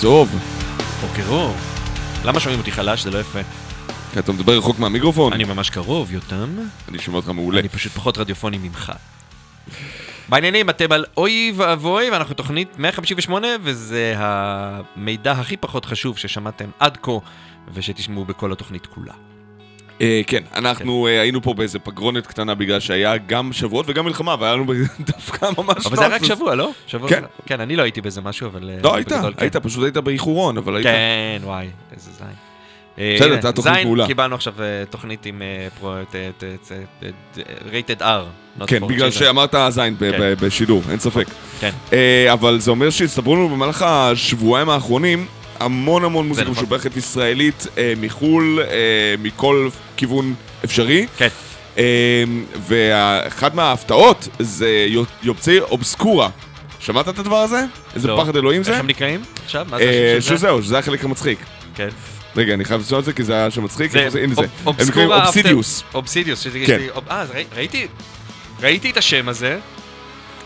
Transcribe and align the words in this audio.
טוב. 0.00 0.28
בוקר 1.00 1.28
אור. 1.28 1.54
למה 2.24 2.40
שומעים 2.40 2.60
אותי 2.60 2.72
חלש? 2.72 3.04
זה 3.04 3.10
לא 3.10 3.18
יפה. 3.18 3.38
כי 4.12 4.18
אתה 4.18 4.32
מדבר 4.32 4.58
רחוק 4.58 4.78
מהמיקרופון. 4.78 5.32
אני 5.32 5.44
ממש 5.44 5.70
קרוב, 5.70 6.12
יותם. 6.12 6.56
אני 6.88 6.98
שומע 6.98 7.16
אותך 7.16 7.28
מעולה. 7.28 7.60
אני 7.60 7.68
פשוט 7.68 7.92
פחות 7.92 8.18
רדיופוני 8.18 8.58
ממך. 8.58 8.92
בעניינים 10.28 10.70
אתם 10.70 10.92
על 10.92 11.04
אוי 11.16 11.52
ואבוי, 11.56 12.10
ואנחנו 12.10 12.34
תוכנית 12.34 12.78
158, 12.78 13.48
וזה 13.62 14.14
המידע 14.16 15.32
הכי 15.32 15.56
פחות 15.56 15.84
חשוב 15.84 16.18
ששמעתם 16.18 16.70
עד 16.78 16.98
כה, 17.02 17.12
ושתשמעו 17.74 18.24
בכל 18.24 18.52
התוכנית 18.52 18.86
כולה. 18.86 19.14
אה, 20.00 20.20
כן, 20.26 20.42
אנחנו 20.54 21.06
אה, 21.06 21.20
היינו 21.20 21.42
פה 21.42 21.54
באיזה 21.54 21.78
פגרונת 21.78 22.26
קטנה 22.26 22.54
בגלל 22.54 22.80
שהיה 22.80 23.16
גם 23.16 23.52
שבועות 23.52 23.86
וגם 23.88 24.04
מלחמה, 24.04 24.36
והיה 24.40 24.54
לנו 24.54 24.64
דווקא 25.14 25.46
ממש 25.58 25.86
אבל 25.86 25.96
זה 25.96 26.06
היה 26.06 26.14
רק. 26.14 26.24
שבוע, 26.24 26.54
לא? 26.54 26.70
שבוע 26.86 27.08
כן. 27.08 27.22
כן, 27.46 27.60
אני 27.60 27.76
לא 27.76 27.82
הייתי 27.82 28.00
בזה 28.00 28.20
משהו, 28.20 28.46
אבל... 28.46 28.70
אה, 28.70 28.76
לא, 28.82 28.94
היית, 28.94 29.12
בגדול, 29.12 29.32
כן. 29.36 29.42
היית, 29.42 29.56
פשוט 29.56 29.82
היית 29.82 29.96
באיחורון, 29.96 30.58
אבל 30.58 30.76
היית... 30.76 30.86
כן, 30.86 31.40
וואי, 31.44 31.66
איזה 31.92 32.10
זין. 32.18 32.26
בסדר, 32.96 33.24
הנה, 33.24 33.34
הייתה 33.34 33.52
תוכנית 33.52 33.74
זין, 33.74 33.84
מעולה. 33.84 34.06
קיבלנו 34.06 34.34
עכשיו 34.34 34.54
תוכנית 34.90 35.26
עם 35.26 35.42
R. 38.00 38.04
not 38.60 38.66
כן, 38.66 38.86
בגלל. 38.86 39.10
שאמרת 39.10 39.54
זין 39.68 39.96
כן. 40.00 40.34
בשידור, 40.40 40.82
אין 40.90 40.98
ספק. 40.98 41.26
כן. 41.60 41.70
אבל 42.32 42.60
זה 42.60 42.70
אומר 42.70 42.90
שהצטברו 42.90 43.36
לנו 43.36 43.48
במהלך 43.48 43.82
השבועיים 43.82 44.68
האחרונים 44.68 45.26
המון 45.60 46.04
המון 46.04 46.28
מוזיקה 46.28 46.50
נכון. 46.50 46.62
משובחת 46.64 46.96
ישראלית 46.96 47.66
אה, 47.78 47.92
מחו"ל, 48.00 48.60
אה, 48.62 48.66
מכל 49.22 49.68
כיוון 49.96 50.34
אפשרי. 50.64 51.06
כן. 51.16 51.28
אה, 51.78 52.24
ואחת 52.68 53.54
מההפתעות 53.54 54.28
זה 54.38 54.84
יו- 54.88 55.04
יוצאי 55.22 55.60
אובסקורה. 55.60 56.28
שמעת 56.80 57.08
את 57.08 57.18
הדבר 57.18 57.36
הזה? 57.36 57.64
איזה 57.94 58.08
לא. 58.08 58.20
פחד 58.22 58.36
אלוהים 58.36 58.62
זה? 58.62 58.70
איך 58.70 58.80
הם 58.80 58.86
נקראים 58.86 59.20
עכשיו? 59.44 59.66
מה 59.70 59.78
זה 59.78 59.84
אה, 59.84 60.16
השם 60.18 60.20
של 60.20 60.28
זה? 60.30 60.36
שזהו, 60.36 60.62
שזה 60.62 60.78
החלק 60.78 61.04
המצחיק. 61.04 61.38
כן. 61.74 61.88
רגע, 62.36 62.54
אני 62.54 62.64
חייב 62.64 62.80
לצלול 62.80 63.00
את 63.00 63.04
זה 63.04 63.12
כי 63.12 63.22
זה 63.22 63.32
היה 63.34 63.50
שם 63.50 63.64
מצחיק. 63.64 63.90
זה? 63.90 64.00
הנה 64.00 64.10
זה. 64.12 64.22
הם 64.22 64.26
נקראים 64.26 64.48
אובסקורה 64.66 65.24
אובסידיוס. 65.26 65.82
אובסידיוס, 65.94 66.40
שזה 66.40 66.58
כן. 66.66 66.80
אה, 67.10 67.24
ראיתי... 67.56 67.86
ראיתי 68.62 68.90
את 68.90 68.96
השם 68.96 69.28
הזה, 69.28 69.58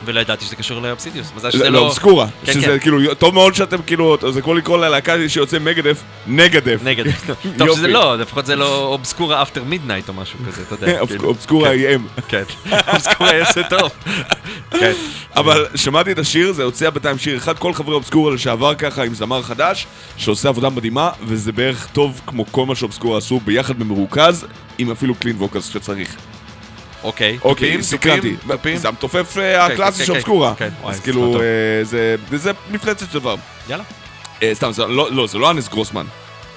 ולא 0.05 0.21
ידעתי 0.21 0.45
שזה 0.45 0.57
קשור 0.57 0.83
לאובסידיוס. 0.83 1.33
מזל 1.37 1.51
שזה 1.51 1.65
לא, 1.65 1.71
לא... 1.71 1.79
אובסקורה. 1.79 2.27
כן, 2.45 2.53
שזה 2.53 2.67
כן. 2.67 2.79
כאילו, 2.79 3.15
טוב 3.15 3.35
מאוד 3.35 3.55
שאתם 3.55 3.83
כאילו, 3.87 4.17
זה 4.31 4.43
כמו 4.43 4.55
לקרוא 4.55 4.79
ללהקה 4.79 5.29
שיוצא 5.29 5.59
מגדף, 5.59 6.03
נגדף. 6.27 6.81
נגד. 6.85 7.05
טוב 7.59 7.77
שזה. 7.77 7.89
לא, 7.89 8.19
לפחות 8.19 8.47
זה 8.47 8.57
לא 8.57 8.87
Obscura 8.87 9.43
After 9.43 9.65
Midnight 9.65 10.09
או 10.09 10.15
משהו 10.15 10.39
כזה, 10.47 10.63
אתה 10.63 10.75
יודע. 10.75 11.07
כאילו. 11.07 11.25
Obscura 11.25 11.69
כן. 11.69 11.75
איים. 11.75 12.07
כן. 12.29 12.43
Obscura 12.89 13.35
יעשה 13.35 13.63
טוב. 13.69 13.91
כן. 14.71 14.93
אבל 15.37 15.67
שמעתי 15.75 16.13
את 16.13 16.19
השיר, 16.19 16.53
זה 16.53 16.65
הוציא 16.65 16.91
בינתיים 16.91 17.19
שיר 17.19 17.37
אחד, 17.37 17.59
כל 17.59 17.75
חברי 17.75 17.95
Obscura 17.95 18.35
לשעבר 18.35 18.75
ככה 18.75 19.05
עם 19.05 19.15
זמר 19.15 19.43
חדש, 19.43 19.87
שעושה 20.17 20.49
עבודה 20.49 20.71
מדהימה, 20.71 21.11
וזה 21.27 21.53
בערך 21.53 21.89
טוב 21.93 22.21
כמו 22.27 22.45
כל 22.51 22.67
מה 22.67 22.75
ש 22.75 22.84
Obscura 22.84 23.19
עשו 23.19 23.41
ביחד 23.45 23.79
במרוכז, 23.79 24.47
עם 24.79 24.91
אפילו 24.91 25.15
clean 25.15 25.37
vocals 25.37 25.73
כשצריך. 25.73 26.17
אוקיי. 27.03 27.39
אוקיי, 27.45 27.83
סקרנתי. 27.83 28.37
תופים. 28.49 28.77
זה 28.77 28.89
המתופף 28.89 29.39
אה, 29.39 29.67
כן, 29.69 29.73
הקלאסי 29.73 29.99
כן, 29.99 30.05
של 30.05 30.13
כן, 30.13 30.17
Obscura. 30.19 30.55
כן, 30.55 30.69
וואי, 30.83 30.95
אז 30.95 31.01
כאילו. 31.01 31.41
אה, 31.41 31.85
זה- 31.85 32.53
מפלצת 32.71 33.07
של 33.13 33.19
דבר. 33.19 33.35
יאללה. 33.69 33.85
אה, 34.43 34.51
סתם, 34.55 34.71
לא, 34.89 35.13
לא, 35.13 35.27
זה 35.27 35.39
לא 35.39 35.51
אנס 35.51 35.69
גרוסמן. 35.69 36.07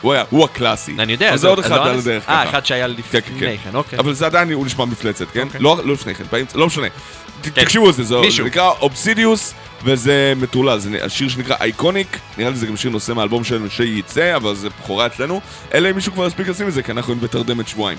הוא 0.02 0.14
היה, 0.14 0.24
הוא 0.30 0.44
הקלאסי. 0.46 0.96
אני 1.00 1.12
יודע. 1.12 1.30
אבל 1.30 1.38
זה 1.38 1.48
עוד 1.48 1.60
אחד 1.60 1.72
לא 1.78 1.86
על 1.86 1.98
הדרך 2.00 2.30
אה, 2.30 2.42
ככה. 2.44 2.50
אחד 2.50 2.66
שהיה 2.66 2.88
לפני 2.88 3.22
כן, 3.22 3.58
אוקיי. 3.74 4.00
אבל 4.00 4.14
זה 4.14 4.26
עדיין, 4.26 4.52
הוא 4.52 4.66
נשמע 4.66 4.86
מפלצת, 4.86 5.26
כן? 5.34 5.48
אוקיי. 5.48 5.62
לא 5.62 5.78
לא 5.84 5.94
לפני 5.94 6.16
כן, 6.16 6.24
לא 6.56 6.68
משנה. 6.68 6.88
תקשיבו 7.42 7.90
לזה, 7.90 8.04
זה. 8.04 8.16
זה 8.38 8.44
נקרא 8.44 8.70
אובסידיוס, 8.82 9.54
וזה 9.84 10.34
מטורלל, 10.38 10.80
זה 10.80 10.90
השיר 11.04 11.30
שנקרא 11.30 11.56
אייקוניק, 11.62 12.18
נראה 12.38 12.50
לי 12.50 12.56
זה 12.56 12.66
גם 12.68 12.78
שיר 12.78 12.92
נושא 12.92 13.12
מהאלבום 13.12 13.44
שלנו 13.44 13.70
שייצא, 13.70 14.36
אבל 14.36 14.56
זה 14.56 14.68
בכורה 14.70 15.06
אצלנו, 15.06 15.42
אלא 15.74 15.90
אם 15.90 15.96
מישהו 15.96 16.14
כבר 16.14 16.28
יספיק 16.28 16.48
לשים 16.48 16.68
את 16.68 16.74
זה, 16.74 16.84
כי 16.84 16.92
אנחנו 16.92 17.14
היינו 17.14 17.28
בתרדמת 17.28 17.68
שבועיים. 17.68 17.98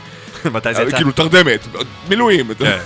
מתי 0.50 0.74
זה 0.74 0.82
יצא? 0.82 0.96
כאילו 0.96 1.12
תרדמת, 1.12 1.66
מילואים. 2.08 2.54
כן. 2.54 2.78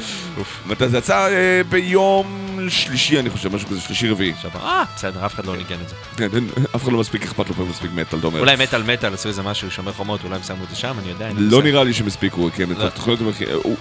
מתי 0.70 0.88
זה 0.88 0.98
יצא? 0.98 1.28
אה, 1.28 1.60
ביום 1.68 2.51
שלישי, 2.70 3.18
אני 3.18 3.30
חושב, 3.30 3.54
משהו 3.54 3.68
כזה, 3.68 3.80
שלישי 3.80 4.08
רביעי. 4.08 4.32
אה, 4.54 4.82
בסדר, 4.96 5.26
אף 5.26 5.34
אחד 5.34 5.46
לא 5.46 5.56
ניגן 5.56 5.76
את 5.84 5.88
זה. 5.88 5.94
כן, 6.16 6.28
אף 6.76 6.82
אחד 6.82 6.92
לא 6.92 6.98
מספיק 6.98 7.22
אכפת 7.22 7.48
לו 7.48 7.54
פה 7.54 7.64
מספיק 7.64 7.90
מטאל, 7.94 8.18
אומר. 8.24 8.40
אולי 8.40 8.56
מטאל 8.56 8.82
מטאל 8.82 9.14
עשו 9.14 9.28
איזה 9.28 9.42
משהו, 9.42 9.70
שומר 9.70 9.92
חומות, 9.92 10.24
אולי 10.24 10.34
הם 10.36 10.42
שמו 10.42 10.64
את 10.64 10.70
זה 10.70 10.76
שם, 10.76 10.94
אני 10.98 11.08
יודע. 11.08 11.28
לא. 11.36 11.62
נראה 11.62 11.84
לי 11.84 11.94
שהם 11.94 12.06
הספיקו, 12.06 12.50
כן, 12.54 12.72
את 12.72 12.78
לא. 12.78 12.84
התוכניות. 12.84 13.20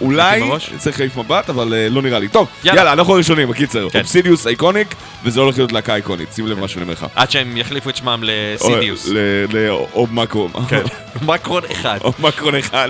אולי? 0.01 0.42
צריך 0.78 1.00
להעיף 1.00 1.18
מבט, 1.18 1.50
אבל 1.50 1.74
אה, 1.74 1.89
לא 1.89 2.01
נראה 2.01 2.19
לי. 2.19 2.28
טוב, 2.28 2.48
יאללה. 2.63 2.94
אנחנו 2.94 3.13
הראשונים, 3.13 3.50
בקיצר. 3.50 3.89
כן. 3.89 4.00
אובסידיוס 4.00 4.48
אייקוניק, 4.48 4.95
וזה 5.24 5.39
הולך 5.39 5.57
להיות 5.57 5.72
להקה 5.72 5.94
אייקונית, 5.94 6.34
שים 6.34 6.48
לב 6.48 6.60
מה 6.60 6.68
שאני 6.68 6.81
אומר 6.81 6.94
לך. 6.94 7.06
עד 7.16 7.31
שהם 7.31 7.57
יחליפו 7.57 7.89
את 7.89 7.95
שמם 7.95 8.24
לסידיוס. 8.24 9.10
לאוב 9.50 10.13
מקרו. 10.13 10.50
כן. 10.69 10.84
מקרון 11.25 11.63
אחד. 11.72 12.00
מקרון 12.19 12.56
אחד. 12.56 12.89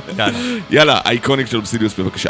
יאללה, 0.70 1.00
אייקוניק 1.06 1.48
של 1.48 1.58
אובסידיוס, 1.58 2.00
בבקשה. 2.00 2.30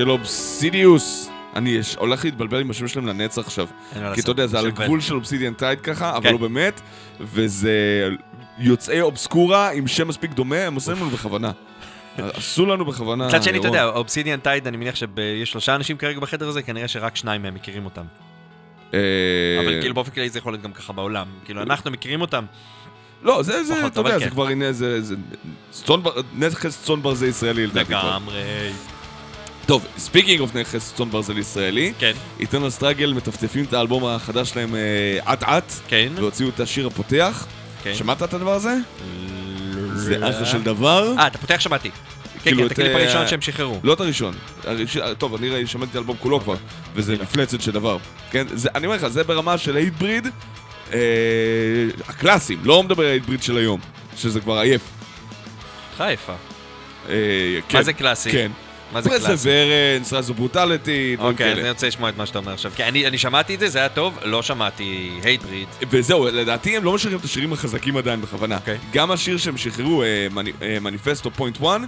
של 0.00 0.10
Obsidious. 0.10 1.30
אני 1.56 1.70
יש- 1.70 1.94
הולך 1.94 2.24
להתבלבל 2.24 2.60
עם 2.60 2.70
השם 2.70 2.88
שלהם 2.88 3.06
לנצח 3.06 3.46
עכשיו. 3.46 3.66
כי 4.14 4.20
אתה 4.20 4.30
יודע, 4.30 4.46
זה 4.46 4.58
על. 4.58 4.66
הגבול 4.66 5.00
של 5.00 5.14
Obsidian 5.14 5.54
Tide 5.54 5.80
ככה, 5.80 6.16
אבל 6.16 6.22
כן. 6.22 6.32
לא 6.32 6.38
באמת. 6.38 6.80
וזה 7.20 8.08
יוצאי 8.58 9.00
Obscura 9.00 9.70
עם 9.70 9.86
שם 9.86 10.08
מספיק 10.08 10.30
דומה, 10.32 10.56
הם 10.56 10.74
עושים 10.74 10.94
לנו 10.96 11.10
בכוונה. 11.10 11.50
עשו 12.18 12.66
לנו 12.66 12.84
בכוונה, 12.84 13.26
מצד 13.26 13.42
שני, 13.42 13.58
אתה. 13.58 13.68
יודע, 13.68 13.84
Obsidian 13.84 14.40
Tide, 14.40 14.66
אני 14.66 14.76
מניח 14.76 14.94
שיש 14.96 15.50
שלושה 15.50 15.74
אנשים 15.74 15.96
כרגע 15.96 16.20
בחדר 16.20 16.48
הזה, 16.48 16.62
כנראה 16.62 16.88
שרק 16.88 17.16
שניים 17.16 17.42
מהם 17.42 17.54
מכירים 17.54 17.84
אותם. 17.84 18.04
אה, 18.94 18.98
אבל 19.64 19.80
כאילו 19.80 19.94
באופן 19.94 20.10
כללי 20.10 20.30
זה 20.30 20.38
יכול 20.38 20.52
להיות 20.52 20.62
גם 20.62 20.72
ככה 20.72 20.92
בעולם. 20.92 21.26
כאילו, 21.44 21.62
אנחנו 21.62 21.90
מכירים 21.90 22.20
אותם. 22.20 22.44
לא, 23.22 23.42
זה, 23.42 23.64
זה, 23.64 23.86
אתה 23.86 24.00
יודע, 24.00 24.10
כן. 24.18 24.18
זה 24.24 24.30
כבר 24.30 24.46
הנה, 24.48 24.72
זה, 24.72 25.02
זה, 25.02 25.14
נכס 26.38 26.82
צאן 26.84 27.02
ברזל 27.02 27.26
ישראלי 27.26 27.66
לדעתי. 27.66 27.92
לגמרי. 27.92 28.42
טוב, 29.66 29.86
speaking 29.98 30.40
of 30.40 30.54
נכס 30.56 30.92
צאן 30.96 31.10
ברזל 31.10 31.38
ישראלי, 31.38 31.92
כן, 31.98 32.12
Eternal 32.40 32.70
Struggle 32.70 33.12
מטפטפים 33.12 33.64
את 33.64 33.72
האלבום 33.72 34.04
החדש 34.06 34.50
שלהם 34.50 34.74
אה, 34.74 35.32
אט 35.32 35.42
אט, 35.42 35.72
כן. 35.88 36.12
והוציאו 36.16 36.48
את 36.48 36.60
השיר 36.60 36.86
הפותח. 36.86 37.46
כן. 37.82 37.94
שמעת 37.94 38.22
את 38.22 38.34
הדבר 38.34 38.52
הזה? 38.54 38.74
זה 39.94 40.16
אחלה 40.16 40.46
של 40.46 40.62
דבר. 40.62 41.12
אה, 41.18 41.26
אתה 41.26 41.38
פותח 41.38 41.60
שמעתי. 41.60 41.90
כן, 41.90 42.40
כאילו 42.42 42.58
כן, 42.58 42.66
את, 42.66 42.72
את 42.72 42.78
הקליפ 42.78 42.96
אה, 42.96 43.02
הראשון 43.02 43.26
שהם 43.28 43.40
שחררו. 43.40 43.80
לא 43.82 43.92
את 43.92 44.00
הראשון. 44.00 44.34
הראש- 44.64 44.96
טוב, 45.18 45.34
אני 45.34 45.66
שמעתי 45.66 45.90
את 45.90 45.96
האלבום 45.96 46.16
כולו 46.20 46.40
כבר, 46.40 46.54
וזה 46.94 47.16
מפלצת 47.22 47.60
של 47.60 47.72
דבר. 47.72 47.96
כן, 48.30 48.46
זה, 48.52 48.68
אני 48.74 48.86
אומר 48.86 48.96
לך, 48.96 49.08
זה 49.08 49.24
ברמה 49.24 49.58
של 49.58 49.76
Hatebreed, 49.76 50.26
אה, 50.92 50.98
הקלאסיים, 52.08 52.58
לא 52.64 52.82
מדבר 52.82 53.04
על 53.04 53.10
Hatebreed 53.10 53.42
של 53.42 53.56
היום, 53.56 53.80
שזה 54.16 54.40
כבר 54.40 54.58
עייף. 54.58 54.82
אותך 55.92 56.04
יפה. 56.12 56.32
אה, 57.08 57.14
מה 57.56 57.60
כן, 57.68 57.82
זה 57.82 57.92
קלאסי? 57.92 58.32
כן. 58.32 58.50
מה 58.92 59.02
זה 59.02 59.08
קלאסי? 59.08 59.26
Perseverance, 59.26 60.12
Rise 60.12 60.27
of 60.27 60.34
Brutality, 60.34 61.16
דברים 61.16 61.32
אוקיי, 61.32 61.46
אז 61.46 61.52
כאלה. 61.52 61.60
אני 61.60 61.70
רוצה 61.70 61.86
לשמוע 61.86 62.08
את 62.08 62.16
מה 62.16 62.26
שאתה 62.26 62.38
אומר 62.38 62.52
עכשיו. 62.52 62.72
כי 62.76 62.84
אני 62.84 63.06
אני 63.06 63.18
שמעתי 63.18 63.54
את 63.54 63.60
זה, 63.60 63.68
זה 63.68 63.78
היה 63.78 63.88
טוב, 63.88 64.18
לא 64.22 64.42
שמעתי 64.42 65.10
Hatebreed. 65.22 65.68
וזהו, 65.90 66.26
לדעתי 66.26 66.76
הם 66.76 66.84
לא 66.84 66.94
משחררים 66.94 67.18
את 67.18 67.24
השירים 67.24 67.52
החזקים 67.52 67.96
עדיין 67.96 68.20
בכוונה. 68.20 68.56
אוקיי. 68.56 68.78
גם 68.92 69.10
השיר 69.10 69.36
שהם 69.36 69.56
שחררו, 69.56 70.02
אה, 70.02 70.26
אה, 70.62 70.80
Manifesto 70.80 71.30
Point 71.30 71.56
1, 71.62 71.80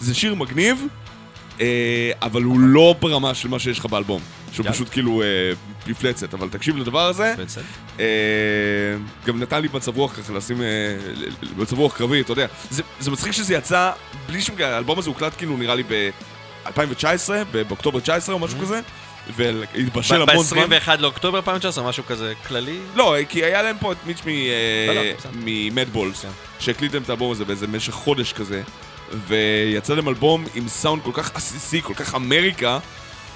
זה 0.00 0.14
שיר 0.14 0.34
מגניב, 0.34 0.86
אה, 1.60 1.66
אבל 2.22 2.42
הוא 2.42 2.60
לא 2.60 2.94
ברמה 3.00 3.34
של 3.34 3.48
מה 3.48 3.58
שיש 3.58 3.78
לך 3.78 3.86
באלבום. 3.86 4.20
שהוא. 4.54 4.66
פשוט 4.70 4.88
כאילו 4.90 5.22
אה, 5.22 5.26
מפלצת, 5.86 6.34
אבל 6.34 6.48
תקשיב 6.48 6.76
לדבר 6.76 7.06
הזה. 7.06 7.34
אה, 8.00 8.04
גם 9.26 9.40
נתן 9.40 9.62
לי 9.62 9.68
מצב 9.74 9.96
רוח 9.96 10.20
ככה 10.20 10.32
לשים 10.32 10.62
אה, 10.62 10.66
מצב 11.56 11.78
רוח 11.78 11.96
קרבי, 11.96 12.20
אתה 12.20 12.32
יודע. 12.32 12.46
זה, 12.70 12.82
זה 13.00 13.10
מצחיק 13.10 13.32
שזה 13.32 13.54
יצא 13.54 13.90
בלי 14.26 14.40
שום... 14.40 14.56
האלבום 14.58 14.98
הזה 14.98 15.10
הוקלט 15.10 15.32
כאילו 15.38 15.56
נראה 15.56 15.74
לי 15.74 15.82
ב-2019, 16.66 17.30
באוקטובר 17.68 18.00
19 18.00 18.34
או 18.34 18.38
משהו 18.40 18.58
כזה, 18.58 18.80
והתבשל 19.36 20.22
המון 20.22 20.44
זמן. 20.44 20.66
ב-21 20.68 20.96
לאוקטובר 20.98 21.38
2019, 21.38 21.88
משהו 21.88 22.04
כזה 22.06 22.32
כללי. 22.48 22.78
לא, 22.94 23.16
כי 23.28 23.44
היה 23.44 23.62
להם 23.62 23.76
פה 23.80 23.92
את 23.92 23.96
מיץ' 24.06 24.20
לא, 24.88 24.94
לא, 24.94 25.00
בסדר. 25.18 25.30
ממדבולס, 25.44 26.22
כן. 26.22 26.28
שהקליט 26.58 26.94
להם 26.94 27.02
את 27.02 27.08
האלבום 27.10 27.32
הזה 27.32 27.44
באיזה 27.44 27.66
משך 27.66 27.92
חודש 27.92 28.32
כזה, 28.32 28.62
ויצא 29.26 29.94
להם 29.94 30.08
אלבום 30.08 30.44
עם 30.54 30.68
סאונד 30.68 31.02
כל 31.02 31.10
כך 31.14 31.30
עסיסי, 31.34 31.82
כל 31.82 31.94
כך 31.94 32.14
אמריקה, 32.14 32.78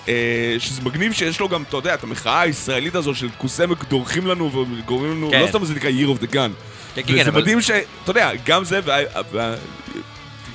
אה, 0.08 0.14
שזה 0.58 0.82
מגניב 0.82 1.12
שיש 1.12 1.40
לו 1.40 1.48
גם, 1.48 1.62
אתה 1.68 1.76
יודע, 1.76 1.94
את 1.94 2.02
המחאה 2.04 2.40
הישראלית 2.40 2.94
הזו 2.94 3.14
של 3.14 3.28
כוסמק 3.38 3.84
דורכים 3.84 4.26
לנו 4.26 4.52
וגורמים 4.78 5.10
לנו, 5.10 5.30
כן. 5.30 5.40
לא 5.40 5.46
סתם 5.46 5.64
זה 5.64 5.74
נקרא 5.74 5.90
Year 5.90 6.18
of 6.18 6.22
the 6.22 6.34
Gun. 6.34 6.34
כן, 6.34 6.50
כן, 6.94 7.02
כן, 7.06 7.14
וזה 7.20 7.30
אבל- 7.30 7.40
מדהים 7.40 7.60
ש... 7.62 7.70
אתה 7.70 8.10
יודע, 8.10 8.30
גם 8.46 8.64
זה, 8.64 8.80
וה- 8.84 8.96
וה- 9.32 9.54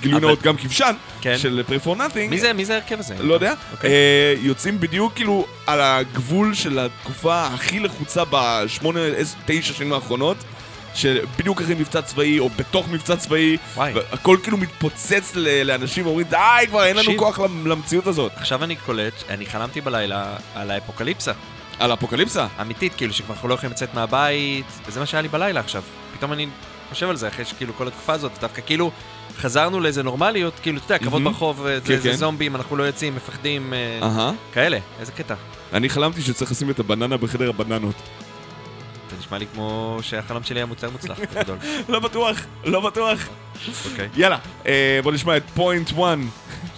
גילוי 0.03 0.21
נאות 0.21 0.41
גם 0.41 0.57
כבשן, 0.57 0.95
כן. 1.21 1.37
של 1.37 1.63
Nothing, 1.69 2.29
מי 2.29 2.39
זה, 2.39 2.53
מי 2.53 2.65
זה 2.65 2.73
ההרכב 2.73 2.99
הזה? 2.99 3.15
לא 3.19 3.33
יודע, 3.33 3.53
אוקיי. 3.71 3.89
אה, 3.89 4.33
יוצאים 4.41 4.79
בדיוק 4.79 5.13
כאילו 5.13 5.45
על 5.67 5.81
הגבול 5.81 6.53
של 6.53 6.79
התקופה 6.79 7.47
הכי 7.47 7.79
לחוצה 7.79 8.23
בשמונה, 8.29 8.99
תשע 9.45 9.73
שנים 9.73 9.93
האחרונות, 9.93 10.37
שבדיוק 10.95 11.61
אחרי 11.61 11.75
מבצע 11.75 12.01
צבאי, 12.01 12.39
או 12.39 12.49
בתוך 12.49 12.87
מבצע 12.89 13.15
צבאי. 13.15 13.57
הכל 14.11 14.37
כאילו 14.43 14.57
מתפוצץ 14.57 15.31
ל- 15.35 15.63
לאנשים 15.63 16.05
ואומרים, 16.05 16.27
די 16.29 16.37
כבר, 16.67 16.83
אין 16.85 16.95
לנו 16.95 17.03
תקשיב. 17.05 17.19
כוח 17.19 17.39
למ- 17.39 17.67
למציאות 17.67 18.07
הזאת. 18.07 18.31
עכשיו 18.35 18.63
אני 18.63 18.75
קולט, 18.75 19.13
אני 19.29 19.45
חלמתי 19.45 19.81
בלילה 19.81 20.25
על 20.55 20.71
האפוקליפסה. 20.71 21.31
על 21.79 21.93
אפוקליפסה? 21.93 22.47
אמיתית, 22.61 22.93
כאילו 22.97 23.13
שכבר 23.13 23.33
אנחנו 23.33 23.47
לא 23.47 23.53
יכולים 23.53 23.71
לצאת 23.71 23.93
מהבית, 23.93 24.65
וזה 24.87 24.99
מה 24.99 25.05
שהיה 25.05 25.21
לי 25.21 25.27
בלילה 25.27 25.59
עכשיו. 25.59 25.83
פתאום 26.17 26.33
אני 26.33 26.47
חושב 26.89 27.09
על 27.09 27.15
זה, 27.15 27.27
אחרי 27.27 27.45
שכאילו 27.45 27.73
כל 27.77 27.87
התקופה 27.87 28.13
הזאת, 28.13 28.31
דווקא 28.41 28.61
כאילו 28.65 28.91
חזרנו 29.37 29.79
לאיזה 29.79 30.03
נורמליות, 30.03 30.53
כאילו, 30.61 30.77
אתה 30.85 30.93
יודע, 30.93 31.05
כבוד 31.05 31.21
מהמם. 31.21 31.33
ברחוב, 31.33 31.65
אה, 31.65 31.79
כן, 31.81 31.85
זה- 31.87 31.99
זה 32.01 32.09
כן. 32.09 32.15
זומבים, 32.15 32.55
אנחנו 32.55 32.75
לא 32.77 32.83
יוצאים, 32.83 33.15
מפחדים, 33.15 33.73
אהה. 34.03 34.31
כאלה, 34.53 34.77
איזה 34.99 35.11
קטע. 35.11 35.35
אני 35.73 35.89
חלמתי 35.89 36.21
שצריך 36.21 36.51
לשים 36.51 36.69
את 36.69 36.79
הבננה 36.79 37.17
בחדר 37.17 37.49
הבננות. 37.49 37.95
זה 39.11 39.15
נשמע 39.19 39.37
לי 39.37 39.45
כמו 39.53 39.99
שהחלום 40.01 40.43
שלי 40.43 40.59
היה 40.59 40.65
מוצר 40.65 40.89
מוצלח, 40.89 41.19
בגדול. 41.35 41.57
לא 41.89 41.99
בטוח, 41.99 42.37
לא 42.65 42.79
בטוח. 42.79 43.19
אוקיי. 43.91 44.09
יאללה, 44.17 44.37
אה, 44.65 44.99
בוא 45.03 45.11
נשמע 45.11 45.37
את 45.37 45.43
פוינט 45.55 45.91
1 45.91 46.17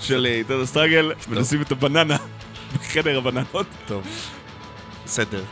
של 0.01 0.27
טרדה 0.47 0.65
סטראגל, 0.65 1.11
ונשים 1.29 1.61
את 1.61 1.71
הבננה 1.71 2.17
בחדר 2.73 3.17
הבננות. 3.17 3.65
טוב. 3.87 4.03
בסדר. 5.05 5.43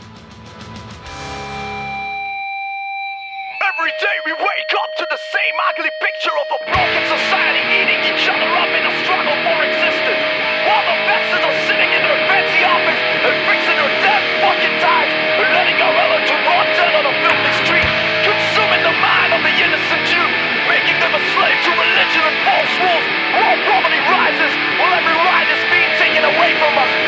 We 4.34 4.42
wake 4.42 4.74
up 4.82 4.90
to 4.98 5.06
the 5.06 5.20
same 5.30 5.56
ugly 5.70 5.94
picture 6.02 6.34
of 6.34 6.48
a 6.50 6.58
broken 6.66 7.02
society 7.06 7.62
eating 7.70 8.02
each 8.02 8.26
other 8.26 8.50
up 8.50 8.66
in 8.66 8.82
a 8.82 8.90
struggle 9.06 9.30
for 9.46 9.62
existence. 9.62 10.22
While 10.66 10.82
the 10.90 10.96
masses 11.06 11.38
are 11.38 11.58
sitting 11.70 11.86
in 11.94 12.02
their 12.02 12.18
fancy 12.26 12.66
office 12.66 12.98
and 12.98 13.30
fixing 13.46 13.78
their 13.78 13.94
damn 14.02 14.22
fucking 14.42 14.74
ties 14.82 15.12
and 15.38 15.46
letting 15.54 15.78
our 15.78 15.94
relative 15.94 16.40
rot 16.50 16.66
dead 16.74 16.98
on 16.98 17.06
a 17.06 17.14
filthy 17.22 17.54
street, 17.62 17.86
consuming 18.26 18.82
the 18.82 18.96
mind 18.98 19.38
of 19.38 19.40
the 19.46 19.54
innocent 19.54 20.02
Jew, 20.02 20.26
making 20.66 20.98
them 20.98 21.14
a 21.14 21.22
slave 21.30 21.58
to 21.70 21.70
religion 21.70 22.22
and 22.26 22.36
false 22.42 22.74
rules. 22.82 23.06
World 23.38 23.60
poverty 23.70 24.02
rises 24.02 24.50
while 24.82 24.98
every 24.98 25.14
right 25.14 25.46
is 25.46 25.62
being 25.70 25.92
taken 26.02 26.26
away 26.26 26.58
from 26.58 26.74
us. 26.74 27.03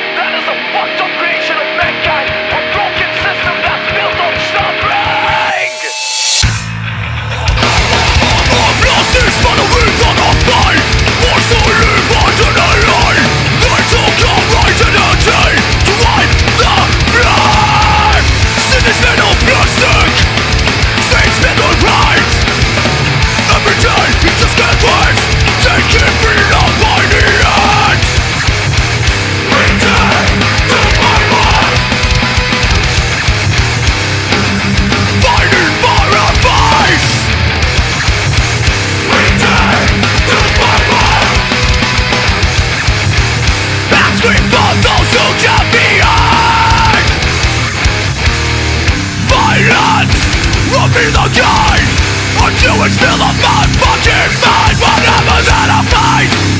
doing's 52.66 52.94
still 52.98 53.22
on 53.22 53.34
fucking 53.38 53.70
mind. 53.78 54.36
I 54.42 54.74
find 54.74 55.06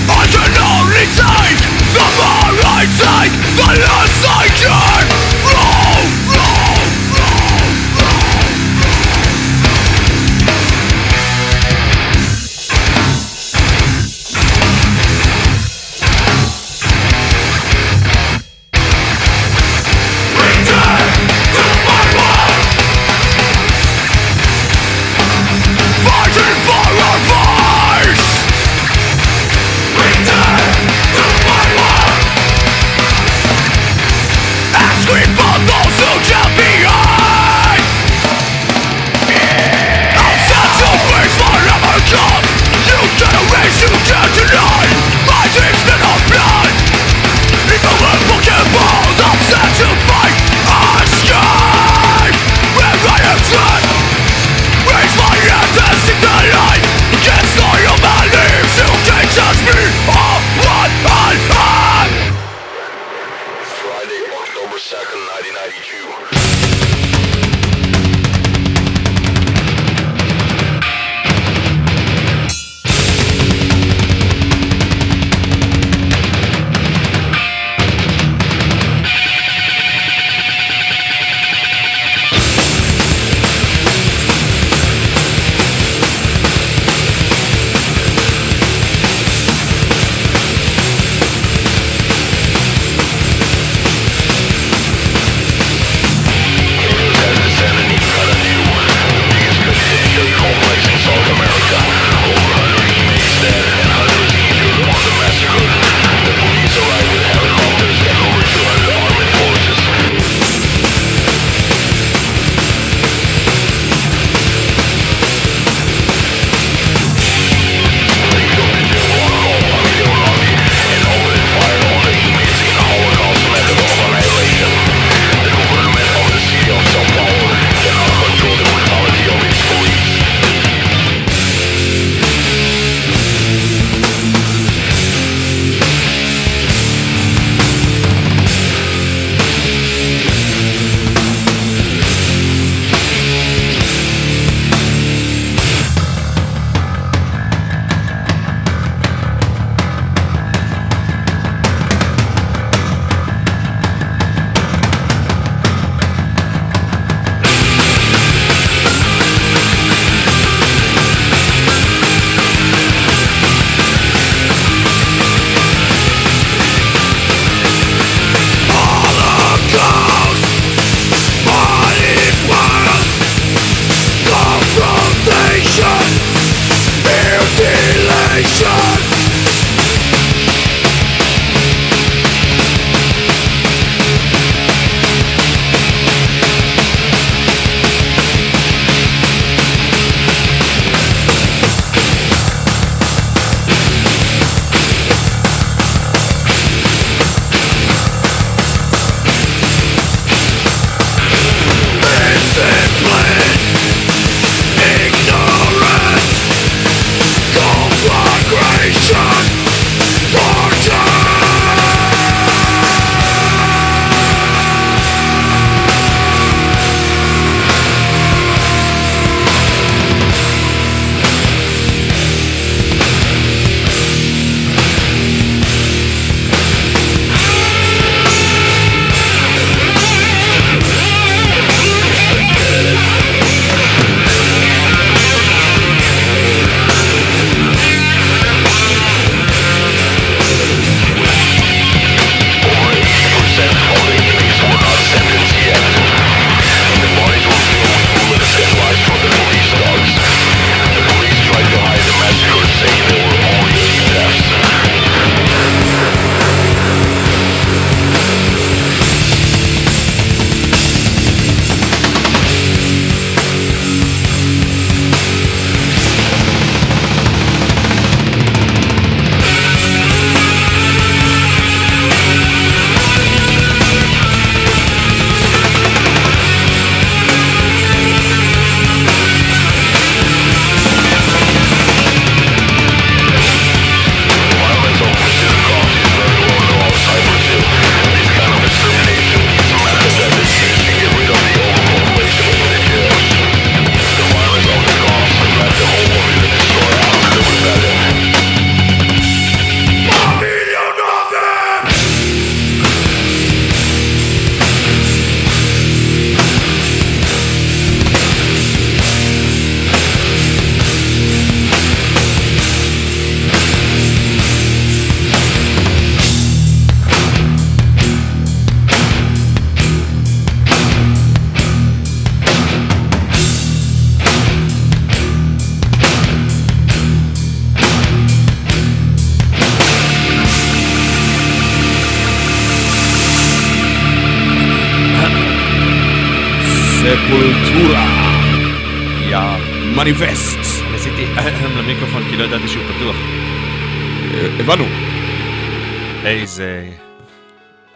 I 0.07 0.25
can 0.31 0.53
only 0.55 1.07
take 1.19 1.59
the 1.95 2.07
more 2.15 2.55
I 2.63 2.87
take 2.87 3.35
The 3.59 3.71
less 3.83 4.17
I 4.23 4.47
can 4.55 5.16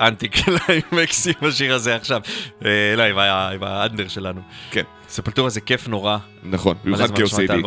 אנטי 0.00 0.28
קליימקסי 0.28 1.32
בשיר 1.42 1.74
הזה 1.74 1.96
עכשיו. 1.96 2.20
אה, 2.64 2.70
לא, 2.96 3.02
עם 3.02 3.18
עם 3.18 3.62
האנדר 3.62 4.08
שלנו. 4.08 4.40
כן, 4.70 4.82
ספלטורה 5.08 5.50
זה 5.50 5.60
כיף 5.60 5.88
נורא. 5.88 6.18
נכון, 6.42 6.76
במיוחד 6.84 7.08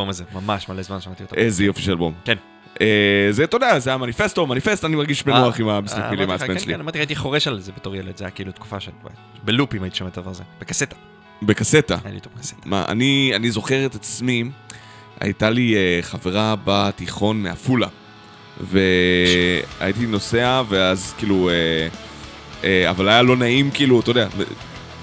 הזה. 0.09 0.23
ממש 0.33 0.69
מלא 0.69 0.81
זמן 0.81 1.01
שמעתי 1.01 1.23
אותו. 1.23 1.35
איזה 1.35 1.63
יופי 1.63 1.81
של 1.81 1.91
אלבום. 1.91 2.13
כן. 2.25 2.35
אה, 2.81 3.27
זה, 3.31 3.43
אתה 3.43 3.57
יודע, 3.57 3.79
זה 3.79 3.93
המניפסטו, 3.93 4.47
מניפסט, 4.47 4.85
אני 4.85 4.95
מרגיש 4.95 5.23
בנוח 5.23 5.59
עם 5.59 5.69
המשחק 5.69 5.99
אה, 5.99 6.11
מילים 6.11 6.29
העצבן 6.29 6.47
כן, 6.47 6.59
שלי. 6.59 6.73
כן, 6.73 6.79
אמרתי, 6.79 6.99
הייתי 6.99 7.15
חורש 7.15 7.47
על 7.47 7.59
זה 7.59 7.71
בתור 7.71 7.95
ילד, 7.95 8.17
זה 8.17 8.23
היה 8.23 8.31
כאילו 8.31 8.51
תקופה 8.51 8.79
של... 8.79 8.91
בלופים 9.43 9.83
הייתי 9.83 9.97
שומע 9.97 10.09
את 10.09 10.17
הדבר 10.17 10.31
הזה. 10.31 10.43
בקסטה. 10.59 10.95
בקסטה. 11.41 11.97
היה 12.03 12.11
לי 12.11 12.17
אותו 12.17 12.29
בקסטה. 12.35 12.55
מה, 12.65 12.85
אני, 12.87 13.51
זוכר 13.51 13.85
את 13.85 13.95
עצמי, 13.95 14.43
הייתה 15.19 15.49
לי 15.49 15.75
חברה 16.01 16.55
בתיכון 16.63 17.43
מעפולה, 17.43 17.87
והייתי 18.61 20.05
נוסע, 20.05 20.61
ואז 20.69 21.13
כאילו, 21.17 21.49
אבל 22.89 23.09
היה 23.09 23.21
לא 23.21 23.35
נעים, 23.35 23.71
כאילו, 23.71 23.99
אתה 23.99 24.11
יודע, 24.11 24.27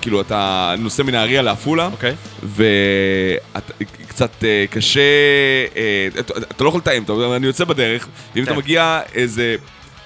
כאילו, 0.01 0.21
אתה 0.21 0.75
נוסע 0.79 1.03
מנהריה 1.03 1.43
לעפולה, 1.43 1.87
אוקיי. 1.93 2.15
וקצת 2.43 4.31
uh, 4.41 4.45
קשה, 4.71 5.01
uh, 5.73 6.19
אתה, 6.19 6.39
אתה 6.39 6.65
לא 6.65 6.69
יכול 6.69 6.81
לתאם, 6.81 7.03
אתה 7.03 7.13
אני 7.37 7.47
יוצא 7.47 7.65
בדרך, 7.65 8.09
ואם 8.35 8.45
אתה 8.45 8.53
כן. 8.53 8.59
מגיע 8.59 9.01
איזה 9.15 9.57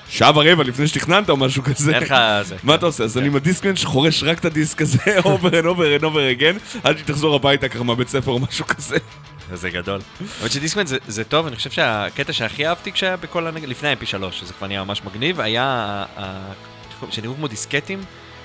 שעה 0.09 0.31
ורבע 0.35 0.65
לפני 0.65 0.87
שתכננת 0.87 1.31
או 1.31 1.37
משהו 1.37 1.63
כזה, 1.63 1.95
אין 1.95 2.03
לך 2.03 2.15
זה. 2.43 2.57
מה 2.63 2.75
אתה 2.75 2.87
עושה? 2.87 3.05
אז 3.05 3.19
אני 3.19 3.27
עם 3.27 3.37
הדיסקמן 3.37 3.77
שחורש 3.77 4.23
רק 4.23 4.39
את 4.39 4.45
הדיסק 4.45 4.83
הזה, 4.83 4.99
over 5.21 5.51
and 5.51 5.65
over 5.65 6.01
and 6.01 6.05
over 6.05 6.41
again, 6.41 6.79
עד 6.85 6.99
שתחזור 6.99 7.35
הביתה 7.35 7.69
ככה 7.69 7.85
מהבית 7.85 8.09
ספר 8.09 8.31
או 8.31 8.39
משהו 8.39 8.67
כזה. 8.67 8.97
זה 9.53 9.71
גדול. 9.71 10.01
אבל 10.41 10.49
שדיסקמן 10.49 10.87
זה, 10.87 10.97
זה 11.07 11.25
טוב, 11.25 11.47
אני 11.47 11.57
חושב 11.57 11.71
שהקטע 11.71 12.33
שהכי 12.33 12.67
אהבתי 12.67 12.93
כשהיה 12.93 13.17
בכל 13.17 13.47
הנגד, 13.47 13.69
לפני 13.69 13.89
ה-MP3, 13.89 14.33
שזה 14.33 14.53
כבר 14.53 14.67
נהיה 14.67 14.85
ממש 14.85 15.03
מגניב, 15.05 15.41
היה, 15.41 16.05
שנראו 17.11 17.35
כמו 17.35 17.49
דיסקטים, 17.49 17.99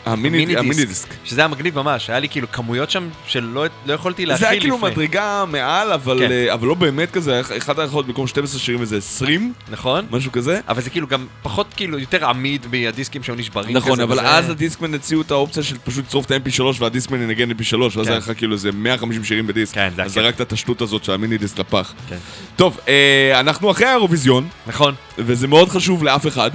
המיני 0.06 0.58
המיני 0.58 0.86
דיסק. 0.86 1.08
שזה 1.26 1.42
היה 1.42 1.48
מגניב 1.48 1.76
ממש, 1.82 2.10
היה 2.10 2.20
לי 2.20 2.30
כאילו 2.30 2.52
כמויות 2.52 2.90
שם 2.92 3.10
שלא 3.28 3.66
לא 3.86 3.94
יכולתי 3.94 4.26
להכיל 4.26 4.40
זה 4.40 4.46
לפני. 4.46 4.56
היה 4.56 4.62
כאילו 4.62 4.78
מדרגה 4.78 5.46
מעל, 5.48 5.92
אבל 5.92 6.20
כן. 6.20 6.32
אה, 6.32 6.54
אבל 6.54 6.68
לא 6.68 6.74
באמת 6.74 7.12
כזה, 7.12 7.34
היה 7.34 7.44
אחד 7.58 7.80
היכולות 7.80 8.08
במקום 8.08 8.28
12 8.28 8.60
שירים 8.60 8.82
איזה 8.82 8.98
20, 8.98 9.54
נכון? 9.70 10.06
משהו 10.12 10.32
כזה. 10.32 10.60
אבל 10.68 10.82
זה 10.82 10.90
כאילו 10.90 11.08
גם 11.08 11.26
פחות 11.44 11.68
כאילו 11.76 12.00
יותר 12.00 12.26
עמיד 12.26 12.66
מהדיסקים 12.72 13.24
שהיו 13.24 13.36
נשברים 13.36 13.78
נכון, 13.78 13.92
כזה, 13.92 14.04
אבל 14.04 14.14
וזה- 14.14 14.30
אז 14.30 14.50
הדיסקמן 14.50 14.94
הציעו 14.94 15.22
את 15.22 15.32
האופציה 15.32 15.64
של 15.64 15.78
פשוט 15.84 16.06
לצרוף 16.06 16.26
את 16.26 16.32
ה-MP3 16.32 16.62
והדיסקמן 16.80 17.22
ינגן 17.22 17.52
mp 17.52 17.64
3 17.64 17.98
ואז 17.98 18.06
כן. 18.06 18.12
היה 18.12 18.20
לך 18.20 18.32
כאילו 18.38 18.54
איזה 18.54 18.72
150 18.72 19.24
שירים 19.24 19.48
בדיסק. 19.48 19.76
כן, 19.76 19.90
זה 19.96 20.04
אז 20.04 20.12
הכיף. 20.12 20.24
זרקת 20.24 20.42
את 20.42 20.54
השטות 20.54 20.82
הזאת 20.82 21.04
של 21.04 21.12
המיני 21.12 21.38
דיסק 21.38 21.60
לפח. 21.60 21.94
כן. 22.10 22.18
טוב, 22.56 22.80
אה, 22.88 23.40
אנחנו 23.40 23.72
אחרי 23.72 23.86
האירוויזיון, 23.88 24.48
נכון. 24.68 24.94
וזה 25.18 25.48
מאוד 25.48 25.70
חשוב 25.70 26.04
לאף 26.04 26.28
אחד. 26.28 26.52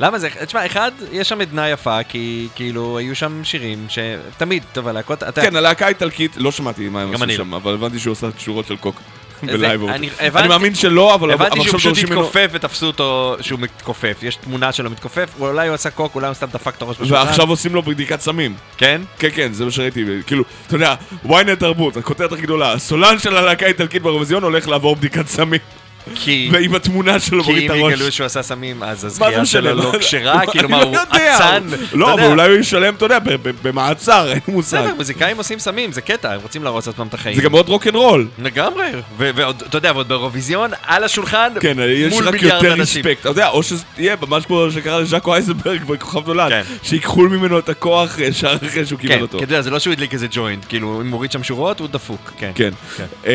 למה 0.00 0.18
זה, 0.18 0.28
תשמע, 0.46 0.66
אחד, 0.66 0.92
יש 1.12 1.28
שם 1.28 1.40
עדנה 1.40 1.68
יפה, 1.68 2.02
כי 2.02 2.48
כאילו 2.54 2.98
היו 2.98 3.16
שם 3.16 3.44
שירים 3.44 3.86
שתמיד, 3.88 4.62
טוב, 4.72 4.88
הלהקות, 4.88 5.22
אתה... 5.22 5.42
כן, 5.42 5.56
הלהקה 5.56 5.86
האיטלקית, 5.86 6.36
לא 6.36 6.52
שמעתי 6.52 6.88
מה 6.88 7.02
הם 7.02 7.14
עשו 7.14 7.24
אני 7.24 7.36
שם, 7.36 7.54
אבל 7.54 7.74
הבנתי 7.74 7.98
שהוא 7.98 8.12
עושה 8.12 8.26
שורות 8.38 8.66
של 8.66 8.76
קוק. 8.76 9.00
בלייב. 9.42 9.84
אני 9.84 10.10
אני 10.20 10.48
מאמין 10.48 10.74
שלא, 10.74 11.14
אבל 11.14 11.32
אבל 11.32 11.46
הבנתי 11.46 11.64
שהוא 11.64 11.74
עכשיו 11.74 11.78
פשוט 11.78 11.92
דורשים 11.92 12.08
ממנו... 12.08 12.20
התכופף 12.20 12.50
ותפסו 12.52 12.86
אותו 12.86 13.36
שהוא 13.40 13.60
מתכופף, 13.60 14.18
יש 14.22 14.36
תמונה 14.36 14.72
שלו 14.72 14.90
מתכופף, 14.90 15.30
אולי 15.40 15.68
הוא 15.68 15.74
עשה 15.74 15.90
קוק, 15.90 16.14
אולי 16.14 16.26
הוא 16.26 16.34
סתם 16.34 16.46
דפק 16.52 16.74
את 16.76 16.82
הראש 16.82 16.96
בשולחן. 16.96 17.26
ועכשיו 17.26 17.48
עושים 17.48 17.74
לו 17.74 17.82
בדיקת 17.82 18.20
סמים. 18.20 18.54
כן? 18.76 19.00
כן, 19.18 19.28
כן, 19.34 19.52
זה 19.52 19.64
מה 19.64 19.70
שראיתי, 19.70 20.04
כאילו, 20.26 20.44
אתה 20.66 20.76
יודע, 20.76 20.94
ynet 21.26 21.56
תרבות, 21.58 21.96
הכותרת 21.96 22.32
הכי 22.32 22.42
גדולה, 22.42 22.72
הסולן 22.72 23.18
של 23.18 23.36
הלהקה 23.36 23.66
האיטלקית 23.66 24.02
באירוויזיון 24.02 24.42
הולך 24.42 24.68
לעבור 24.68 24.96
בדיקת 24.96 25.26
סמים. 25.26 25.60
כי... 26.14 26.48
ועם 26.52 26.74
התמונה 26.74 27.20
שלו 27.20 27.44
כי 27.44 27.50
מוריד 27.50 27.70
אם 27.70 27.76
את 27.76 27.82
הראש. 27.82 27.92
יגלו 27.94 28.12
שהוא 28.12 28.24
עשה 28.24 28.42
סמים, 28.42 28.82
אז 28.82 29.04
הזכייה? 29.04 29.46
שלו 29.46 29.74
לא 29.74 29.92
לא- 29.92 29.98
כשרה, 29.98 30.44
לא- 30.46 30.50
כאילו 30.52 30.68
אני 30.68 30.76
מה, 30.76 30.84
לא 30.84 30.86
הוא. 30.86 31.16
אצן? 31.36 31.62
לא, 31.92 32.14
אבל. 32.14 32.24
אולי 32.24 32.48
הוא 32.48 32.56
ישלם, 32.58 32.94
אתה 32.94 33.04
יודע, 33.04 33.18
במעצר, 33.62 34.32
אין 34.32 34.40
מושג. 34.48 34.78
בסדר, 34.78 34.94
מוזיקאים 34.94 35.36
עושים 35.36 35.58
סמים, 35.58 35.92
זה 35.92 36.00
קטע, 36.00 36.32
הם 36.32 36.40
רוצים 36.42 36.64
להרוס 36.64 36.88
עצמם 36.88 37.06
את 37.06 37.14
החיים. 37.14 37.36
זה 37.36 37.42
גם 37.42 37.50
מאוד 37.52 37.68
רוקנרול. 37.68 38.28
לגמרי, 38.38 38.86
ועוד, 39.18 39.62
אתה 39.68 39.78
יודע, 39.78 39.92
ועוד 39.92 40.08
באירוויזיון, 40.08 40.70
על 40.86 41.04
השולחן, 41.04 41.48
כן, 41.60 41.76
יש 41.88 42.12
מול 42.12 42.28
רק 42.28 42.34
מיליארד 42.34 42.64
יותר 42.64 42.74
אנשים. 42.74 43.02
ריספקט. 43.04 43.20
אתה 43.20 43.28
יודע, 43.28 43.48
או 43.48 43.62
שזה 43.62 43.84
יהיה 43.98 44.16
ממש 44.28 44.46
כמו 44.46 44.66
שקרה 44.70 45.00
לז'אקו 45.00 45.34
אייזנברג 45.34 45.84
בכוכב 45.84 46.26
נולד, 46.26 46.48
כן. 46.48 46.62
שיקחו 46.82 47.20
ממנו 47.22 47.58
את 47.58 47.68
הכוח 47.68 48.18
ישר 48.18 48.56
אחרי 48.66 48.86
שהוא 48.86 48.98
קיבל 48.98 49.14
כן, 49.14 49.20
אותו. 49.22 49.38
כי 49.38 49.44
אתה 49.44 49.52
יודע, 49.52 49.62
זה 49.62 49.70
לא 49.70 49.78
שהוא 49.78 49.92
הדליק 49.92 50.14
איזה 50.14 50.26
ג'וינט, 50.30 50.64
כאילו, 50.68 50.88
אם 50.88 50.94
הוא 50.94 51.02
מוריד 51.04 51.32
שם 51.32 51.42
שורות, 51.42 51.80
הוא 51.80 51.88
דפוק, 51.88 52.32
כן. 52.38 52.50
כן. 52.54 52.70
כן. 52.96 53.04
אה, 53.26 53.32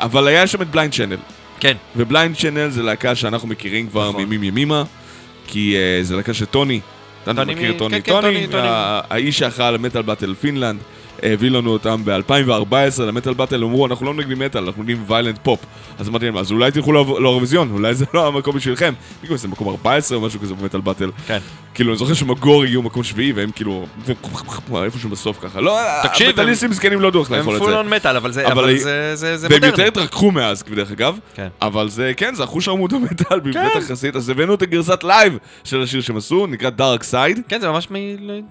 אבל 0.00 0.28
היה 0.28 0.46
שם 0.46 0.62
את 0.62 0.70
Blind 0.70 0.94
Channel. 0.94 1.16
כן, 1.60 1.76
ו 1.96 2.03
Blind 2.03 2.36
Channel 2.36 2.68
זה 2.70 2.82
להקה 2.82 3.14
שאנחנו 3.14 3.48
מכירים 3.48 3.88
כבר 3.88 4.08
נכון. 4.08 4.22
מימים 4.22 4.42
ימימה, 4.42 4.84
כי 5.46 5.76
אה, 5.76 6.02
זה 6.02 6.16
להקה 6.16 6.34
של 6.34 6.44
טוני. 6.44 6.80
אתה 7.24 7.34
טוני 7.34 7.54
מכיר 7.54 7.68
מ- 7.72 7.74
את 7.74 7.78
טוני? 7.78 8.02
כן, 8.02 8.12
כן, 8.14 8.20
טוני, 8.20 8.46
טוני. 8.46 8.68
ה- 8.68 9.00
האיש 9.10 9.38
שאחראי 9.38 9.68
על 9.68 9.74
ה 9.74 9.79
Metal 9.79 10.02
Battle 10.02 10.34
Finland. 10.34 10.80
הביא 11.22 11.50
לנו 11.50 11.70
אותם 11.70 12.00
ב-2014 12.04 12.72
ל 13.02 13.07
Metal 13.07 13.34
Battle, 13.34 13.64
אמרו 13.64 13.86
אנחנו 13.86 14.06
לא 14.06 14.14
מנגנים 14.14 14.38
מטאל, 14.38 14.64
אנחנו 14.64 14.82
מנגנים 14.82 15.04
violent 15.06 15.38
pop. 15.42 15.60
אז 15.98 16.08
אמרתי 16.08 16.24
להם, 16.24 16.36
אז 16.36 16.52
אולי 16.52 16.70
תלכו 16.70 16.92
לאור- 16.92 17.20
לאירוויזיון, 17.20 17.70
אולי 17.72 17.94
זה 17.94 18.04
לא 18.14 18.26
המקום 18.28 18.56
בשבילכם. 18.56 18.94
בגלל 19.22 19.36
זה 19.36 19.48
מקום 19.48 19.68
14 19.68 20.18
או 20.18 20.22
משהו 20.22 20.40
כזה 20.40 20.54
ב 20.54 20.58
Metal 20.58 20.80
Battle. 20.80 21.10
כן. 21.26 21.38
כאילו, 21.74 21.90
אני 21.90 21.98
זוכר 21.98 22.14
שמגור 22.14 22.64
הגיעו 22.64 22.82
מקום 22.82 23.02
שביעי, 23.04 23.32
והם 23.32 23.50
כאילו, 23.50 23.86
איפשהו 24.84 25.10
בסוף 25.10 25.38
ככה. 25.42 25.60
לא, 25.60 25.78
המטאליסטים 25.80 26.72
זקנים 26.72 27.00
לא 27.00 27.08
הם 27.08 27.14
לאכול 27.38 27.54
את 27.56 27.58
פול 27.60 27.70
זה. 27.70 27.76
און 27.76 27.88
מטאל, 27.88 28.16
אבל 28.16 28.32
זה 28.32 28.42
זה 29.16 29.46
והם 29.50 29.52
יותר 29.52 29.66
מודרני. 29.70 29.88
התרככו 29.88 30.30
מאז, 30.30 30.64
דרך 30.74 30.90
אגב. 30.90 31.18
כן. 31.34 31.48
אבל 31.62 31.88
זה, 31.88 32.12
כן, 32.16 32.34
זה 32.34 32.44
אחוז 32.44 32.64
שרמוט 32.64 32.92
המטאל 32.92 33.40
בבית 33.40 33.56
יחסית. 33.78 34.16
אז 34.16 34.28
הבאנו 34.28 34.54
את 34.54 34.62
הגרסת 34.62 35.04
לייב 35.04 35.38
של 35.64 35.82
השיר 35.82 36.00
שהם 36.00 36.16
עשו, 36.16 36.46
נקרא 36.46 36.70
דארק 36.70 37.02
סייד. 37.02 37.40
כן, 37.48 37.60
זה 37.60 37.68
ממש 37.68 37.88
מ... 37.90 37.94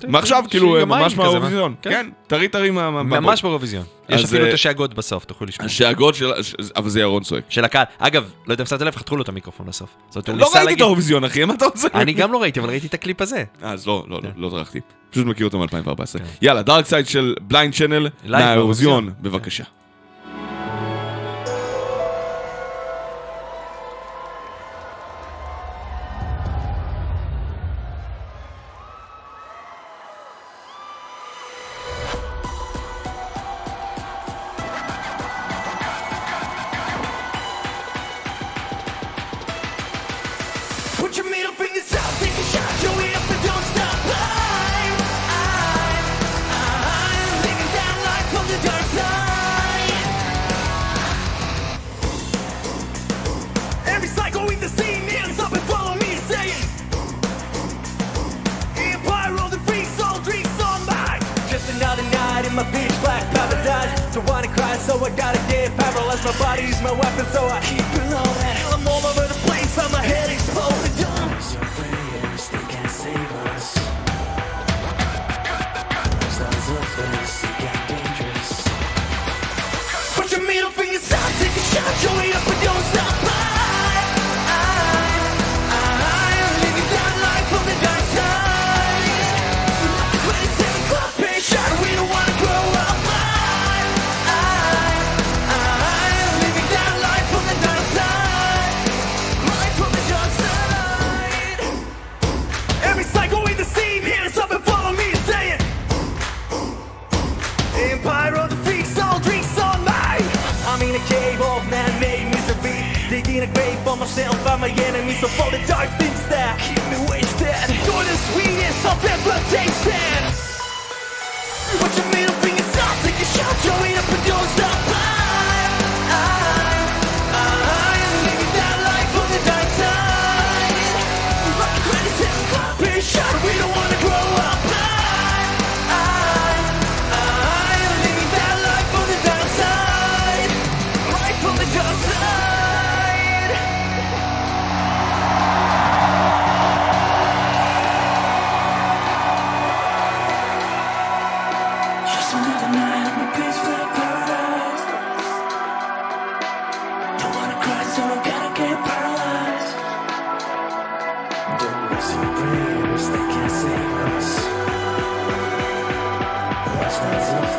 מעכשיו, 0.08 0.44
כאילו, 0.50 0.78
ממש 0.88 1.14
כזה, 1.14 1.22
מהאירוויזיון. 1.22 1.74
כן. 1.82 1.90
כן, 1.90 2.10
טרי 2.28 2.48
מה- 2.72 3.04
ממש 3.04 3.42
באירוויזיון. 3.42 3.84
יש 4.10 4.24
אפילו 4.24 4.44
אה, 4.44 4.50
את 4.50 4.54
השאגות 4.54 4.94
בסוף, 4.94 5.26
תוכלו 5.26 5.48
לשמוע. 5.48 5.66
השאגות 5.66 6.16
של... 6.16 6.32
אבל 6.76 6.90
זה 6.90 7.00
ירון 7.00 7.24
צועק. 7.24 7.44
של 7.50 7.66
הקהל. 7.66 7.86
אגב, 7.98 8.32
לא 8.48 8.54
יודע 8.54 8.62
אם 8.62 8.68
שמת 8.68 8.82
לב, 8.82 8.96
חתכו 8.96 9.16
לו 9.16 9.24
את 9.24 9.30
המיקרופון 9.30 9.66
בסוף. 9.66 9.90
לא 10.16 10.22
ראיתי 10.56 10.74
את. 10.74 10.82
האירוויזיון, 10.82 11.24
אחי, 11.24 11.46
מה 11.46 11.54
אתה 11.54 11.66
רוצה? 11.66 11.88
אני 11.94 12.14
גם 12.14 12.32
לא 12.32 12.42
ראיתי, 12.42 12.60
אבל 12.60 12.70
ראיתי 12.70 12.88
את 12.88 12.94
הקליפ 12.94 13.22
הזה. 13.22 13.44
אה, 13.64 13.72
אז 13.72 13.88
לא, 13.88 14.06
לא, 14.08 14.16
לא, 14.18 14.22
כן. 14.22 14.30
לא 14.36 14.50
טרחתי. 14.50 14.80
פשוט 15.10 15.26
מכיר 15.26 15.46
אותם 15.46 15.58
מ-2014. 15.58 16.20
יאללה, 16.42 16.62
Dark 16.62 16.86
Side 16.86 17.08
של 17.08 17.36
Blind 17.42 17.74
Channel 17.74 18.10
מהאירוויזיון. 18.30 19.10
בבקשה. 19.22 19.64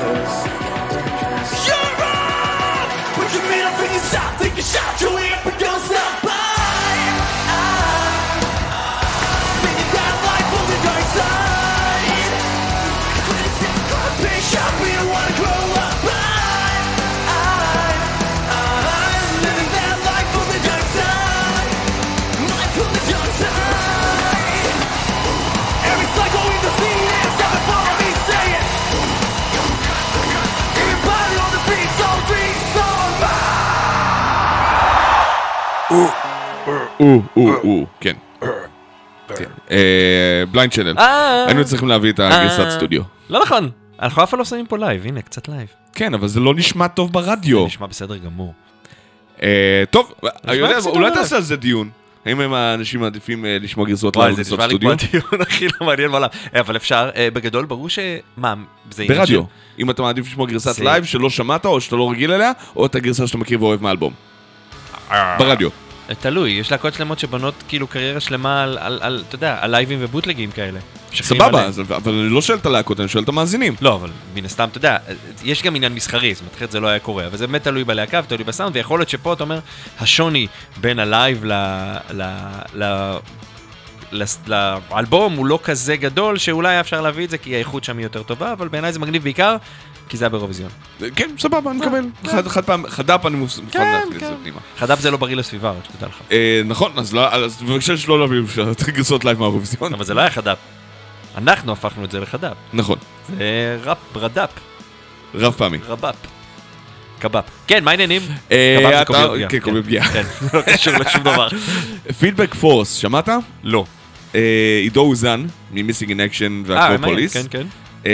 breakfast. 0.00 0.67
או, 37.38 37.48
או, 37.48 37.62
או, 37.64 37.86
כן. 38.00 38.12
Blind 40.52 40.72
Channel. 40.72 40.98
אה. 40.98 41.44
היינו 41.46 41.64
צריכים 41.64 41.88
להביא 41.88 42.10
את 42.12 42.20
הגרסת 42.20 42.70
סטודיו. 42.70 43.02
לא 43.30 43.42
נכון, 43.42 43.70
אנחנו 44.02 44.22
אף 44.22 44.30
פעם 44.30 44.38
לא 44.38 44.44
שמים 44.44 44.66
פה 44.66 44.78
לייב, 44.78 45.06
הנה, 45.06 45.22
קצת 45.22 45.48
לייב. 45.48 45.68
כן, 45.92 46.14
אבל 46.14 46.28
זה 46.28 46.40
לא 46.40 46.54
נשמע 46.54 46.88
טוב 46.88 47.12
ברדיו. 47.12 47.66
נשמע 47.66 47.86
בסדר 47.86 48.16
גמור. 48.16 48.54
אה, 49.42 49.84
טוב, 49.90 50.12
אולי. 50.86 51.10
תעשה 51.14 51.36
על 51.36 51.42
זה 51.42 51.56
דיון. 51.56 51.90
האם 52.26 52.40
הם 52.40 52.52
האנשים 52.52 53.00
מעדיפים 53.00 53.44
אה, 53.44 53.56
לשמוע 53.60 53.86
גרסות 53.86 54.16
וואי, 54.16 54.26
לייב 54.32 54.42
זה 54.42 54.54
וגרסות 54.54 54.58
נשמע 54.58 54.88
לי 54.88 54.94
סטודיו? 54.96 55.20
כמו 55.20 55.28
הדיון 55.30 55.42
הכי 55.48 55.66
לא 55.80 55.86
מעניין 55.86 56.10
בעולם. 56.10 56.28
אה, 56.54 56.60
אבל 56.60 56.76
אפשר, 56.76 57.10
אה, 57.16 57.28
בגדול, 57.32 57.64
ברור 57.66 57.88
ש... 57.90 57.98
מה, 58.36 58.54
זה 58.90 59.02
עניין 59.02 59.18
ברדיו. 59.18 59.42
אם 59.78 59.90
אתה 59.90 60.02
מעדיף 60.02 60.26
לשמוע 60.26 60.46
גרסת 60.46 60.74
זה- 60.74 60.84
לייב 60.84 61.04
שלא 61.04 61.30
שמעת 61.30 61.66
או 61.66 61.80
שאתה 61.80 61.96
לא 61.96 62.10
רגיל 62.10 62.32
אליה, 62.32 62.52
או 62.76 62.86
את 62.86 62.94
הגרסה 62.94 63.26
שאתה 63.26 63.38
מכיר 63.38 63.62
ואוהב 63.62 63.82
מהאלבום. 63.82 64.12
ברדיו. 65.38 65.68
תלוי, 66.20 66.50
יש 66.50 66.70
להקות 66.70 66.94
שלמות 66.94 67.18
שבונות 67.18 67.54
כאילו 67.68 67.86
קריירה 67.86 68.20
שלמה 68.20 68.62
על, 68.62 68.78
על, 68.80 68.98
על 69.02 69.24
אתה 69.28 69.34
יודע, 69.34 69.58
על 69.60 69.70
לייבים 69.70 69.98
ובוטלגים 70.02 70.50
כאלה. 70.50 70.80
סבבה. 71.14 71.64
אז- 71.64 71.80
אבל 71.80 72.12
אני 72.12 72.28
לא 72.28 72.42
שואל 72.42 72.58
את 72.58 72.66
הלהקות, 72.66 73.00
אני 73.00 73.08
שואל 73.08 73.24
את 73.24 73.28
המאזינים. 73.28 73.74
לא, 73.80 73.94
אבל 73.94 74.10
מן 74.34 74.44
הסתם, 74.44 74.68
אתה 74.68 74.78
יודע, 74.78 74.96
יש 75.44 75.62
גם 75.62 75.76
עניין 75.76 75.94
מסחרי, 75.94 76.34
זאת 76.34 76.40
אומרת, 76.40 76.54
אחרת 76.56 76.70
זה 76.70 76.80
לא 76.80 76.86
היה 76.88 76.98
קורה, 76.98 77.26
אבל 77.26 77.36
זה 77.36 77.46
באמת 77.46 77.64
תלוי 77.64 77.84
בלהקה 77.84 78.20
ותלוי 78.24 78.44
בסאונד, 78.44 78.76
ויכול 78.76 79.00
להיות 79.00 79.08
שפה 79.08 79.32
אתה 79.32 79.44
אומר, 79.44 79.58
השוני 80.00 80.46
בין 80.80 80.98
הלייב 80.98 81.44
ל... 81.44 81.52
ל... 82.10 82.22
ל... 82.74 83.12
לאלבום 84.46 85.36
הוא 85.36 85.46
לא 85.46 85.58
כזה 85.62 85.96
גדול, 85.96 86.38
שאולי 86.38 86.80
אפשר 86.80 87.00
להביא 87.00 87.24
את 87.24 87.30
זה 87.30 87.38
כי 87.38 87.54
האיכות 87.54 87.84
שם 87.84 87.98
היא 87.98 88.06
יותר 88.06 88.22
טובה, 88.22 88.52
אבל 88.52 88.68
בעיניי 88.68 88.92
זה 88.92 88.98
מגניב 88.98 89.22
בעיקר, 89.22 89.56
כי 90.08 90.16
זה 90.16 90.24
היה 90.24 90.28
באירוויזיון. 90.28 90.70
כן, 91.16 91.30
סבבה, 91.38 91.70
אני 91.70 91.78
מקבל. 91.78 92.04
חד- 92.26 92.48
חד 92.48 92.64
פעם, 92.64 92.84
חד"פ 92.88 93.26
אני 93.26 93.36
מוכן 93.36 93.62
להכניס 93.92 94.14
את 94.14 94.28
זה 94.28 94.34
פנימה. 94.42 94.60
חד"פ 94.78 95.00
זה 95.00 95.10
לא 95.10 95.16
בריא 95.16 95.36
לסביבה, 95.36 95.70
רק 95.70 95.84
שתדע 95.84 96.06
לך. 96.06 96.14
אה, 96.32 96.62
נכון, 96.64 96.92
אז 96.96 97.14
לא- 97.14 97.34
אז 97.34 97.62
בבקשה 97.62 97.96
שלא 97.96 98.20
להביא 98.20 98.38
גרסות 98.88 99.24
לייב 99.24 99.38
מהאירוויזיון. 99.38 99.94
אבל 99.94 100.04
זה 100.04 100.14
לא 100.14 100.20
היה 100.20 100.30
חד"פ. 100.30 100.56
אנחנו 101.38 101.72
הפכנו 101.72 102.04
את 102.04 102.10
זה 102.10 102.20
לחד"פ. 102.20 102.52
נכון, 102.72 102.98
זה 103.28 103.34
ראפ, 103.84 103.98
רד"פ, 104.16 104.50
רב 105.34 105.52
פעמי. 105.52 105.78
רב"פ. 105.88 106.14
קב"פ. 107.18 107.44
כן, 107.66 107.84
מה 107.84 107.90
העניינים? 107.90 108.22
אה, 108.52 108.76
קב"פ 109.04 109.06
זה 109.18 109.28
פגיעה, 109.34 109.48
כן, 109.50 109.60
קובייה 109.60 109.82
פגיעה. 109.82 110.08
כן, 110.12 110.22
לא 110.54 110.62
קשור 110.62 110.92
לשום 110.94 111.22
דבר. 111.22 111.48
Feedback 112.18 112.54
Force, 112.54 112.94
שמעת? 112.94 113.28
לא. 113.64 113.84
אה, 114.34 114.40
עידו 114.82 115.00
אוזן, 115.00 115.46
מ 115.72 115.77
Missing 115.77 116.10
in 116.10 116.20
Action 116.20 116.62
והקרופוליס. 116.66 117.36
אה, 118.06 118.12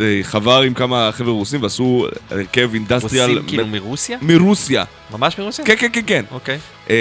אה, 0.00 0.18
חבר 0.22 0.60
עם 0.62 0.74
כמה 0.74 1.10
חבר'ה 1.12 1.32
רוסים 1.32 1.62
ועשו 1.62 2.06
הרכב 2.30 2.70
industrial 2.74 3.30
רוסים 3.30 3.46
כאילו 3.48 3.66
מרוסיה? 3.66 4.18
מרוסיה. 4.22 4.84
ממש 5.12 5.38
מרוסיה? 5.38 5.64
כן, 5.64 5.74
כן, 5.78 5.88
כן, 5.92 6.00
כן. 6.06 6.24
אוקיי. 6.30 6.58
אה, 6.90 6.96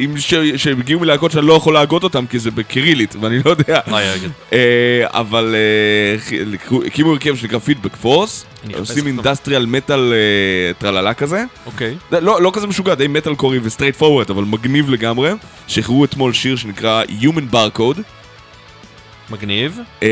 עם 0.00 0.18
ש- 0.18 0.34
שהגיעו 0.56 1.00
מלהקות 1.00 1.30
שאני 1.32 1.46
לא 1.46 1.52
יכול 1.52 1.74
להגות 1.74 2.04
אותם 2.04 2.24
כי 2.26 2.38
זה 2.38 2.50
בקירילית 2.50 3.16
ואני 3.20 3.38
לא 3.44 3.50
יודע. 3.50 3.80
רגע. 3.86 4.28
אה, 4.52 4.58
אבל 5.08 5.54
אה, 5.54 6.38
הקימו 6.86 7.10
הרכב 7.12 7.36
שנקרא 7.36 7.58
Feedback 7.58 7.96
Force, 7.96 8.46
עושים. 8.78 9.06
industrial 9.06 9.66
מטאל 9.66 10.12
אה, 10.12 10.72
טרללה 10.78 11.14
כזה. 11.14 11.44
אוקיי. 11.66 11.94
לא, 12.12 12.42
לא 12.42 12.50
כזה 12.54 12.66
משוגע, 12.66 12.94
די 12.94 13.06
מטאלקורי 13.08 13.58
ו 13.62 13.96
straightforward, 13.96 14.30
אבל 14.30 14.44
מגניב 14.44 14.90
לגמרי. 14.90 15.30
שחררו 15.68 16.04
אתמול 16.04 16.32
שיר 16.32 16.56
שנקרא 16.56 17.02
Human 17.20 17.54
Barcode, 17.54 18.00
מגניב. 19.30 19.78
אה, 20.02 20.08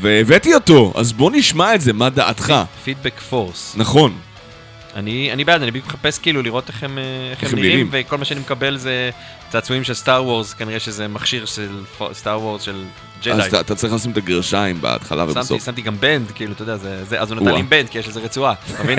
והבאתי 0.00 0.54
אותו, 0.54 0.92
אז 0.96 1.12
בוא 1.12 1.30
נשמע 1.34 1.74
את 1.74 1.80
זה, 1.80 1.92
מה 1.92 2.10
דעתך? 2.10 2.54
Feedback 2.84 3.20
Force. 3.20 3.74
נכון. 3.76 4.18
אני 4.96 5.32
אני 5.32 5.44
בעד, 5.44 5.62
אני 5.62 5.70
בדיוק 5.70 5.86
מחפש 5.86 6.18
כאילו 6.18 6.42
לראות 6.42 6.68
איך 6.68 6.82
הם 6.82 6.98
אה, 6.98 7.02
איך 7.30 7.42
איך 7.42 7.52
הם 7.52 7.58
נראים, 7.58 7.88
נראים. 7.90 8.06
וכל 8.06 8.18
מה 8.18 8.24
שאני 8.24 8.40
מקבל 8.40 8.76
זה 8.76 9.10
צעצועים 9.50 9.84
של 9.84 9.94
סטאר 9.94 10.24
וורס, 10.24 10.54
כנראה 10.54 10.80
שזה 10.80 11.08
מכשיר 11.08 11.44
של 11.44 11.82
Star 12.12 12.40
Wars 12.40 12.62
של 12.62 12.84
אז 13.24 13.38
ג'די. 13.38 13.48
אתה, 13.48 13.60
אתה 13.60 13.74
צריך 13.74 13.92
לשים 13.92 14.10
את 14.10 14.16
הגרשיים 14.16 14.80
בהתחלה 14.80 15.24
שמתי, 15.26 15.38
ובסוף. 15.38 15.64
שמתי 15.64 15.82
גם 15.82 15.96
band, 16.00 16.30
כאילו, 16.34 16.52
אתה 16.52 16.62
יודע, 16.62 16.76
זה, 16.76 17.04
זה, 17.04 17.20
אז 17.20 17.32
הוא 17.32 17.40
נתן. 17.40 17.54
לי 17.54 17.62
band, 17.62 17.88
כי 17.88 17.98
יש 17.98 18.08
לזה 18.08 18.20
רצועה, 18.20 18.54
אתה 18.74 18.84
מבין? 18.84 18.98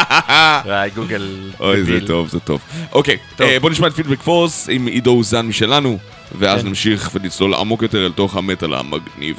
וואי, 0.66 0.90
גוגל. 0.90 1.50
אוי, 1.60 1.84
זה. 1.84 2.06
טוב, 2.06 2.28
זה 2.28 2.40
טוב. 2.40 2.60
אוקיי, 2.92 3.16
טוב. 3.36 3.46
אה, 3.46 3.60
בוא 3.60 3.70
נשמע 3.70 3.86
את 3.86 3.92
Feedback 3.92 4.22
Force 4.22 4.68
עם 4.68 4.86
עידו 4.86 5.10
אוזן 5.10 5.46
משלנו, 5.46 5.98
ואז 6.38 6.60
כן. 6.60 6.68
נמשיך 6.68 7.10
ונצלול 7.14 7.54
עמוק 7.54 7.82
יותר 7.82 8.06
אל 8.06 8.12
תוך 8.12 8.36
המטאל 8.36 8.74
המגניב 8.74 9.36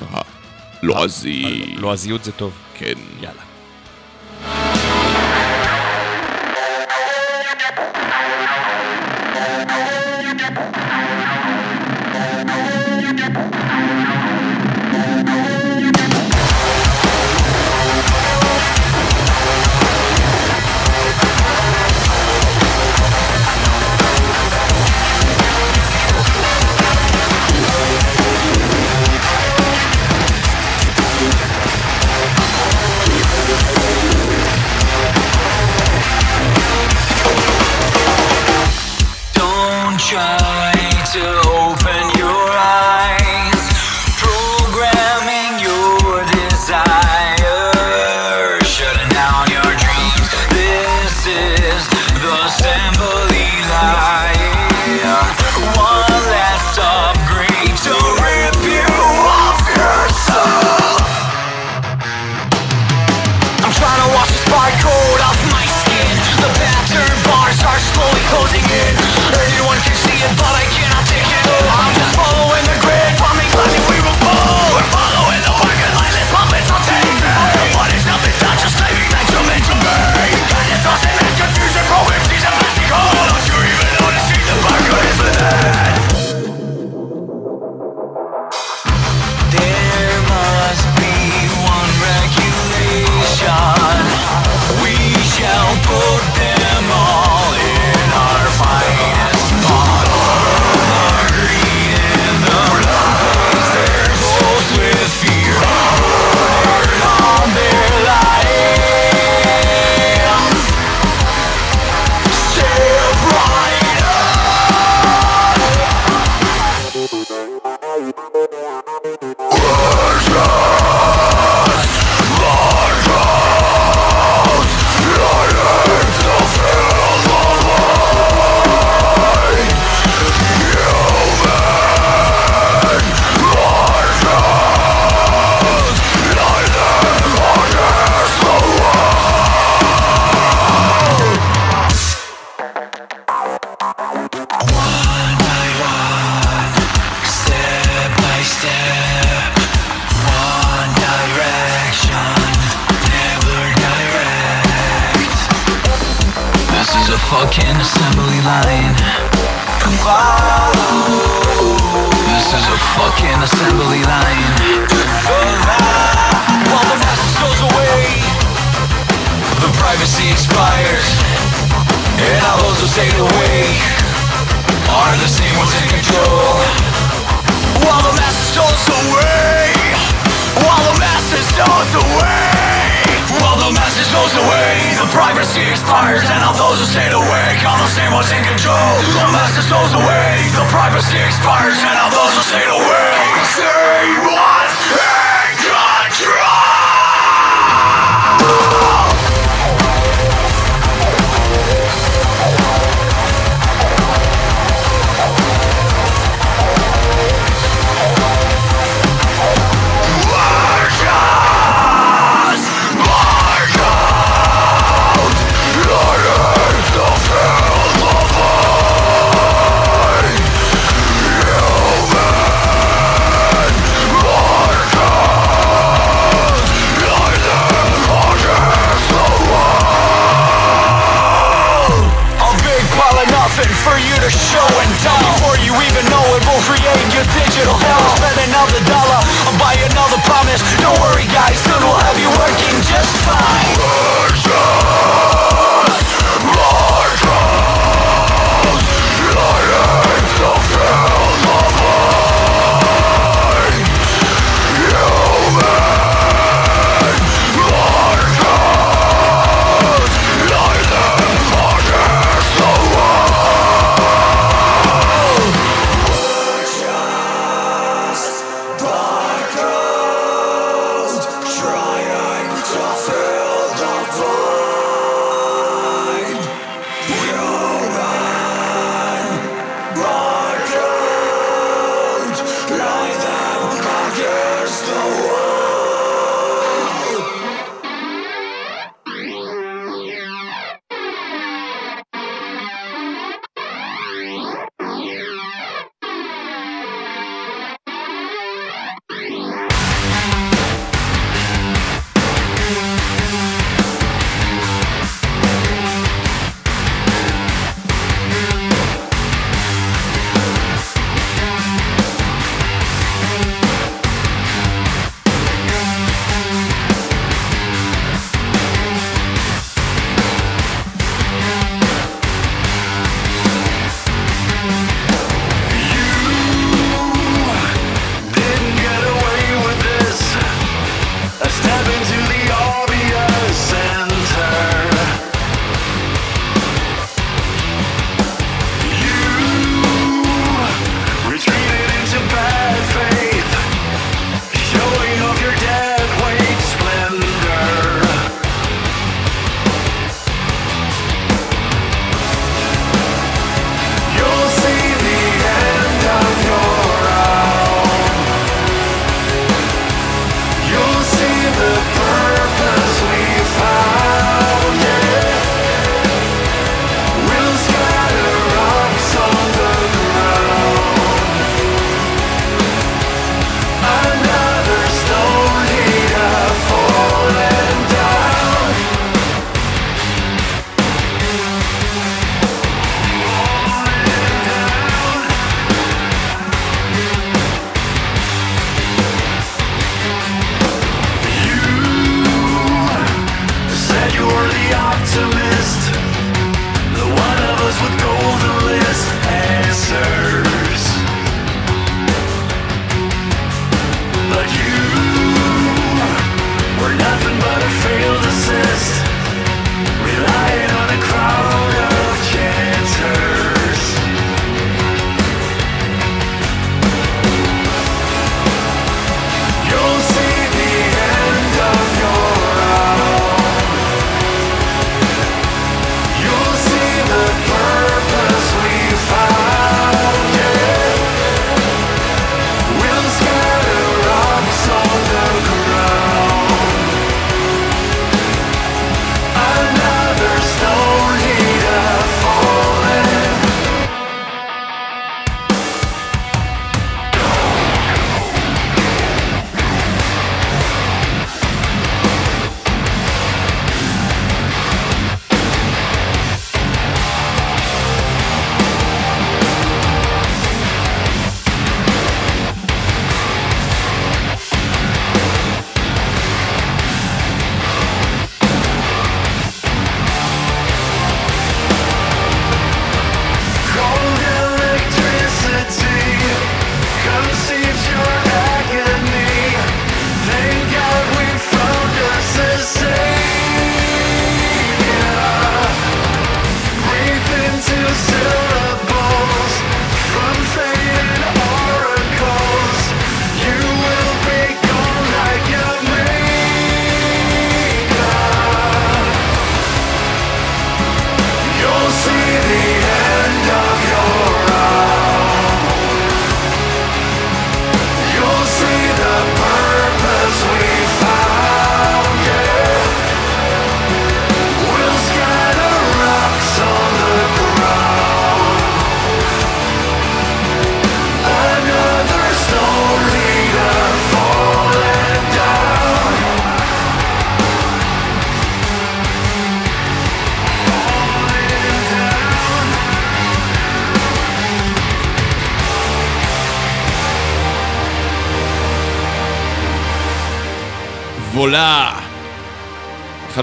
הלועזי. 0.82 1.76
לועזיות 1.78 2.24
זה 2.24 2.32
טוב. 2.32 2.54
כן. 2.78 2.94
יאללה. 3.22 3.53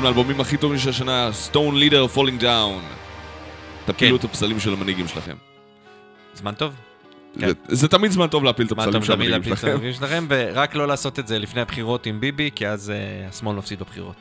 אחד 0.01 0.13
מהאלבומים 0.13 0.41
הכי 0.41 0.57
טובים 0.57 0.79
של 0.79 0.91
השנה, 0.91 1.31
Stone 1.51 1.55
Leader 1.75 2.17
Falling 2.17 2.43
Down. 2.43 2.83
תפילו 3.87 4.17
את 4.17 4.25
הפסלים 4.25 4.61
של 4.61 4.73
המנהיגים 4.73 5.09
שלכם. 5.09 5.37
זמן 6.35 6.55
טוב. 6.55 6.75
כן. 7.41 7.47
זה- 7.47 7.53
זה 7.69 7.89
תמיד 7.89 8.11
זמן 8.11 8.27
טוב 8.27 8.45
להפיל 8.45 8.67
את 8.67 8.73
הפסלים 8.73 9.03
של 9.03 9.07
שלכם. 9.43 9.67
המנהיגים 9.69 9.93
שלכם, 9.93 10.27
ורק 10.29 10.75
לא 10.75 10.89
לעשות 10.89 11.19
את 11.19 11.27
זה 11.29 11.39
לפני 11.39 11.61
הבחירות 11.61 12.07
עם 12.07 12.21
ביבי, 12.21 12.51
כי 12.55 12.67
אז 12.69 12.91
אה, 12.91 12.97
השמאל 13.29 13.57
מפסיד 13.57 13.79
בבחירות. 13.81 14.15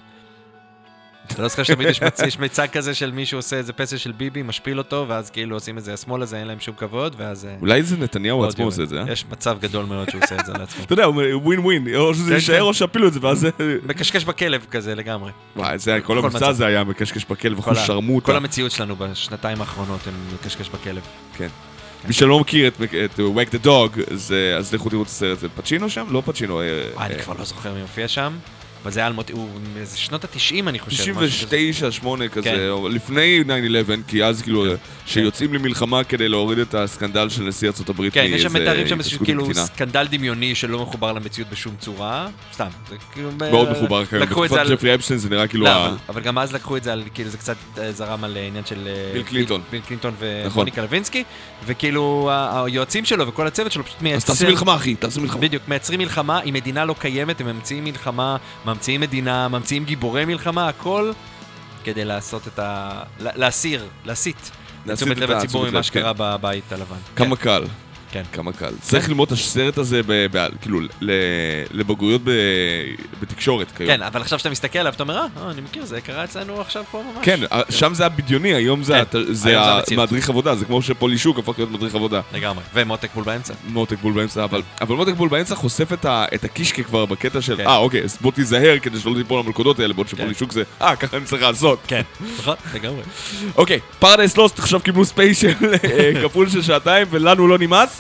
אתה 1.34 1.42
לא 1.42 1.48
זוכר 1.48 1.64
שתמיד 1.64 1.88
יש 2.28 2.40
מיצג 2.40 2.68
כזה 2.72 2.94
של 2.96 3.12
מישהו 3.12 3.38
עושה 3.40 3.56
איזה 3.56 3.74
פסל 3.74 3.98
של 3.98 4.12
ביבי, 4.12 4.42
משפיל 4.44 4.78
אותו, 4.78 5.06
ואז 5.08 5.30
כאילו 5.30 5.56
עושים 5.56 5.78
את 5.78 5.84
זה, 5.84 5.94
השמאל 5.94 6.22
הזה 6.22 6.38
אין 6.40 6.48
להם 6.48 6.60
שום 6.60 6.76
כבוד, 6.76 7.16
ואז... 7.18 7.46
אה, 7.46 7.56
אולי 7.62 7.84
זה 7.84 7.98
נתניהו 7.98 8.38
עוד 8.40 8.50
עצמו. 8.50 8.66
עושה 8.66 8.84
את 8.84 8.90
זה, 8.90 9.02
אה? 9.02 9.12
יש 9.12 9.26
מצב 9.32 9.58
גדול 9.62 9.86
מאוד 9.86 10.10
שהוא 10.10 10.22
עושה 10.24 10.36
את 10.40 10.46
זה 10.46 10.54
לעצמו. 10.54 10.84
אתה 10.84 10.94
יודע, 10.94 11.04
הוא 11.04 11.16
ווין 11.44 11.60
ווין, 11.60 11.96
או 11.96 12.14
שזה 12.14 12.30
כן, 12.30 12.36
יישאר 12.36 12.56
כן. 12.56 12.62
או 12.62 12.74
שיפילו 12.74 13.08
את 13.08 13.14
זה, 13.14 13.20
ואז. 13.22 13.48
מקשקש 13.84 14.24
בכלב 14.26 14.66
כזה 14.72 14.96
לגמרי. 14.96 15.32
וואי, 15.56 15.78
זה 15.80 15.98
כל 16.04 16.18
המבצע. 16.18 16.48
הזה 16.48 16.66
היה 16.66 16.84
מקשקש 16.84 17.26
בכלב, 17.26 17.56
כל 17.56 17.62
אחוז 17.62 17.78
ה- 17.78 17.86
שרמוטה. 17.86 18.26
כל 18.26 18.36
המציאות 18.36 18.72
שלנו 18.72 18.96
בשנתיים 18.96 19.62
האחרונות 19.62 20.08
הם 20.08 20.14
מקשקש 20.34 20.70
בכלב. 20.70 21.02
כן. 21.38 21.48
מי 22.08 22.14
שלא 22.14 22.40
מכיר 22.40 22.68
את 22.68 22.74
את 23.06 23.20
Wake 23.20 23.54
the 23.54 23.66
Dog, 23.66 24.14
אז 24.14 24.74
לכו 24.74 24.90
תראו 24.90 25.02
את 25.02 25.08
הסרט. 25.08 25.40
זה 25.40 25.48
פצ'ינו 25.50 25.90
שם? 25.90 26.06
לא 26.10 26.22
פצ'ינו. 26.26 26.62
אה, 26.62 26.66
וואי, 26.94 27.06
אני 27.06 27.16
אה, 27.16 27.20
כבר 27.22 27.34
לא 27.40 27.46
זוכר 27.46 27.74
מי 27.74 27.82
מופיע 27.82 28.08
שם, 28.08 28.34
אבל 28.84 28.92
זה 28.92 29.00
היה 29.00 29.08
אלמוט, 29.08 29.32
הוא 29.32 29.50
מאיזה 29.76 29.98
שנות 29.98 30.24
התשעים 30.24 30.68
אני 30.68 30.80
חושב. 30.80 31.04
משהו 31.04 31.16
כזה. 31.16 31.28
99, 31.28 31.92
8 31.92 32.28
כן. 32.28 32.42
כזה, 32.42 32.70
או 32.70 32.90
לפני 32.90 33.44
9-11, 33.48 34.08
כי 34.08 34.24
אז 34.24 34.42
כאילו, 34.42 34.66
שיוצאים 35.06 35.54
למלחמה 35.54 36.04
כדי 36.04 36.30
להוריד 36.30 36.60
את 36.60 36.76
הסקנדל 36.76 37.30
של 37.30 37.44
נשיא 37.44 37.68
ארצות 37.68 37.90
הברית 37.90 38.14
כן, 38.14 38.26
יש 38.28 38.42
שם 38.42 38.54
מתארים 38.54 38.88
שם 38.88 39.00
איזשהו 39.00 39.26
כאילו 39.26 39.46
עם 39.46 39.52
קטינה. 39.52 39.66
סקנדל 39.66 40.08
דמיוני 40.10 40.56
שלא 40.56 40.80
מחובר 40.82 41.14
למציאות 41.14 41.50
בשום 41.50 41.76
צורה. 41.80 42.28
סתם, 42.54 42.68
זה 42.90 42.96
כאילו... 43.14 43.30
מאוד 43.52 43.72
מחובר. 43.72 44.02
לקחו 44.02 44.16
את 44.16 44.20
זה 44.20 44.26
בתקופת 44.26 44.52
על... 44.52 44.76
ג'פרי 44.76 44.96
אפשטיין 44.96 45.20
זה 45.20 45.30
נראה 45.30 45.48
כאילו... 45.48 45.66
לא, 45.66 45.70
ה- 45.70 45.86
אבל- 45.88 45.96
אבל 46.10 46.22
גם 46.22 46.38
אז 46.38 46.54
לקחו 46.54 46.78
את 46.78 46.84
זה 46.84 46.94
על, 46.94 47.04
כאילו 47.14 47.30
זה 47.30 47.38
קצת 47.38 47.56
אה, 47.78 47.92
זרם 47.92 48.24
על 48.24 48.38
אה, 48.38 48.48
עניין 48.48 48.66
של... 48.66 48.88
אה, 48.88 49.12
ביל 49.14 49.24
קלינטון. 49.24 49.62
ביל 49.72 49.82
קלינטון 49.82 50.14
נכון. 50.46 50.52
ומוניקה 50.60 50.82
לוינסקי, 50.82 51.24
וכאילו 51.66 52.30
היועצים 52.66 53.06
שלו 53.06 53.28
וכל 53.28 53.48
הצוות 53.48 53.72
שלו 53.72 53.84
פשוט 53.86 53.98
אז 53.98 54.04
מייצר... 54.04 54.28
תעשי 54.34 54.46
מלחמה, 54.46 54.76
אחי, 54.76 54.96
תעשי 54.96 55.20
מלחמה. 55.20 55.42
בדיוק, 55.42 55.64
מייצרים 55.68 56.00
מלחמה 56.00 56.40
עם 56.44 56.54
מדינה 56.54 56.86
לא 56.86 56.96
קיימת, 57.00 57.42
הם 57.42 57.48
ממציאים 57.48 57.84
מלחמה, 57.84 58.38
ממציאים 58.74 59.02
מדינה, 59.02 59.48
ממציאים 59.48 59.86
גיבורי 59.86 60.26
מלחמה, 60.26 60.68
הכל 60.68 61.12
כדי 61.84 62.06
לעשות 62.06 62.48
את 62.48 62.60
ה... 62.60 62.90
לה- 63.20 63.32
להסיר, 63.36 63.88
להסיט. 64.06 64.36
להסיט 64.86 65.04
תשומת 65.08 65.18
את 65.18 65.30
לב 65.30 65.32
הציבור 65.32 65.70
ממה 65.70 65.84
שקרה 65.84 66.14
בבית 66.18 66.72
הלבן. 66.72 66.96
כמה 67.16 67.36
קל. 67.36 67.64
כן. 68.12 68.24
כמה 68.34 68.52
קל. 68.52 68.72
צריך 68.82 69.10
ללמוד 69.10 69.28
את 69.28 69.32
הסרט 69.34 69.78
הזה, 69.78 70.02
ב- 70.08 70.26
ב- 70.32 70.48
כאילו, 70.62 70.80
לבגרויות 71.72 72.22
ב- 72.24 72.32
בתקשורת 73.22 73.72
כיום. 73.78 73.90
כן, 73.90 74.02
אבל 74.02 74.22
עכשיו 74.22 74.40
שאתה 74.40 74.50
מסתכל 74.50 74.80
עליו, 74.80 74.94
אתה 74.94 75.04
אומר, 75.04 75.18
אה, 75.18 75.26
אה, 75.44 75.52
אני 75.52 75.62
מכיר, 75.62 75.86
זה 75.86 76.02
קרה 76.02 76.24
אצלנו 76.24 76.62
עכשיו 76.62 76.84
פה 76.92 77.04
ממש. 77.04 77.26
כן, 77.26 77.40
שם 77.70 77.94
זה 77.94 78.06
הבדיוני, 78.06 78.54
היום 78.54 78.84
זה 78.84 79.02
כן, 79.12 79.20
זה. 79.30 79.56
המדריך 79.92 80.30
עבודה, 80.30 80.56
זה 80.56 80.66
כמו 80.66 80.82
שפולישוק 80.82 81.40
הפך 81.40 81.54
להיות 81.58 81.72
מדריך 81.72 81.96
עבודה. 81.96 82.22
לגמרי. 82.34 82.64
ומותק 82.74 83.10
בול 83.16 83.24
באמצע. 83.24 83.54
מותק 83.68 83.98
בול 84.02 84.14
באמצע, 84.14 84.44
אבל, 84.44 84.62
אבל 84.82 84.96
מותק 84.96 85.14
בול 85.14 85.30
באמצע 85.30 85.56
חושף 85.56 85.94
את, 85.94 86.06
ה, 86.06 86.26
את 86.34 86.44
הקישקה 86.44 86.84
כבר 86.84 87.06
בקטע 87.06 87.42
של, 87.42 87.58
כן. 87.58 87.68
אה, 87.68 87.78
אוקיי, 87.78 88.04
אז 88.04 88.18
בוא 88.22 88.32
תיזהר 88.32 88.80
כדי 88.82 89.00
שלא 89.00 89.14
תיפול 89.18 89.40
למלכודות 89.40 89.80
האלה, 89.80 89.94
בעוד 89.94 90.08
שפולישוק 90.08 90.52
זה, 90.52 90.64
אה, 90.82 90.96
ככה 90.96 91.18
אני 91.18 91.26
צריך 91.26 91.42
לעשות. 91.42 91.80
כן, 91.88 92.02
נכון, 92.40 92.56
לגמרי. 92.74 93.02
אוקיי, 93.56 93.80
Paradise 94.00 94.38
Lost 94.38 94.60
עכשיו 94.60 94.80
קיבלו 94.80 95.06
ספיישל 95.06 95.54
אה, 95.84 96.12
כפול 96.24 96.50
של 96.50 96.62
שעתיים, 96.62 97.08
ולנו 97.12 97.48
לא 97.48 97.58
נמאס. 97.58 97.99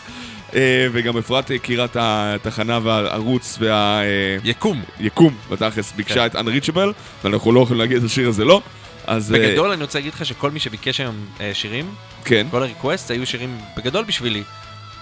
אה, 0.56 0.88
וגם 0.91 1.18
אפרת 1.18 1.52
הכירה 1.56 1.86
את 1.86 1.97
התחנה 2.00 2.80
והערוץ 2.84 3.60
והיקום, 3.60 4.84
יקום. 5.00 5.36
בתכלס, 5.52 5.91
ביקשה 5.95 6.30
כן. 6.30 6.39
את 6.39 6.45
Unreachable, 6.47 6.93
ואנחנו 7.24 7.52
לא 7.52 7.60
יכולים 7.60 7.80
להגיד 7.80 7.97
את 7.97 8.04
השיר 8.04 8.30
הזה 8.30 8.45
לא. 8.45 8.62
אז 9.08 9.34
אה, 9.34 9.39
בגדול 9.39 9.72
אני 9.72 9.82
רוצה 9.82 10.00
להגיד 10.00 10.14
לך 10.14 10.26
שכל 10.26 10.52
מי 10.52 10.60
שביקש 10.60 11.00
היום 11.00 11.16
אה, 11.41 11.52
שירים, 11.54 11.86
כן, 12.26 12.47
כל 12.52 12.64
ה 12.64 12.70
request 12.70 13.12
היו 13.12 13.26
שירים 13.26 13.58
בגדול 13.78 14.04
בשבילי. 14.04 14.43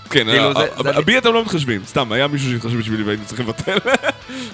כן, 0.10 0.26
כאילו, 0.32 0.54
זה- 0.54 0.60
אה, 0.60 0.94
זה- 0.94 1.02
בי 1.02 1.18
אתם 1.18 1.34
לא 1.34 1.42
מתחשבים, 1.42 1.82
סתם, 1.86 2.12
היה 2.12 2.28
מישהו 2.28 2.52
שהתחשב 2.52 2.78
בשבילי 2.78 3.04
והיינו 3.04 3.26
צריכים 3.26 3.46
לבטל. 3.48 3.78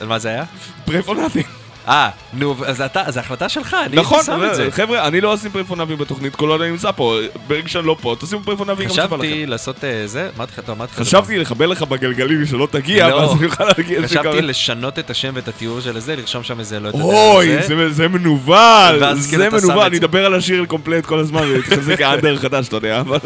על 0.01 0.07
מה 0.07 0.19
זה 0.19 0.29
היה? 0.29 0.43
פרפונטים. 0.85 1.43
אה, 1.87 2.09
נו, 2.33 2.55
אז 2.65 2.81
אתה, 2.81 3.01
אז 3.05 3.17
החלטה 3.17 3.49
שלך, 3.49 3.77
אני 3.85 3.95
נכון, 3.95 4.17
הייתי 4.17 4.25
שם 4.25 4.43
את 4.51 4.55
זה. 4.55 4.67
חבר'ה, 4.71 5.07
אני 5.07 5.21
לא 5.21 5.33
אשים 5.35 5.51
פרפונבים 5.51 5.97
בתוכנית 5.97 6.35
כל 6.35 6.49
עוד 6.49 6.61
אני 6.61 6.71
נמצא 6.71 6.91
פה, 6.91 7.17
ברגע 7.47 7.67
שאני 7.67 7.87
לא 7.87 7.95
פה, 8.01 8.15
תשימו 8.19 8.43
פרפונבים 8.43 8.87
גם 8.87 8.93
שבא 8.93 9.03
לכם. 9.05 9.15
חשבתי 9.17 9.45
לעשות 9.45 9.83
אה, 9.83 10.03
זה, 10.05 10.29
אמרתי 10.37 10.51
לך, 10.53 10.59
טוב, 10.65 10.75
אמרתי 10.75 10.91
לך... 10.95 10.99
חשבתי 11.07 11.37
לחבל 11.39 11.69
לך 11.69 11.81
בגלגלים 11.81 12.45
שלא 12.45 12.67
תגיע, 12.71 13.09
לא. 13.09 13.15
ואז 13.15 13.31
אני 13.37 13.45
אוכל 13.45 13.63
להגיד 13.77 13.97
את 13.97 14.09
זה 14.09 14.19
חשבתי 14.19 14.41
לשנות 14.41 14.99
את 14.99 15.09
השם 15.09 15.31
ואת 15.35 15.47
התיאור 15.47 15.81
של 15.81 15.99
זה, 15.99 16.15
לרשום 16.15 16.43
שם 16.43 16.59
איזה, 16.59 16.79
לא 16.79 16.87
יודע, 16.87 16.99
אוי, 17.03 17.61
זה- 17.67 17.89
זה 17.91 18.07
מנוול, 18.07 18.55
ואז 19.01 19.27
כאילו 19.29 19.41
זה 19.43 19.47
אתה 19.47 19.59
שם 19.59 19.67
מנוול, 19.67 19.81
את 19.81 19.87
אני 19.87 19.95
זה. 19.99 20.05
אדבר 20.05 20.25
על 20.25 20.33
השיר 20.33 20.65
קומפלט 20.65 21.05
כל 21.05 21.19
הזמן, 21.19 21.41
ולהתחזק 21.41 22.01
האנדר 22.01 22.37
חדש, 22.37 22.67
אתה 22.67 22.77
יודע, 22.77 22.99
אבל 22.99 23.19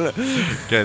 כן. 0.70 0.84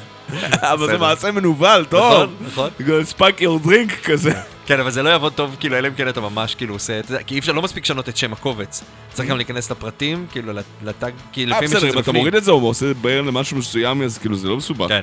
אבל 0.61 0.87
זה 0.87 0.93
בסדר. 0.93 0.99
מעשה 0.99 1.31
מנוול, 1.31 1.85
טוב. 1.89 2.31
נכון, 2.47 2.71
נכון. 2.81 3.05
ספאק 3.05 3.41
יור 3.41 3.59
דרינק 3.59 4.01
כזה. 4.05 4.33
כן, 4.67 4.81
אבל 4.81 4.91
זה 4.91 5.03
לא 5.03 5.09
יעבוד 5.09 5.33
טוב, 5.33 5.57
כאילו, 5.61 5.79
אלא 5.79 5.89
אם 5.89 5.95
כן 5.95 6.09
אתה 6.09 6.21
ממש 6.21 6.55
כאילו 6.55 6.75
עושה 6.75 6.99
את 6.99 7.09
זה, 7.09 7.23
כי 7.23 7.35
אי 7.35 7.39
אפשר, 7.39 7.53
לא 7.53 7.63
מספיק 7.63 7.85
לשנות 7.85 8.09
את 8.09 8.17
שם 8.17 8.33
הקובץ. 8.33 8.85
צריך 9.13 9.29
גם 9.29 9.37
להיכנס 9.37 9.71
לפרטים, 9.71 10.27
כאילו, 10.31 10.53
לתג, 10.83 11.11
כי 11.33 11.45
אה, 11.45 11.47
לפעמים 11.47 11.71
יש 11.71 11.75
את 11.77 11.81
זה 11.81 11.87
אם 11.87 11.93
אתה 11.93 12.01
בפנים. 12.01 12.17
מוריד 12.17 12.35
את 12.35 12.45
זה 12.45 12.51
או 12.51 12.61
עושה 12.61 12.95
בערב 12.95 13.27
למשהו 13.27 13.57
מסוים, 13.57 14.03
אז 14.03 14.19
כאילו 14.19 14.37
זה 14.37 14.49
לא 14.49 14.57
מסובך. 14.57 14.89
כן. 14.89 15.03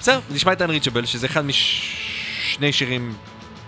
בסדר, 0.00 0.20
נשמע 0.30 0.52
את 0.52 0.62
Unreachable, 0.62 1.06
שזה 1.06 1.26
אחד 1.26 1.44
משני 1.44 2.72
שירים, 2.72 3.14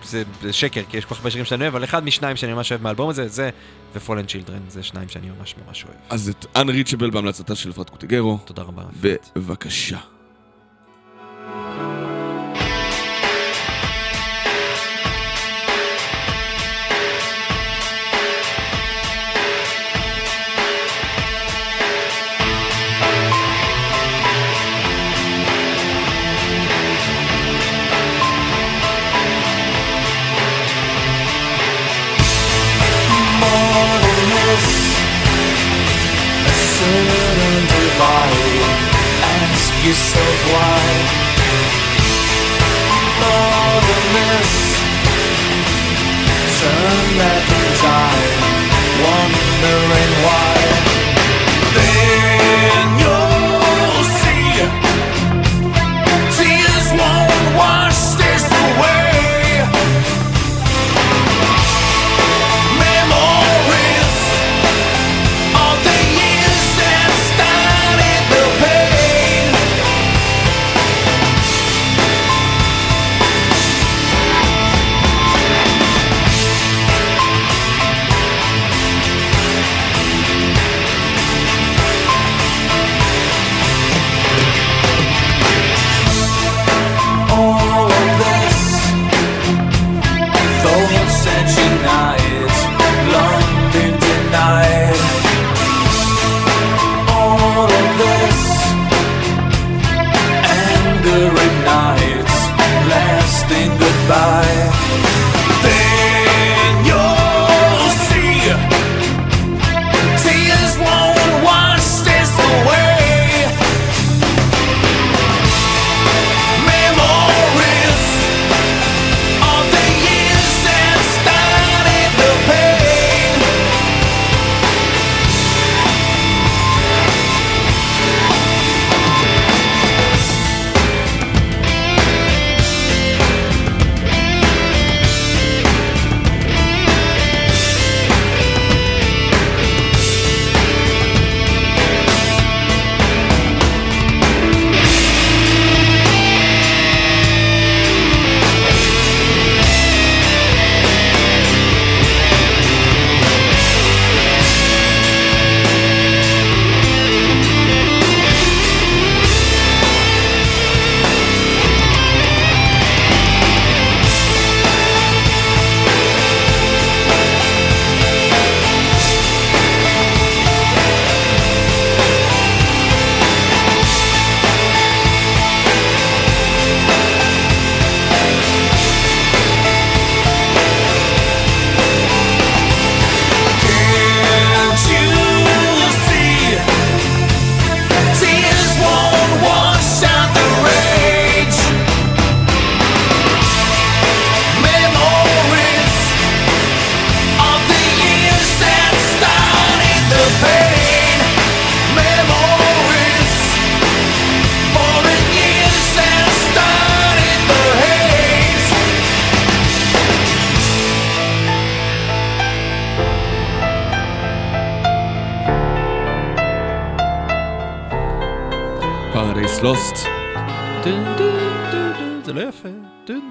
זה 0.03 0.23
שקר, 0.51 0.81
כי 0.89 0.97
יש 0.97 1.05
כל 1.05 1.15
כך 1.15 1.19
הרבה 1.19 1.31
שירים 1.31 1.45
שאני 1.45 1.63
אוהב, 1.63 1.75
אבל 1.75 1.83
אחד 1.83 2.03
משניים 2.03 2.35
שאני 2.35 2.53
ממש 2.53 2.71
אוהב 2.71 2.81
מהאלבום 2.83 3.09
הזה, 3.09 3.27
זה 3.27 3.49
ו-Fallen 3.95 4.27
Children, 4.27 4.69
זה 4.69 4.83
שניים 4.83 5.09
שאני 5.09 5.27
ממש 5.39 5.55
ממש 5.67 5.85
אוהב. 5.85 5.97
אז 6.09 6.29
את 6.29 6.45
Unreachable 6.57 7.11
בהמלצתה 7.11 7.55
של 7.55 7.69
אפרת 7.69 7.89
קוטיגרו, 7.89 8.39
תודה 8.45 8.61
רבה. 8.61 8.83
בבקשה. 9.35 9.97
Yourself 39.91 40.53
why. 40.53 40.90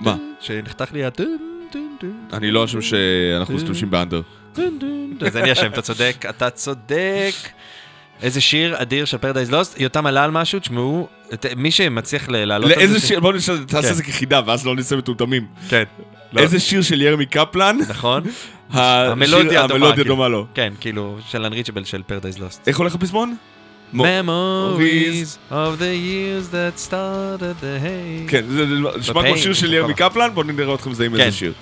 מה? 0.01 0.17
שנחתך 0.41 0.93
לי 0.93 1.05
הדון, 1.05 1.39
דון, 1.73 1.97
דון, 2.01 2.25
אני 2.33 2.51
לא 2.51 2.65
אשם 2.65 2.83
שאנחנו 2.83 3.55
משתמשים 3.55 3.91
באנדר. 3.91 4.21
דון, 4.55 4.79
דון. 4.79 5.19
אז 5.27 5.37
אני 5.37 5.53
אשם, 5.53 5.67
אתה 5.67 5.83
צודק, 5.83 6.25
אתה 6.29 6.51
צודק. 6.51 7.33
איזה 8.23 8.41
שיר 8.41 8.83
אדיר 8.83 9.05
של 9.05 9.19
Paradise 9.19 9.51
Lost. 9.51 9.81
יותם 9.81 10.07
עלה 10.07 10.25
על 10.25 10.31
משהו, 10.31 10.61
תשמעו, 10.61 11.09
מי 11.57 11.71
שמצליח 11.71 12.29
לעלות 12.29 12.71
על 12.71 12.75
זה... 12.75 12.81
לאיזה 12.81 13.01
שיר, 13.01 13.21
בוא 13.21 13.33
נשאל, 13.33 13.65
תעשה 13.65 13.83
כן. 13.83 13.91
את 13.91 13.97
זה 13.97 14.03
כחידה, 14.03 14.41
ואז 14.47 14.67
לא 14.67 14.75
נצא 14.75 14.97
מטומטמים. 14.97 15.47
כן. 15.69 15.85
לא. 16.33 16.41
איזה 16.41 16.61
שיר 16.61 16.83
של 16.83 17.03
ירמי 17.03 17.27
קפלן? 17.27 17.79
נכון? 17.89 18.23
המלודיה 18.71 19.67
דומה. 20.07 20.29
לו. 20.29 20.47
כן, 20.55 20.73
כאילו, 20.81 21.19
של 21.29 21.47
Unreachable 21.47 21.85
של 21.85 22.03
Paradise 22.03 22.39
Lost. 22.39 22.69
איך 22.69 22.79
הולך 22.79 22.95
הפזמון? 22.95 23.37
Memories 23.95 25.39
of 25.51 25.79
the 25.79 25.95
years 25.97 26.49
that 26.51 26.79
started 26.79 27.57
the 27.61 27.79
hate. 27.83 28.29
כן, 28.31 28.45
זה 28.49 28.65
נשמע 28.99 29.23
כמו 29.23 29.39
שיר 29.39 29.55
של 29.55 29.73
ירמי. 29.73 29.95
קפלן, 29.95 30.31
בואו 30.35 30.47
נראה 30.47 30.75
אתכם 30.75 30.91
מזהים 30.91 31.17
כן. 31.17 31.21
איזה 31.21 31.37
שיר. 31.37 31.53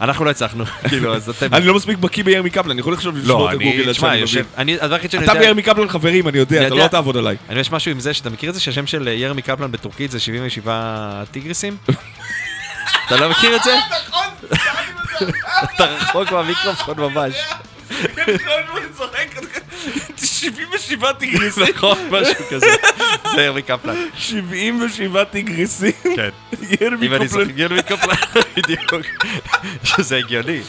אנחנו 0.00 0.24
לא 0.24 0.30
הצלחנו, 0.30 0.64
כאילו, 0.88 1.14
אז 1.14 1.28
אתם... 1.28 1.54
אני 1.54 1.66
לא 1.66 1.74
מספיק 1.74 1.98
בקיא 1.98 2.24
בירמי 2.24 2.50
קפלן, 2.50 2.70
אני 2.70 2.80
יכול 2.80 2.92
לחשוב 2.92 3.16
לשמור 3.16 3.38
לא, 3.38 3.50
את 3.50 3.56
אני, 3.56 3.68
הגוגל 3.68 3.88
עד 3.88 3.94
שאני 3.94 4.22
מבין. 4.22 5.24
אתה 5.24 5.32
וירמי 5.40 5.62
קפלן 5.62 5.88
חברים, 5.88 6.28
אני 6.28 6.38
יודע, 6.38 6.66
אתה. 6.66 6.74
לא 6.74 6.86
תעבוד 6.86 7.16
עליי. 7.16 7.36
אני 7.48 7.60
יש 7.60 7.72
משהו 7.72 7.90
עם 7.90 8.00
זה, 8.00 8.14
שאתה 8.14 8.30
מכיר 8.30 8.48
את 8.50 8.54
זה 8.54 8.60
שהשם 8.60 8.86
של 8.86 9.08
ירמי 9.08 9.42
קפלן 9.42 9.72
בטורקית 9.72 10.10
זה 10.10 10.20
77 10.20 11.22
טיגריסים? 11.30 11.76
אתה 13.06 13.16
לא 13.16 13.30
מכיר 13.30 13.56
את 13.56 13.62
זה? 13.62 13.76
נכון, 14.08 14.56
אתה 15.74 15.84
רחוק 15.84 16.32
מהמיקרופון 16.32 16.96
ממש. 16.98 17.34
77 20.16 21.12
תגריסים. 21.12 21.64
נכון, 21.74 21.98
משהו 22.10 22.34
כזה. 22.50 22.66
זה 23.34 23.42
ירמי 23.42 23.62
קפלן. 23.62 23.94
77 24.18 25.24
תגריסים. 25.24 25.92
כן. 26.16 26.28
ירמי 26.80 27.06
אם 27.06 27.14
אני 27.14 27.28
קפלן. 27.28 27.44
זוכר, 27.44 27.60
ירמי 27.60 27.82
קפלן, 27.82 28.14
בדיוק. 28.56 28.94
שזה 29.84 30.16
הגיוני. 30.16 30.60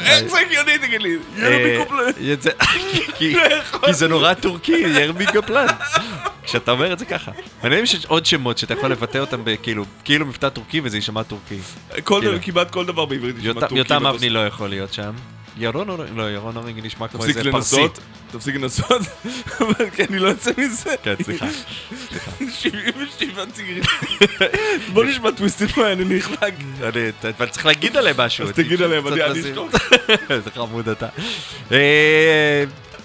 איך 0.00 0.24
זה 0.26 0.38
הגיוני, 0.38 0.78
תגיד 0.78 1.02
לי? 1.02 1.16
ירמי 1.36 1.54
אה, 1.78 1.84
קפלן. 1.84 2.40
זה- 2.40 2.50
כי- 3.18 3.34
זה 3.90 4.08
נורא 4.08 4.34
טורקי, 4.34 4.72
ירמי 4.72 5.26
קפלן. 5.26 5.66
כשאתה 6.44 6.70
אומר 6.70 6.92
את 6.92 6.98
זה 6.98 7.04
ככה. 7.04 7.30
מעניין 7.62 7.78
אם 7.78 7.84
יש 7.84 8.04
עוד 8.06 8.26
שמות 8.26 8.58
שאתה 8.58 8.74
יכול 8.74 8.90
לבטא 8.90 9.18
אותם 9.18 9.40
בכאילו, 9.44 9.84
כאילו 10.04 10.26
מבטא 10.26 10.48
טורקי 10.48 10.80
וזה 10.84 10.96
יישמע 10.96 11.22
טורקי. 11.22 11.58
כאילו. 12.20 12.38
כמעט 12.42 12.70
כל 12.70 12.84
דבר 12.86 13.04
בעברית 13.04 13.36
יותם- 13.38 13.60
טורקי. 13.60 13.74
יותם 13.78 14.06
אבני 14.06 14.30
לא 14.30 14.46
יכול 14.46 14.68
להיות 14.68 14.92
שם. 14.92 15.12
ירון 15.58 15.88
אורינג, 15.88 16.16
לא, 16.18 16.30
ירון 16.30 16.56
אורינג 16.56 16.86
נשמע 16.86 17.08
כמו 17.08 17.24
איזה 17.24 17.52
פרסי. 17.52 17.82
תפסיק 18.30 18.54
לנסות, 18.54 19.02
כי 19.96 20.04
אני 20.08 20.18
לא 20.18 20.28
יוצא 20.28 20.50
מזה. 20.58 20.94
כן, 21.02 21.14
סליחה. 21.22 21.46
77 22.50 23.44
תגריסים. 23.44 23.82
בוא 24.92 25.04
נשמע 25.04 25.30
Twisted 25.30 25.66
Mind, 25.76 26.00
אני 26.00 26.18
נחלק. 26.18 26.54
אני- 26.82 27.30
אבל 27.38 27.48
צריך 27.48 27.66
להגיד 27.66 27.96
עליהם 27.96 28.16
משהו. 28.18 28.44
אז 28.46 28.52
תגיד 28.52 28.82
עליהם, 28.82 29.08
אני 29.08 29.40
אשתוק. 29.40 29.70
איזה 30.30 30.50
חמוד 30.50 30.88
אתה. 30.88 31.08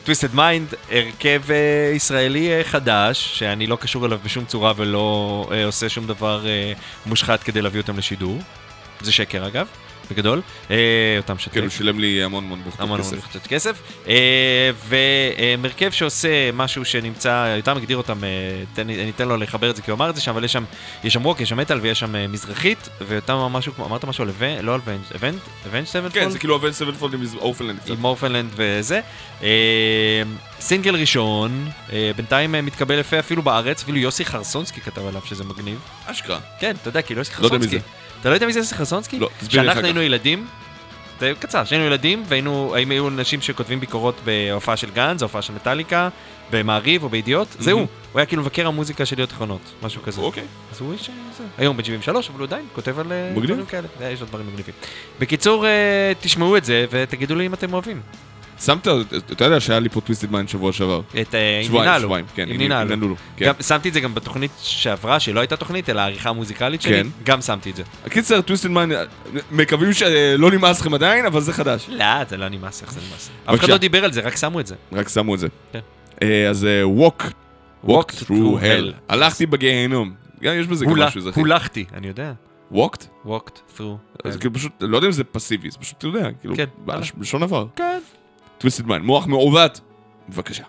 Twisted 0.03 0.35
Mind, 0.35 0.73
הרכב 0.91 1.41
אה, 1.51 1.91
ישראלי 1.95 2.51
אה, 2.51 2.63
חדש, 2.63 3.39
שאני 3.39 3.67
לא 3.67 3.75
קשור 3.75 4.05
אליו 4.05 4.19
בשום 4.23 4.45
צורה 4.45 4.73
ולא 4.75 5.47
אה, 5.51 5.65
עושה 5.65 5.89
שום 5.89 6.07
דבר 6.07 6.47
אה, 6.47 6.73
מושחת 7.05 7.43
כדי 7.43 7.61
להביא 7.61 7.81
אותם 7.81 7.97
לשידור. 7.97 8.41
זה 9.01 9.11
שקר 9.11 9.47
אגב, 9.47 9.67
בגדול. 10.11 10.41
אה, 10.71 10.75
אותם 11.17 11.37
שתק. 11.39 11.53
כן, 11.53 11.61
הוא 11.61 11.69
שילם 11.69 11.99
לי 11.99 12.23
המון 12.23 12.43
המון 12.43 12.59
המון 12.79 12.99
כסף. 12.99 13.13
המון 13.13 13.21
קצת 13.29 13.47
כסף. 13.47 13.81
אה, 14.07 14.71
והרכב 14.87 15.89
שעושה 15.91 16.27
משהו 16.53 16.85
שנמצא, 16.85 17.53
יותר 17.57 17.73
מגדיר 17.73 17.97
אותם, 17.97 18.23
אה, 18.23 18.29
אני 18.81 19.11
אתן 19.15 19.27
לו 19.27 19.37
לחבר 19.37 19.69
את 19.69 19.75
זה 19.75 19.81
כי 19.81 19.91
הוא 19.91 19.97
אמר 19.97 20.09
את 20.09 20.15
זה 20.15 20.21
שם, 20.21 20.31
אבל 20.31 20.43
יש 20.43 20.53
שם, 20.53 20.63
יש 21.03 21.13
שם 21.13 21.23
רוק, 21.23 21.39
יש 21.41 21.49
שם 21.49 21.57
מטאל 21.57 21.79
ויש 21.79 21.99
שם 21.99 22.31
מזרחית, 22.31 22.89
אמר 23.29 23.47
משהו, 23.47 23.73
אמרת 23.85 24.05
משהו 24.05 24.23
על 24.23 24.29
אבנ- 24.29 24.61
לא 24.61 24.73
על 24.73 24.79
אבנט? 24.85 25.41
Avenged 25.65 25.85
Sevenfold? 25.85 26.13
כן, 26.13 26.29
זה 26.29 26.39
כאילו 26.39 26.55
Avenged 26.55 26.71
Sevenfold 26.71 27.13
עם 27.13 27.21
Orphaned 27.37 27.65
Land 27.65 27.79
קצת. 27.79 27.89
עם 27.89 28.03
Orphaned 28.05 28.34
Land 28.34 28.49
וזה. 28.55 29.01
סינגל 30.59 30.95
ראשון, 30.95 31.69
בינתיים 32.15 32.51
מתקבל 32.51 32.99
יפה 32.99 33.19
אפילו 33.19 33.41
בארץ, 33.41 33.83
אפילו 33.83 33.97
יוסי 33.97 34.25
חרסונסקי 34.25 34.81
כתב 34.81 35.05
עליו 35.07 35.21
שזה 35.25 35.43
מגניב. 35.43 35.79
אשכרה. 36.05 36.39
כן, 36.59 36.75
אתה 36.81 36.89
יודע, 36.89 37.01
כאילו 37.01 37.19
יוסי 37.19 37.31
לא 37.39 37.45
יודע 37.45 37.57
מי 37.57 37.63
חרסונסקי. 37.63 37.89
אתה 38.23 38.29
לא 38.29 38.35
יודע 38.35 38.45
מי 38.45 38.53
זה 38.53 38.59
יוסי 38.59 38.75
חרסונסקי? 38.75 39.19
לא, 39.19 39.29
תסביר 39.39 39.61
לי 39.61 39.67
אחר 39.67 39.71
כשאנחנו 39.71 39.81
כך. 39.81 39.85
היינו 39.85 40.01
ילדים, 40.01 40.47
זה 41.19 41.33
קצר, 41.39 41.63
כשהיינו 41.63 41.85
ילדים 41.85 42.23
והיינו, 42.27 42.75
האם 42.75 42.91
היו 42.91 43.07
אנשים 43.07 43.41
שכותבים 43.41 43.79
ביקורות 43.79 44.15
בהופעה 44.25 44.77
של 44.77 44.89
גנץ, 44.91 45.21
הופעה 45.21 45.41
של 45.41 45.53
מטאליקה, 45.53 46.09
במעריב 46.51 47.03
או 47.03 47.09
בידיעות, 47.09 47.47
זה 47.59 47.71
הוא. 47.71 47.79
הוא 47.81 48.19
היה 48.19 48.25
כאילו 48.25 48.41
מבקר 48.41 48.67
המוזיקה 48.67 49.05
של 49.05 49.13
ידיעות 49.13 49.31
אחרונות, 49.31 49.61
משהו 49.83 50.01
כזה. 50.01 50.21
אוקיי. 50.21 50.43
אז 50.71 50.81
הוא 50.81 50.93
איש... 50.93 51.09
זה. 51.37 51.43
היום 51.57 51.77
בן 51.77 51.83
73, 51.83 52.29
אבל 52.29 52.39
הוא 52.39 52.45
עדיין 52.45 52.65
כותב 52.75 52.99
על 52.99 53.11
אה, 53.11 53.31
מגניב. 53.31 53.45
דברים 53.45 53.65
כאלה. 53.65 53.87
אה, 54.01 54.09
יש 54.09 54.21
לו 54.21 54.27
דברים 54.27 54.47
מגניבים. 54.47 54.73
בקיצור, 55.19 55.65
אה, 55.65 56.11
תשמעו 56.21 56.57
את 56.57 56.65
זה 56.65 56.85
ותגידו 56.89 57.35
לי 57.35 57.45
אם 57.45 57.53
אתם 57.53 57.73
אוהבים. 57.73 58.01
שמת, 58.65 58.87
אתה 59.31 59.45
יודע 59.45 59.59
שהיה 59.59 59.79
לי 59.79 59.89
פה 59.89 60.01
טוויסטד 60.01 60.31
מיין 60.31 60.47
שבוע 60.47 60.73
שעבר. 60.73 61.01
את 61.21 61.35
אה, 61.35 61.59
עם 61.59 61.65
שבועיים, 61.99 62.25
כן. 62.35 62.49
נינלו, 62.49 63.15
כן. 63.37 63.51
שמתי 63.61 63.89
את 63.89 63.93
זה 63.93 63.99
גם 63.99 64.15
בתוכנית 64.15 64.51
שעברה, 64.61 65.19
שלא 65.19 65.39
הייתה 65.39 65.55
תוכנית, 65.55 65.89
אלא 65.89 66.01
העריכה 66.01 66.29
המוזיקלית 66.29 66.81
שלי. 66.81 66.91
כן. 67.03 67.07
גם 67.23 67.41
שמתי 67.41 67.69
את 67.71 67.75
זה. 67.75 67.83
הקיצר, 68.05 68.41
טוויסטד 68.41 68.69
מיין, 68.69 68.91
מקווים 69.51 69.93
שלא 69.93 70.51
נמאס 70.51 70.81
לכם 70.81 70.93
עדיין, 70.93 71.25
אבל 71.25 71.41
זה 71.41 71.53
חדש. 71.53 71.85
לא, 71.89 72.05
זה 72.29 72.37
לא 72.37 72.49
נמאס, 72.49 72.81
איך 72.81 72.93
זה 72.93 72.99
נמאס. 73.09 73.29
אף 73.45 73.59
אחד. 73.59 73.69
לא 73.69 73.77
דיבר 73.77 74.03
על 74.05 74.11
זה, 74.13 74.21
רק 74.21 74.35
שמו 74.35 74.59
את 74.59 74.67
זה. 74.67 74.75
רק 74.93 75.09
שמו 75.09 75.35
את 75.35 75.39
זה. 75.39 75.47
כן. 75.73 75.79
אה, 76.23 76.49
אז 76.49 76.65
אה, 76.65 76.83
walk, 77.07 77.23
walk 77.23 77.89
Walked 77.89 78.11
through 78.11 78.27
through 78.27 78.61
hell. 78.61 78.91
hell. 78.91 78.93
הלכתי 79.09 79.45
בגיהנום. 79.45 80.13
גם 80.43 80.53
יש 80.59 80.67
בזה 80.67 80.85
גם 80.85 80.99
משהו 80.99 81.19
אזרחי. 81.21 81.39
הולכתי, 81.39 81.85
אני 81.93 82.07
יודע. 82.07 82.33
walked? 82.73 83.27
walked 83.27 83.77
through. 83.77 83.83
אז 84.25 84.37
כאילו 84.37 84.53
פשוט, 84.53 84.71
לא 84.81 84.95
יודע 84.97 85.07
אם 85.07 85.11
זה 85.11 85.23
פסיבי, 85.23 85.71
זה 85.71 85.77
פשוט, 85.77 85.97
אתה 85.97 86.07
יודע, 86.07 86.29
כאילו, 86.41 86.55
כן, 86.55 86.65
בלש- 86.85 87.11
בלשון 87.17 87.43
עבר. 87.43 87.65
כן. 87.75 87.99
טוויסטד 88.63 88.87
מיין, 88.87 89.01
מוח 89.01 89.27
מעוות. 89.27 89.81
בבקשה. 90.29 90.63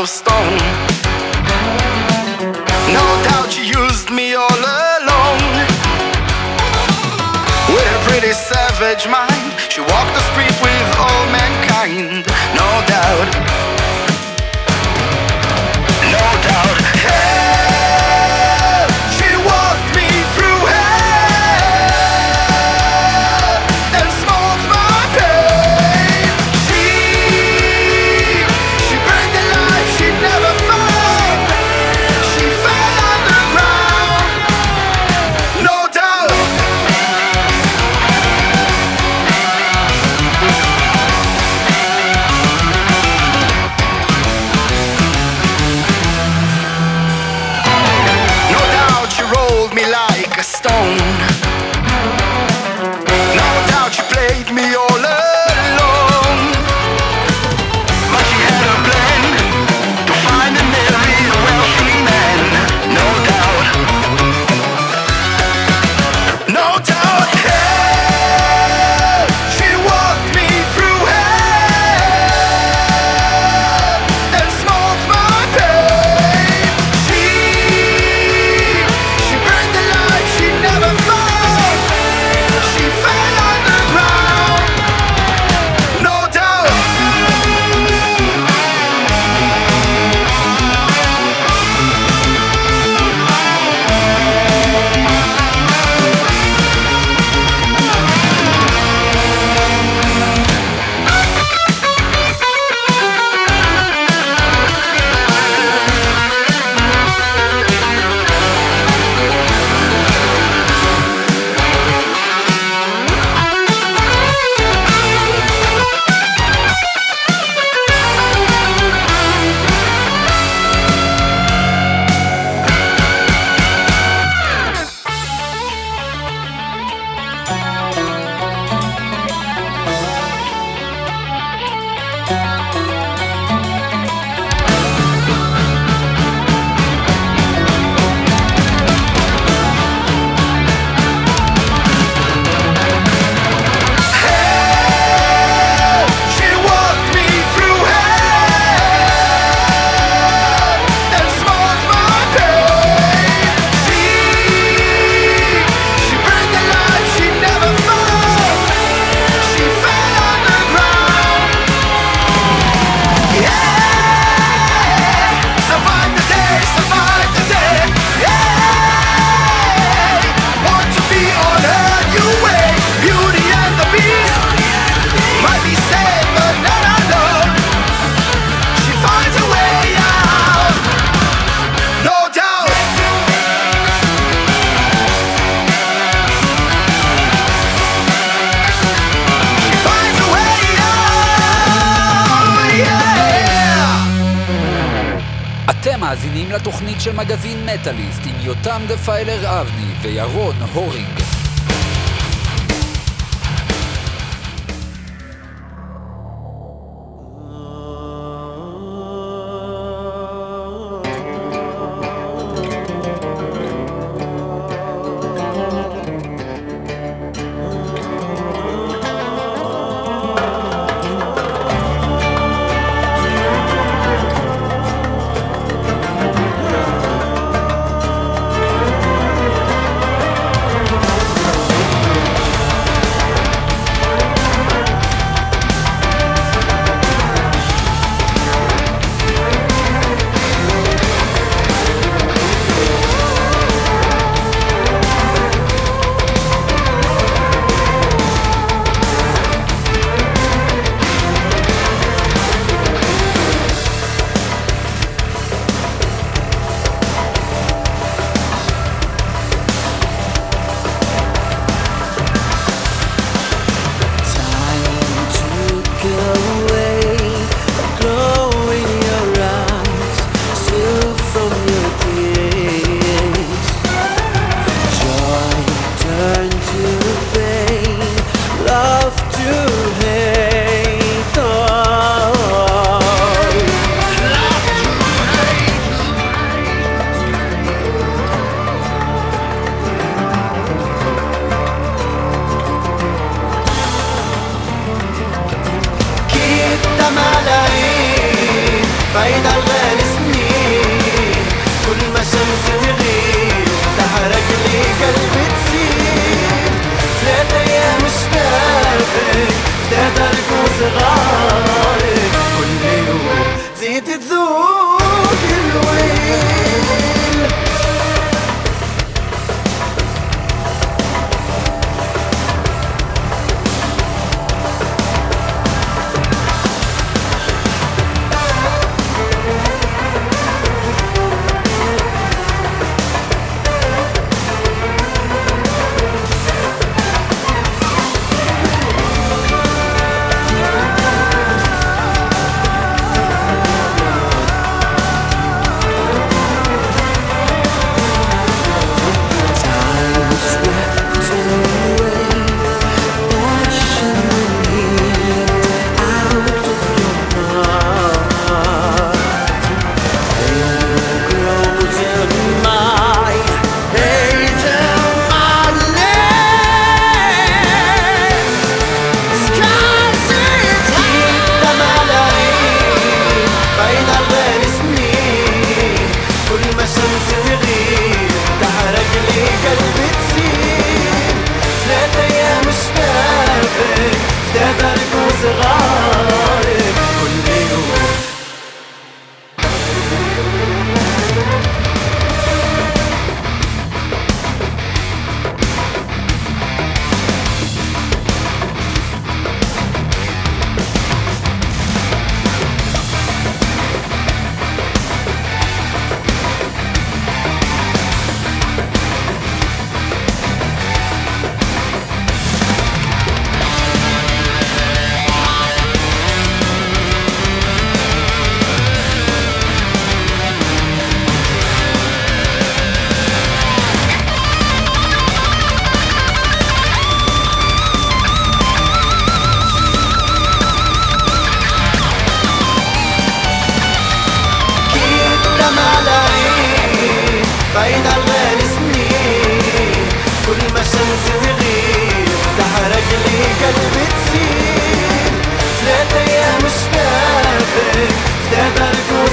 Of 0.00 0.08
stone. 0.08 0.56
No 2.88 3.04
doubt 3.28 3.52
she 3.52 3.66
used 3.68 4.10
me 4.10 4.32
all 4.34 4.48
alone. 4.48 5.66
With 7.68 7.84
a 7.84 8.00
pretty 8.08 8.32
savage 8.32 9.06
mind, 9.08 9.60
she 9.68 9.82
walked 9.82 10.14
the 10.14 10.24
street 10.32 10.56
with 10.62 10.88
all 10.96 11.26
mankind. 11.26 12.24
No 12.56 12.68
doubt. 12.86 13.69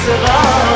survive. 0.07 0.66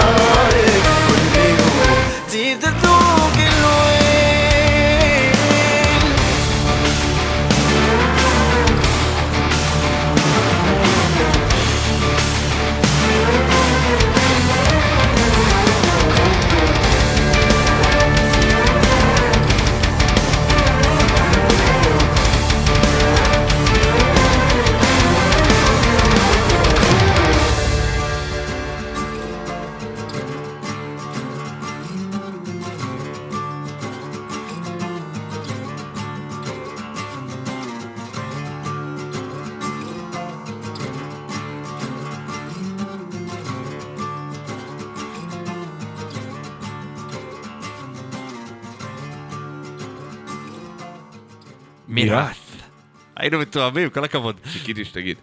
היינו 53.32 53.42
מתואמים, 53.42 53.90
כל 53.90 54.04
הכבוד. 54.04 54.36
חיכיתי 54.46 54.86
שתגיד. 54.86 55.18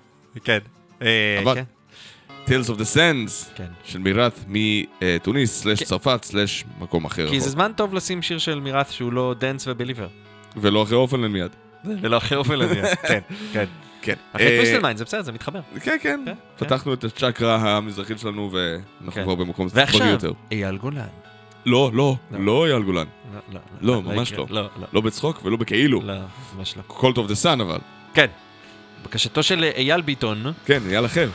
כן. 0.45 0.59
אה, 1.03 1.39
אבל- 1.43 1.55
כן. 1.55 1.65
Tales 2.47 2.69
of 2.69 2.79
the 2.79 2.97
Sands 2.97 3.55
כן. 3.57 3.67
של 3.85 3.99
Myrath 3.99 4.33
מתוניס, 4.49 5.63
slash 5.63 5.83
צרפת, 5.83 6.25
slash 6.25 6.65
מקום 6.81 7.05
אחר. 7.05 7.29
כי 7.31 7.41
זה 7.41 7.47
רחוק. 7.47 7.53
זמן 7.53 7.73
טוב 7.77 7.95
לשים 7.95 8.23
שיר 8.23 8.39
של 8.39 8.61
Myrath 8.61 8.91
שהוא 8.91 9.13
לא 9.13 9.35
Dance 9.39 9.65
ו 9.69 9.73
Believer. 9.73 10.09
ולא 10.57 10.83
אחרי 10.83 10.97
Orphaned 10.97 11.19
Land 11.19 11.31
מיד. 11.33 11.51
ולא 11.85 12.17
אחרי 12.17 12.39
Orphaned 12.39 12.59
Land. 12.59 12.97
כן, 13.09 13.21
כן. 13.53 13.65
כן. 14.03 14.15
אחרי 14.33 14.47
אה, 14.47 14.57
Twisted 14.57 14.80
Mind, 14.80 14.97
זה 14.97 15.05
בסדר, 15.05 15.23
זה 15.23 15.33
מתחבר. 15.33 15.61
כן, 15.75 15.81
כן. 15.81 15.97
כן, 16.03 16.21
כן. 16.27 16.35
פתחנו 16.67 16.95
את 16.95 17.05
הצ'קרה 17.05 17.77
המזרחית 17.77 18.19
שלנו, 18.19 18.51
ואנחנו 18.53 19.13
כן. 19.13 19.25
כבר 19.25 19.35
במקום 19.35 19.69
ועכשיו, 19.71 20.07
יותר. 20.07 20.33
אייל 20.53 20.77
גולן. 20.77 21.07
לא, 21.67 21.91
לא, 21.95 22.17
לא. 22.31 22.39
לא 22.41 22.67
אייל 22.67 22.83
גולן. 22.83 23.07
לא, 23.53 23.61
לא, 23.81 24.03
ממש. 24.03 24.33
לא. 24.33 24.47
לא, 24.51 24.63
לא. 24.63 24.69
לא 24.93 25.01
בצחוק 25.01 25.41
ולא 25.45 25.57
בכאילו. 25.57 26.01
לא, 26.01 26.15
ממש 26.57 26.77
לא. 26.77 26.83
Cult 26.87 27.19
of 27.19 27.27
the 27.27 27.35
Sun 27.35 27.61
אבל. 27.61 27.79
כן. 28.15 28.27
בקשתו 29.05 29.43
של 29.43 29.65
אייל 29.77 30.01
ביטון, 30.01 30.53
כן, 30.65 30.81
אייל 30.91 31.07
אחר. 31.07 31.29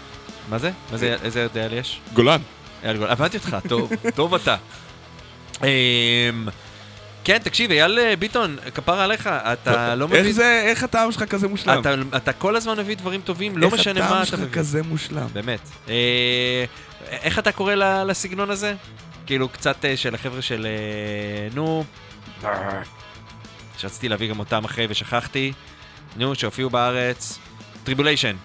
מה 0.50 0.58
זה? 0.58 0.72
מה 0.92 0.98
זה, 0.98 1.16
איזה 1.24 1.48
אייל 1.56 1.74
יש? 1.74 2.02
גולן. 2.14 2.42
אייל 2.84 2.98
גולן. 2.98 3.12
הבנתי 3.12 3.38
אותך, 3.38 3.58
טוב, 3.70 3.92
טוב 4.16 4.34
אתה. 4.36 4.56
אמ, 5.64 5.68
כן, 7.24 7.38
תקשיב, 7.38 7.72
אייל 7.72 8.00
אה, 8.00 8.16
ביטון, 8.16 8.58
כפרה 8.74 9.04
עליך, 9.04 9.28
אתה 9.28 9.96
לא 9.96 10.06
איך 10.06 10.14
מביא... 10.22 10.34
זה, 10.34 10.64
איך 10.66 10.84
הטעם 10.84 11.12
שלך 11.12 11.24
כזה 11.24 11.48
מושלם? 11.48 11.82
אתה, 11.82 12.18
אתה 12.18 12.34
כל 12.34 12.56
הזמן 12.56 12.80
מביא 12.80 12.96
דברים 12.96 13.22
טובים, 13.22 13.58
לא 13.58 13.72
משנה 13.72 14.10
מה 14.10 14.22
איך 14.22 14.28
אתה 14.28 14.36
הטעם 14.36 14.42
מביא. 14.42 14.54
שלך 14.54 14.60
כזה 14.60 14.84
מושלם? 14.84 15.28
באמת. 15.34 15.70
אה, 15.90 16.66
איך 17.12 17.40
אתה 17.40 17.52
קורא 17.52 17.76
לסגנון 17.76 18.50
הזה? 18.50 18.76
כאילו, 19.26 19.50
קצת 19.50 19.86
אה, 19.86 19.98
של 19.98 20.16
החבר'ה 20.16 20.42
של... 20.42 20.68
אה, 20.70 21.48
נו... 21.56 21.84
שרציתי 23.78 24.10
להביא 24.10 24.30
גם 24.30 24.40
אותם 24.40 24.66
אחרי 24.66 24.86
ושכחתי. 24.90 25.54
נו, 26.18 26.36
שהופיעו 26.36 26.70
בארץ. 26.70 27.40
Tribulation. 27.84 28.36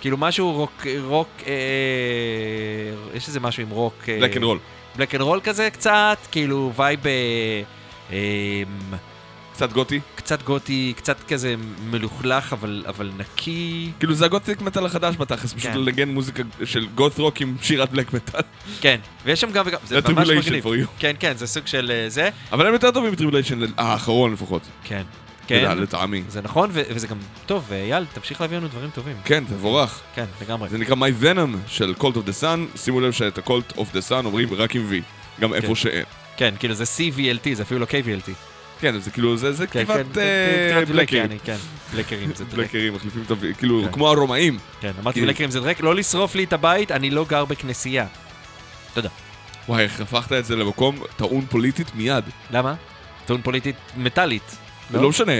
כאילו 0.00 0.16
משהו 0.16 0.52
רוק... 0.52 0.86
רוק... 1.04 1.28
אה, 1.46 1.52
יש 3.14 3.28
איזה 3.28 3.40
משהו 3.40 3.62
עם 3.62 3.70
רוק... 3.70 3.94
black 4.20 4.36
and 4.36 4.44
roll. 4.44 4.58
black 4.96 5.14
and 5.14 5.22
roll 5.22 5.40
כזה 5.44 5.70
קצת, 5.70 6.18
כאילו 6.30 6.72
vibe... 6.76 7.06
אה, 7.06 7.62
אה, 8.12 8.62
קצת 9.52 9.72
גותי. 9.72 10.00
קצת 10.14 10.42
גותי, 10.42 10.92
קצת 10.96 11.16
כזה 11.28 11.54
מלוכלך, 11.90 12.52
אבל, 12.52 12.84
אבל 12.88 13.10
נקי. 13.16 13.92
כאילו 13.98 14.14
זה 14.14 14.24
ה 14.24 14.29
gothic 14.29 14.62
מטאל 14.62 14.86
החדש 14.86 15.16
בתכלס, 15.16 15.52
פשוט 15.52 15.70
כן. 15.70 15.78
לנגן 15.78 16.08
מוזיקה 16.08 16.42
של 16.64 16.86
גות 16.94 17.18
רוק 17.18 17.40
עם 17.40 17.56
שירת 17.62 17.90
בלק 17.90 18.12
מטאל. 18.12 18.40
כן, 18.80 19.00
ויש 19.24 19.40
שם 19.40 19.50
גם 19.50 19.64
וגם, 19.66 19.78
זה 19.84 20.00
זה 20.00 20.12
ממש 20.12 20.28
מגניב. 20.30 20.64
for 20.64 20.68
you. 20.68 20.86
כן, 20.98 21.12
כן, 21.18 21.32
זה 21.36 21.46
סוג 21.46 21.66
של 21.66 21.92
אה, 21.94 22.08
זה. 22.08 22.28
אבל 22.52 22.66
הם 22.66 22.72
יותר 22.72 22.90
טובים 22.90 23.12
מטריבוליישן 23.12 23.60
האחרון 23.76 24.32
לפחות. 24.32 24.62
כן. 24.84 25.02
כן. 25.46 25.64
כן, 25.68 25.78
לטעמי. 25.78 26.22
זה 26.28 26.42
נכון, 26.42 26.70
ו- 26.72 26.82
וזה 26.90 27.06
גם 27.06 27.16
טוב, 27.46 27.64
ואייל, 27.68 28.04
תמשיך 28.12 28.40
להביא 28.40 28.56
לנו 28.56 28.68
דברים 28.68 28.90
טובים. 28.94 29.16
כן, 29.24 29.44
תבורך. 29.44 30.00
כן, 30.14 30.24
לגמרי. 30.42 30.68
זה 30.68 30.78
נקרא 30.78 30.94
My 30.94 31.22
Venom 31.24 31.56
של 31.66 31.94
Cult 31.98 32.14
of 32.14 32.28
the 32.28 32.42
Sun. 32.42 32.78
שימו 32.78 33.00
לב 33.00 33.12
שאת 33.12 33.38
ה-Cult 33.38 33.72
of 33.76 33.94
the 33.94 34.10
Sun 34.10 34.24
אומרים 34.24 34.48
רק 34.54 34.74
עם 34.76 34.90
V. 34.90 35.02
גם 35.40 35.54
איפה 35.54 35.66
כן. 35.68 35.74
שאין. 35.74 36.04
כן, 36.36 36.54
כאילו 36.58 36.74
זה 36.74 36.84
CVLT, 36.84 37.54
זה 37.54 37.62
אפילו 37.62 37.80
לא 37.80 37.86
KVLT. 37.86 38.30
כן, 38.80 39.00
זה 39.00 39.10
כאילו, 39.10 39.36
זה 39.36 39.52
זה 39.52 39.66
כן, 39.66 39.84
כתיבת 39.84 40.06
כן, 40.14 40.20
אה, 40.20 40.70
כתיבת 40.70 40.88
בלקרים. 40.88 41.22
בלקרים, 41.22 41.38
כן, 41.44 41.56
בלקרים 41.96 42.30
זה 42.34 42.44
דרק. 42.44 42.54
בלקרים, 42.54 42.94
מחליפים 42.94 43.22
את 43.26 43.30
ה... 43.30 43.34
כאילו, 43.58 43.82
כן. 43.84 43.92
כמו 43.92 44.08
הרומאים. 44.10 44.58
כן, 44.80 44.92
אמרתי 45.02 45.14
כאילו- 45.14 45.26
בלקרים 45.26 45.50
זה 45.50 45.60
דרק, 45.60 45.80
לא 45.80 45.94
לשרוף 45.94 46.34
לי 46.34 46.44
את 46.44 46.52
הבית, 46.52 46.90
אני 46.92 47.10
לא 47.10 47.24
גר 47.28 47.44
בכנסייה. 47.44 48.06
תודה. 48.94 49.08
וואי, 49.68 49.82
איך 49.82 50.00
הפכת 50.00 50.32
את 50.32 50.44
זה 50.44 50.56
למקום 50.56 50.98
טעון 51.16 51.46
פוליטית 51.50 51.94
מיד. 51.94 52.24
למה? 52.50 52.74
טעון 53.26 53.42
פוליטית 53.42 53.76
מטאלית. 53.96 54.56
זה 54.90 55.00
לא 55.00 55.08
משנה, 55.08 55.32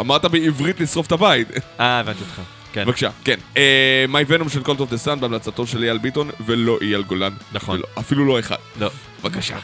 אמרת 0.00 0.24
בעברית 0.24 0.80
לשרוף 0.80 1.06
את 1.06 1.12
הבית. 1.12 1.48
אה, 1.80 1.98
הבנתי 1.98 2.20
אותך. 2.20 2.40
כן. 2.72 2.84
בבקשה, 2.84 3.10
כן. 3.24 3.36
אה, 3.56 4.04
My 4.12 4.30
Venom 4.30 4.48
של 4.48 4.62
Cult 4.62 4.78
of 4.78 4.92
the 4.92 5.06
Sun 5.06 5.16
בהמלצתו 5.20 5.66
של 5.66 5.82
אייל 5.82 5.98
ביטון, 5.98 6.30
ולא 6.46 6.78
אייל 6.80 7.02
גולן. 7.02 7.32
נכון. 7.52 7.80
אפילו 7.98 8.26
לא 8.26 8.38
אחד. 8.38 8.56
לא. 8.80 8.90
בבקשה. 9.22 9.58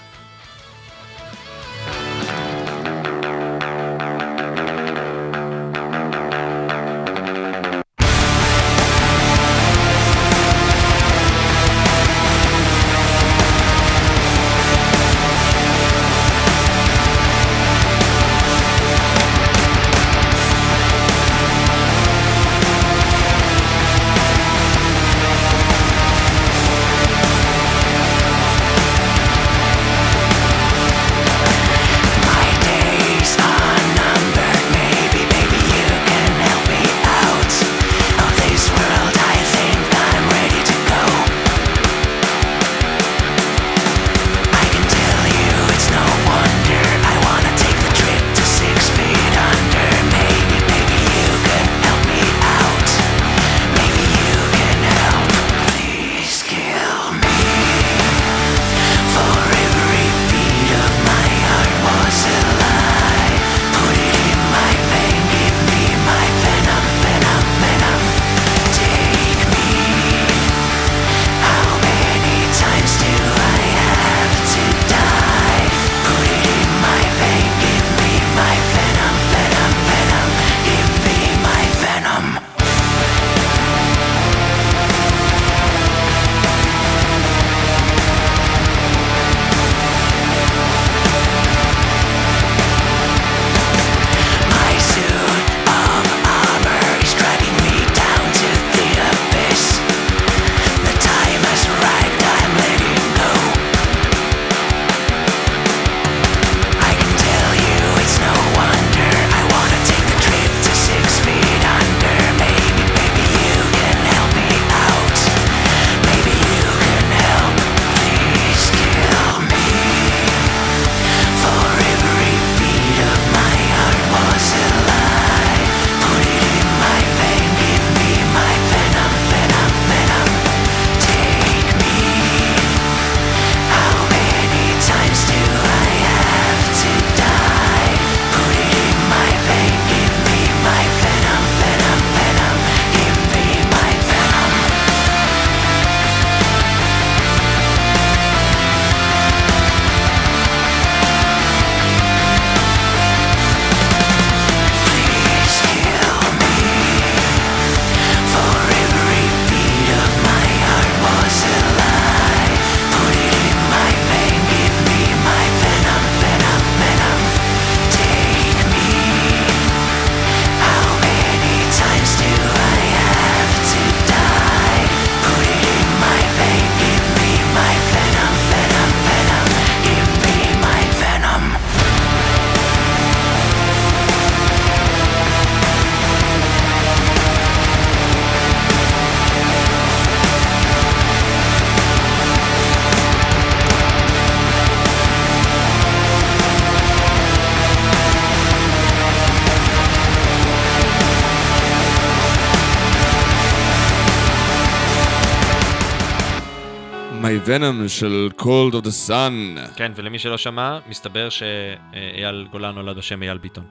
ונום 207.48 207.88
של 207.88 208.28
Cold 208.38 208.72
of 208.74 208.84
the 208.84 209.08
Sun. 209.08 209.60
כן, 209.76 209.92
ולמי 209.96 210.18
שלא 210.18 210.36
שמע, 210.38 210.78
מסתבר 210.88 211.28
שאייל 211.28 212.46
גולן 212.52 212.74
נולד 212.74 212.96
בשם 212.96 213.22
אייל 213.22 213.38
ביטון. 213.38 213.64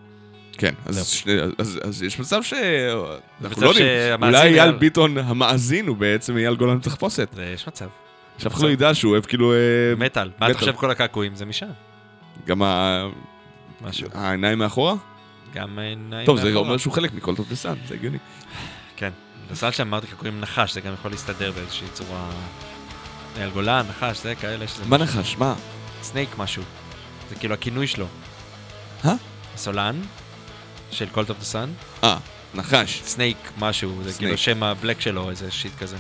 כן, 0.54 0.74
אז. 0.86 1.08
שני, 1.08 1.34
אז, 1.58 1.80
אז 1.84 2.04
יש 2.04 2.20
מצב 2.20 2.44
ש... 2.44 2.54
אנחנו 3.44 3.62
לא 3.64 3.68
יודעים, 3.70 3.88
אולי 4.24 4.38
אייל 4.42 4.60
אייל- 4.60 4.72
ביטון 4.72 5.18
המאזין 5.18 5.88
הוא 5.88 5.98
בעצם 5.98 6.38
אייל 6.38 6.56
גולן 6.56 6.78
בתחפושת. 6.80 7.30
זה 7.34 7.52
יש 7.54 7.68
מצב. 7.68 7.88
שאף 8.38 8.54
אחד 8.54 8.64
לא 8.64 8.70
ידע 8.70 8.94
שהוא 8.94 9.12
אוהב 9.12 9.26
כאילו... 9.26 9.54
אה, 9.54 9.58
מטאל. 9.98 10.30
מה 10.40 10.50
אתה. 10.50 10.58
חושב 10.58 10.76
כל 10.76 10.92
הקעקועים? 10.92 11.36
זה 11.36 11.46
משם. 11.46 11.66
גם 12.46 12.62
ה- 12.64 13.08
משהו. 13.82 14.08
העיניים 14.14 14.60
מאחורה? 14.60 14.94
גם 15.54 15.80
העיניים 15.80 16.26
טוב, 16.26 16.38
זה 16.38 16.44
מאחורה. 16.44 16.66
אומר 16.68 16.78
שהוא 16.78 16.94
חלק 16.94 17.14
מכל 17.14 17.36
טוב 17.36 17.48
לסן, 17.52 17.74
זה 17.88 17.94
הגיוני. 17.94 18.18
כן. 18.96 19.10
בסל 19.52 19.72
שם 19.72 19.88
אמרתי 19.88 20.08
קעקועים 20.08 20.42
נחש, 20.42 20.74
זה 20.74 20.82
גם 20.82 20.94
יכול 20.94 21.12
להסתדר 21.12 21.52
באיזושהי 21.52 21.88
צורה... 21.94 22.30
אייל 23.38 23.50
גולן, 23.50 23.86
נחש, 23.90 24.18
זה 24.24 24.36
כאלה 24.36 24.68
שזה... 24.68 24.84
מה 24.86 24.98
נחש? 24.98 25.36
מה? 25.38 25.56
סנייק 26.02 26.30
משהו. 26.38 26.64
זה 27.30 27.36
כאילו 27.36 27.54
הכינוי 27.54 27.88
שלו. 27.88 28.06
אה? 29.06 29.14
סולן 29.58 30.02
של 30.92 31.06
Cult 31.10 31.30
of 31.30 31.40
the 31.40 31.46
Sun. 31.46 31.70
אה, 32.04 32.18
נחש. 32.56 33.02
Snake 33.04 33.38
משהו, 33.60 34.04
זה. 34.04 34.14
כאילו 34.14 34.38
שם 34.38 34.64
ה 34.64 34.70
black 34.70 35.02
שלו, 35.02 35.30
איזה 35.30 35.52
shit 35.52 35.72
כזה. 35.80 35.98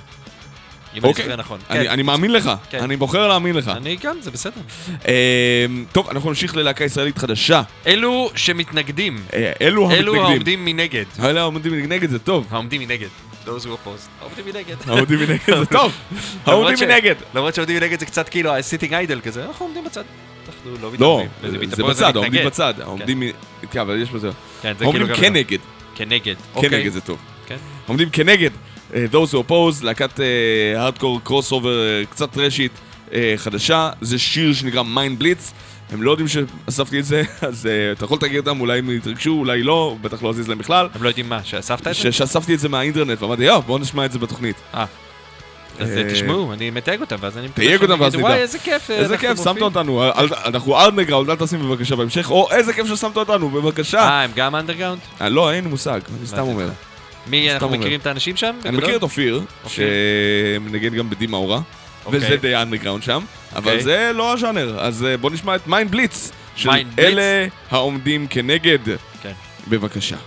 אם 0.95 1.01
אני 1.01 1.09
אוקיי. 1.09 1.25
זוכר 1.25 1.35
נכון. 1.35 1.59
אני, 1.69 1.87
כן. 1.87 2.05
מאמין 2.05 2.31
לך, 2.31 2.51
כן. 2.69 2.83
אני 2.83 2.97
בוחר 2.97 3.27
להאמין 3.27 3.55
לך. 3.55 3.67
אני 3.67 3.95
גם, 3.95 4.21
זה 4.21 4.31
בסדר. 4.31 4.61
אמ, 5.05 5.85
טוב, 5.91 6.09
אנחנו 6.09 6.29
נמשיך 6.29 6.55
ללהקה 6.55 6.83
ישראלית 6.83 7.17
חדשה. 7.17 7.61
אלו 7.87 8.31
שמתנגדים, 8.35 9.21
אה, 9.33 9.51
אלו 9.61 9.91
אלו 9.91 10.13
המתנגדים. 10.13 10.21
העומדים 10.21 10.65
מנגד. 10.65 11.05
אלו 11.23 11.39
העומדים 11.39 11.73
נגד 11.73 12.09
זה 12.09 12.19
טוב. 12.19 12.47
העומדים 12.51 12.81
מנגד. 12.81 13.07
Those 13.47 13.65
who 13.65 13.67
oppose. 13.67 14.07
העומדים 14.21 14.45
מנגד. 14.45 14.75
העומדים 14.87 15.19
מנגד 15.19 15.59
זה 15.59 15.65
טוב. 15.65 15.93
העומדים 16.45 16.87
מנגד. 16.87 17.15
למרות 17.35 17.55
שעומדים 17.55 17.75
מנגד 17.77 17.99
זה 17.99 18.05
קצת 18.05 18.29
כאילו 18.29 18.51
ה- 18.53 18.62
sitting 18.62 18.91
idle 18.91 19.21
כזה, 19.25 19.45
אנחנו 19.45 19.65
עומדים 19.65 19.83
בצד. 19.83 20.03
אנחנו 20.47 20.71
לא 20.71 20.91
לא, 20.99 21.23
מתערבים. 21.23 21.29
וזה 21.69 21.75
זה 21.75 21.83
בצד, 21.83 22.15
העומדים. 22.15 22.45
בצד. 22.45 22.73
העומדים... 22.81 23.19
מ- 23.19 23.31
כן, 23.71 23.79
אבל 23.79 24.01
יש 24.01 24.09
בזה... 24.09 24.29
כן, 24.61 24.73
העומדים 24.81 24.91
כאילו 25.05 25.07
גם... 25.07 25.21
כנגד. 25.21 25.57
כנגד. 25.95 26.35
אוקיי. 26.55 26.69
כנגד 26.69 26.91
זה 26.91 27.01
טוב. 27.01 27.17
כן. 27.47 27.57
עומדים 27.87 28.09
כנגד. 28.09 28.49
אה, 28.93 29.05
Those 29.11 29.31
who 29.33 29.49
oppose, 29.49 29.83
להקת 29.85 30.19
hardcore 30.75 31.21
crossover 31.23 32.03
קצת 32.09 32.31
thrash 32.31 32.61
ית 32.61 32.71
אה, 33.13 33.33
חדשה. 33.37 33.89
זה 34.01 34.19
שיר 34.19 34.53
שנקרא 34.53 34.83
Mind 34.83 35.19
Blitz. 35.19 35.51
הם 35.91 36.01
לא 36.01 36.11
יודעים 36.11 36.27
שאספתי 36.27 36.99
את 36.99 37.05
זה, 37.05 37.23
אז 37.47 37.65
אה, 37.65 37.91
אתה 37.91 38.05
יכול 38.05 38.17
לתייג 38.17 38.39
אותם, 38.39 38.59
אולי 38.59 38.79
הם 38.79 38.89
יתרגשו, 38.89 39.31
אולי 39.31 39.63
לא, 39.63 39.95
בטח 40.01 40.23
לא 40.23 40.29
יזיז 40.29 40.49
להם 40.49 40.57
בכלל. 40.57 40.89
הם 40.95 41.03
לא 41.03 41.07
יודעים 41.07 41.29
מה, 41.29 41.43
שאספת 41.43 41.87
את 41.87 41.95
זה? 41.95 42.11
שאספתי 42.11 42.53
את 42.53 42.59
זה 42.59 42.69
מהאינטרנט 42.69 43.21
ואמרתי, 43.21 43.43
יואו, 43.43 43.61
בואו 43.61 43.77
נשמע 43.77 44.05
את 44.05 44.11
זה 44.11 44.19
בתוכנית. 44.19 44.55
אה. 44.73 44.85
אז 45.79 45.97
אה, 45.97 46.03
תשמעו, 46.13 46.53
אני 46.53 46.69
מתייג 46.69 47.01
אותם, 47.01 47.15
ואז 47.19 47.37
אני 47.37 47.47
מקווה 47.47 47.67
תייג 47.67 47.81
אותם 47.81 48.01
ואז 48.01 48.15
נדע. 48.15 48.23
וואי, 48.23 48.37
איזה 48.37 48.59
כיף. 48.59 48.91
איזה 48.91 49.17
כיף, 49.17 49.37
שמת 49.37 49.47
מופיעים." 49.47 49.63
אותנו, 49.63 50.03
אנחנו 50.45 50.77
אנדרגראונד, 50.77 51.29
אל 51.29 51.35
תשים 51.35 51.59
בבקשה 51.59 51.95
בהמשך, 51.95 52.31
או 52.31 52.51
איזה 52.51 52.73
כיף 52.73 52.87
ששמת 52.87 53.17
אותנו, 53.17 53.49
בבקשה. 53.49 53.99
אה, 53.99 54.23
הם 54.23 54.31
גם 54.35 54.55
אנדרגראונד? 54.55 54.99
אה, 55.21 55.29
לא, 55.29 55.51
אין 55.51 55.67
מושג, 55.67 55.99
אני 56.19 56.27
סתם 56.27 56.39
אומר. 56.39 56.69
מי, 57.27 57.51
אנחנו. 57.53 57.69
מכירים 57.69 57.99
את 57.99 58.07
האנשים 58.07 58.35
שם? 58.35 58.55
אני? 58.65 58.77
מכיר 58.77 58.95
את 58.95 59.03
אופיר. 59.03 59.41
שמנגן 59.67 60.95
גם 60.95 61.09
בדי 61.09 61.27
מאורה, 61.27 61.57
אוקיי. 61.57 61.86
וזה 62.11 62.37
די 62.41 62.55
אנדרגראונד 62.55 63.03
שם, 63.03 63.23
אבל 63.55 63.71
אוקיי. 63.71 63.83
זה 63.83 64.11
לא 64.15 64.33
הז'אנר, 64.33 64.79
אז 64.79 65.05
אה, 65.05 65.17
בוא 65.17 65.31
נשמע 65.31 65.55
את 65.55 65.67
Mind 65.67 65.91
Blitz, 65.91 66.31
של. 66.55 66.69
אלה 66.99 67.47
העומדים 67.71 68.27
כנגד. 68.27 68.79
כן. 69.23 69.33
בבקשה. 69.67 70.17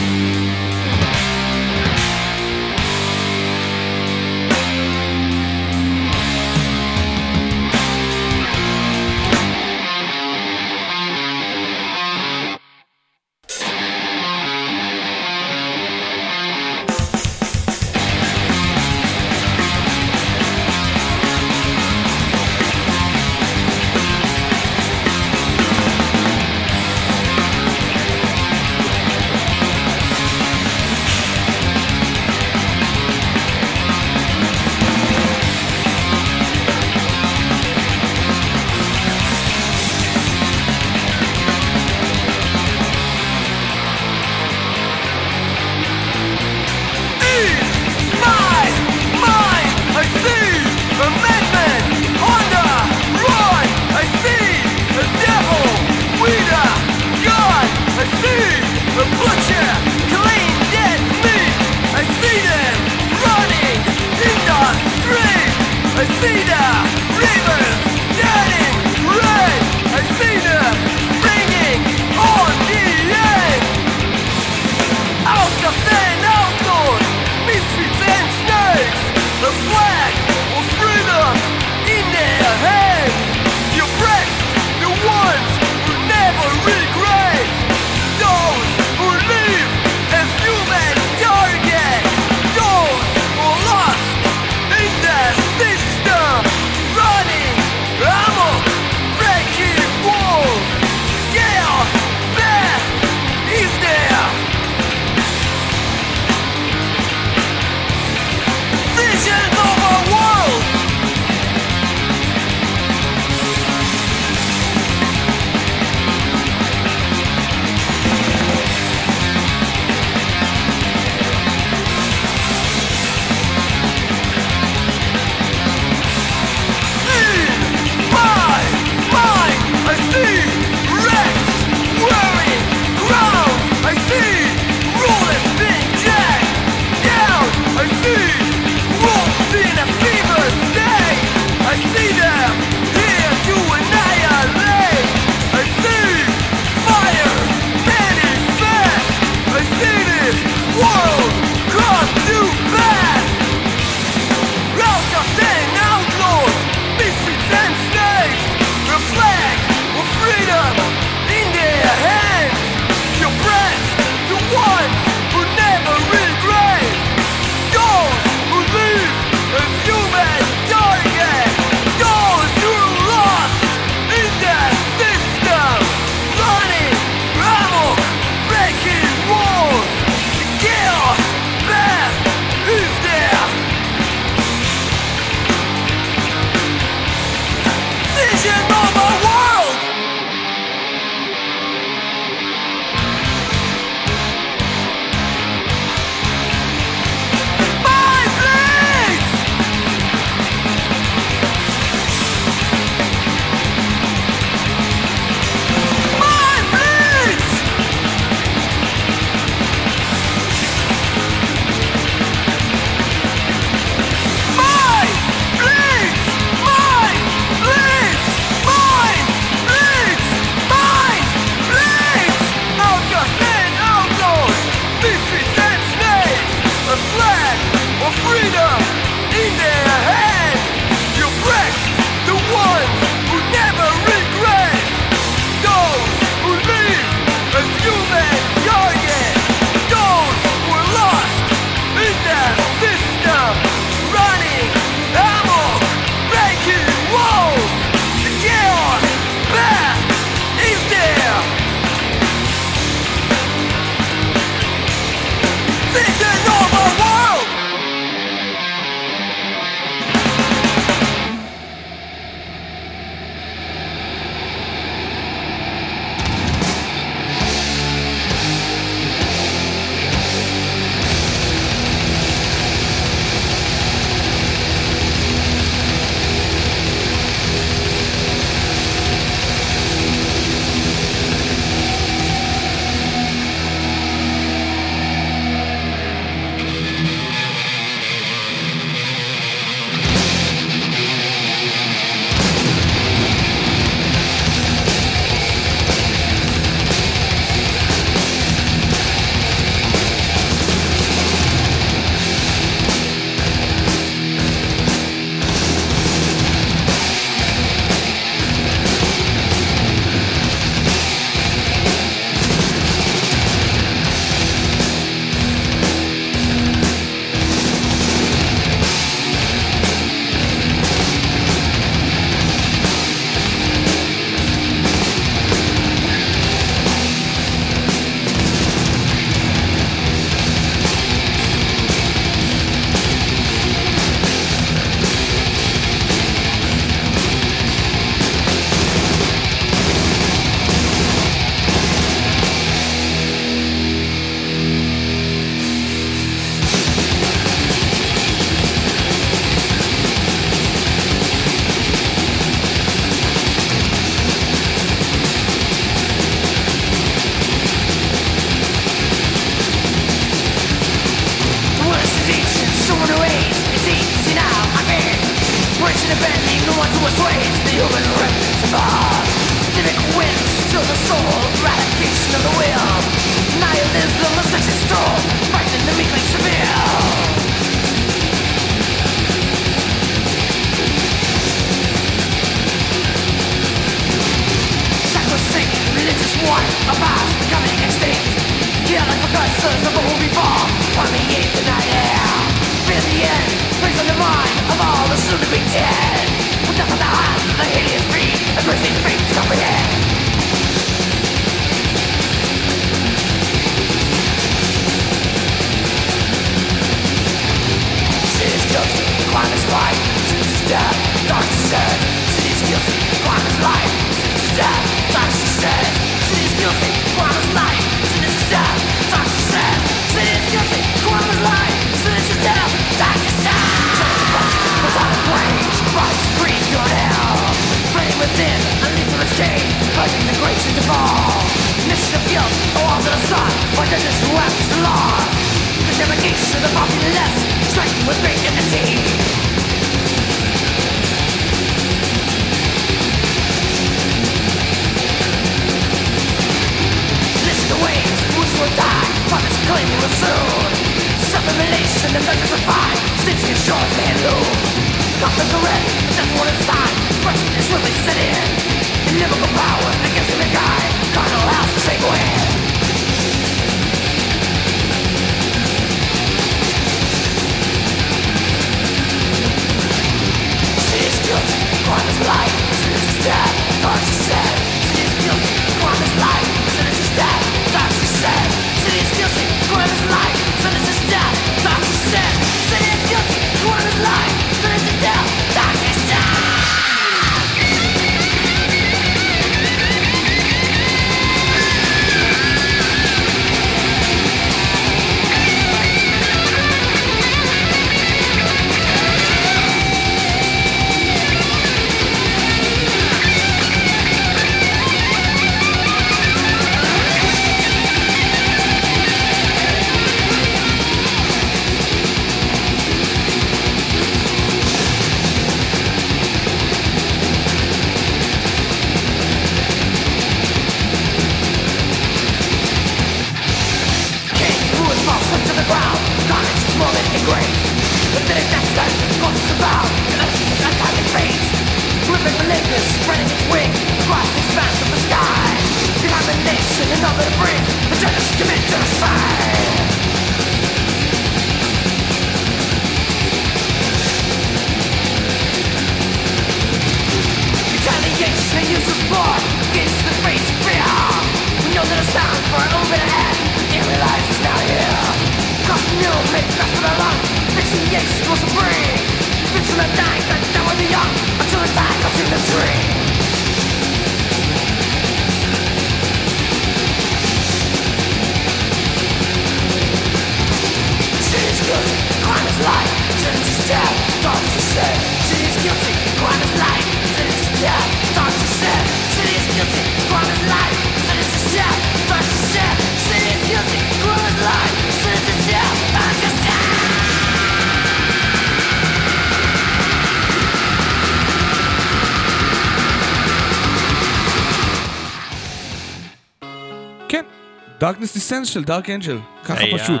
Darkness 597.80 598.16
Descends 598.16 598.44
של 598.44 598.64
Dark 598.64 598.86
Angel. 598.86 599.44
ככה 599.44 599.60
היה... 599.60 599.78
פשוט. 599.78 600.00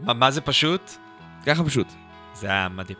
מה, 0.00 0.12
מה 0.12 0.30
זה 0.30 0.40
פשוט? 0.40 0.90
ככה 1.46 1.64
פשוט. 1.64 1.86
זה 2.34 2.46
היה 2.46 2.68
מדהים. 2.68 2.98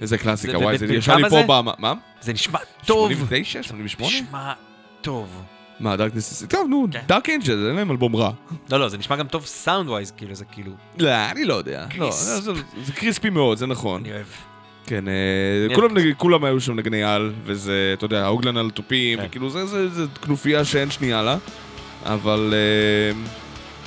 איזה 0.00 0.18
קלאסיקה, 0.18 0.58
וואי, 0.58 0.78
זה 0.78 0.86
זה 0.86 0.92
נשמע 0.92 1.16
לי 1.16 1.22
פה 1.22 1.40
זה? 1.40 1.42
ב... 1.48 1.60
מה? 1.78 1.94
זה 2.20 2.32
נשמע 2.32 2.58
טוב. 2.86 3.12
89? 3.12 3.62
88? 3.62 4.14
נשמע 4.14 4.52
טוב. 5.00 5.42
מה, 5.80 5.96
Darkness 5.96 6.12
Descends? 6.12 6.48
טוב, 6.48 6.68
נו, 6.70 6.86
כן. 6.92 7.00
Dark 7.06 7.30
Angel, 7.30 7.66
אין 7.68 7.76
להם 7.76 7.90
אלבום 7.90 8.16
רע. 8.16 8.30
לא, 8.70 8.80
לא, 8.80 8.88
זה 8.88 8.98
נשמע 8.98 9.16
גם 9.16 9.26
טוב 9.26 9.46
sound 9.46 9.88
wise, 9.88 10.10
כאילו, 10.10 10.34
זה 10.34 10.44
כאילו... 10.44 10.72
לא, 10.98 11.10
אני 11.30 11.44
לא 11.44 11.54
יודע. 11.54 11.86
לא, 11.98 12.10
זה 12.84 12.92
crispy 12.94 13.30
מאוד, 13.30 13.58
זה 13.58 13.66
נכון. 13.66 14.00
אני 14.00 14.12
אוהב. 14.12 14.26
כן, 14.86 15.04
אה, 15.08 16.14
כולם 16.16 16.44
היו 16.44 16.60
שם 16.60 16.76
נגני 16.76 17.04
על, 17.04 17.32
וזה, 17.44 17.90
אתה 17.92 18.04
יודע, 18.04 18.24
הוגלן 18.24 18.56
על 18.56 18.70
תופים, 18.70 19.18
כן. 19.18 19.26
וכאילו, 19.26 19.50
זה 19.50 20.04
כנופיה 20.22 20.64
שאין 20.64 20.90
שנייה 20.90 21.22
לה. 21.22 21.36
אבל... 22.06 22.54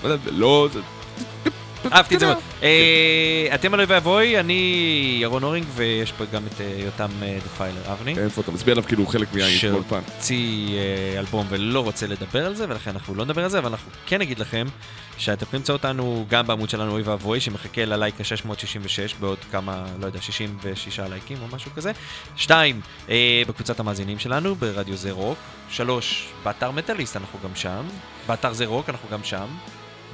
אה, 0.04 0.16
לא, 0.32 0.68
זה 0.74 0.80
אהבתי 1.91 2.15
את 2.15 2.19
זה 2.19 2.26
מאוד. 2.26 2.38
אה, 2.64 3.47
אתם 3.56 3.73
הלוי 3.73 3.85
ואבוי, 3.85 4.39
אני 4.39 5.18
ירון 5.22 5.43
הורינג, 5.43 5.65
ויש 5.76 6.11
פה 6.11 6.23
גם 6.26 6.43
את 6.47 6.61
אה, 6.61 6.76
יותם 6.85 7.10
אה, 7.22 7.38
דפיילר 7.45 7.81
אבני. 7.91 8.15
כן, 8.15 8.23
איפה 8.23 8.41
אתה 8.41 8.51
מצביע 8.51 8.72
עליו 8.72 8.84
כאילו 8.84 9.03
הוא 9.03 9.11
חלק 9.11 9.34
מהאי 9.34 9.60
כל 9.60 9.81
פעם. 9.89 10.03
שהוציא 10.11 10.77
אלבום 11.18 11.45
ולא 11.49 11.80
רוצה 11.80 12.07
לדבר 12.07 12.45
על 12.45 12.56
זה, 12.56 12.65
ולכן 12.69 12.91
אנחנו 12.91 13.15
לא 13.15 13.26
נדבר 13.26 13.43
על 13.43 13.49
זה, 13.49 13.60
אבל 13.60 13.69
אנחנו 13.69 13.91
כן 14.06 14.19
נגיד 14.19 14.39
לכם 14.39 14.68
שאתם 15.18 15.45
יכולים 15.45 15.60
למצוא 15.60 15.76
אותנו 15.76 16.26
גם 16.30 16.47
בעמוד 16.47 16.69
שלנו 16.69 16.91
אוי 16.91 17.01
ואבוי, 17.01 17.39
שמחכה 17.39 17.85
ללייק 17.85 18.22
ה-666 18.22 19.15
בעוד 19.19 19.38
כמה, 19.51 19.85
לא 19.99 20.06
יודע, 20.06 20.22
66 20.22 20.99
לייקים 20.99 21.38
או 21.41 21.56
משהו 21.56 21.72
כזה. 21.76 21.91
שתיים, 22.35 22.81
בקבוצת 23.47 23.80
המאזינים 23.80 24.19
שלנו, 24.19 24.56
ברדיו 24.56 24.97
זה 24.97 25.11
רוק. 25.11 25.38
שלוש, 25.69 26.30
באתר 26.43 26.72
מטאליסט 26.72 27.15
אנחנו 27.18 27.39
גם 27.43 27.56
שם. 27.56 27.84
באתר 28.27 28.53
זה 28.53 28.65
רוק 28.65 28.89
אנחנו 28.89 29.10
גם 29.11 29.23
שם. 29.23 29.47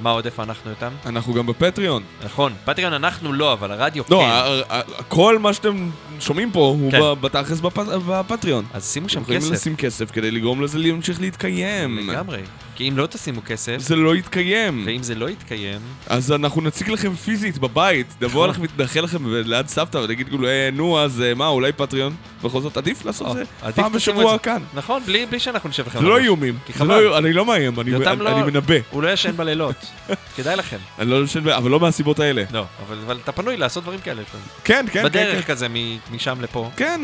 מה 0.00 0.10
עוד, 0.10 0.24
איפה 0.24 0.42
אנחנו 0.42 0.70
איתם? 0.70 0.92
אנחנו 1.06 1.34
גם 1.34 1.46
בפטריון. 1.46 2.02
נכון, 2.24 2.52
פטריון 2.64 2.92
אנחנו 2.92 3.32
לא, 3.32 3.52
אבל 3.52 3.72
הרדיו 3.72 4.04
לא, 4.10 4.18
כן. 4.18 4.72
ה- 4.74 4.80
כל 5.08 5.38
מה 5.38 5.52
שאתם 5.52 5.90
שומעים 6.20 6.52
פה 6.52 6.60
הוא 6.60 6.90
כן. 6.92 7.00
בתכלס 7.20 7.60
בפ- 7.60 7.78
בפטריון. 8.08 8.64
אז 8.74 8.84
שימו 8.92 9.08
שם 9.08 9.14
אתם 9.14 9.22
יכולים 9.22 9.40
כסף. 9.40 9.50
לשים 9.52 9.76
כסף 9.76 10.10
כדי 10.10 10.30
לגרום 10.30 10.62
לזה 10.62 10.78
להמשיך 10.78 11.20
להתקיים. 11.20 12.08
לגמרי. 12.10 12.38
כי 12.76 12.88
אם 12.88 12.98
לא 12.98 13.06
תשימו 13.06 13.40
כסף, 13.46 13.76
זה 13.78 13.96
לא 13.96 14.16
יתקיים. 14.16 14.82
ואם 14.86 15.02
זה 15.02 15.14
לא 15.14 15.30
יתקיים, 15.30 15.80
אז 16.06 16.32
אנחנו 16.32 16.60
נציג 16.62 16.90
לכם 16.90 17.14
פיזית 17.14 17.58
בבית, 17.58 18.06
נבוא 18.20 18.46
נכון. 18.46 18.62
אליכם 18.62 18.76
ונאחל 18.78 19.00
לכם 19.00 19.18
ליד 19.26 19.68
סבתא 19.68 19.98
ונגיד 19.98 20.28
כאילו, 20.28 20.48
"אה, 20.48 20.68
נו, 20.72 21.00
אז 21.00 21.22
אה, 21.22 21.34
מה, 21.34 21.46
אולי 21.48 21.72
פטריון? 21.72 22.14
בכל 22.42 22.60
זאת, 22.60 22.76
עדיף 22.76 23.04
לעשות 23.04 23.36
זה 23.36 23.42
פעם 23.74 23.92
בשבוע. 23.92 24.38
כאן. 24.38 24.62
נכון, 24.74 25.02
בלי 25.06 25.40
שאנחנו 25.40 25.68
נשב 25.68 25.86
לכם. 25.86 25.98
זה 25.98 26.04
לא. 26.04 26.18
איומים. 26.18 26.58
לא- 26.80 27.18
אני 27.18 27.32
לא 27.32 27.46
מאיים, 27.46 27.80
אני 27.80 27.90
לא- 27.90 28.46
מנבא. 28.46 28.74
הוא 28.90 29.02
לא 29.02 29.08
ישן 29.12 29.36
בלילות. 29.36 29.76
כדאי 30.36 30.56
לכם. 30.56 30.76
אני 30.98 31.10
לא 31.10 31.24
ישן, 31.24 31.48
אבל 31.48 31.70
לא 31.70 31.80
מהסיבות 31.80 32.20
האלה. 32.20 32.44
לא, 32.52 32.64
אבל 32.88 33.18
אתה 33.22 33.32
פנוי 33.32 33.56
לעשות 33.56 33.82
דברים 33.82 34.00
כאלה 34.00 34.22
לפעמים. 34.22 34.46
כן, 34.64 34.86
כן, 34.92 34.92
כן. 34.92 35.04
בדרך 35.04 35.46
כן. 35.46 35.52
כזה 35.52 35.66
משם 36.12 36.40
לפה. 36.40 36.70
כן, 36.76 37.00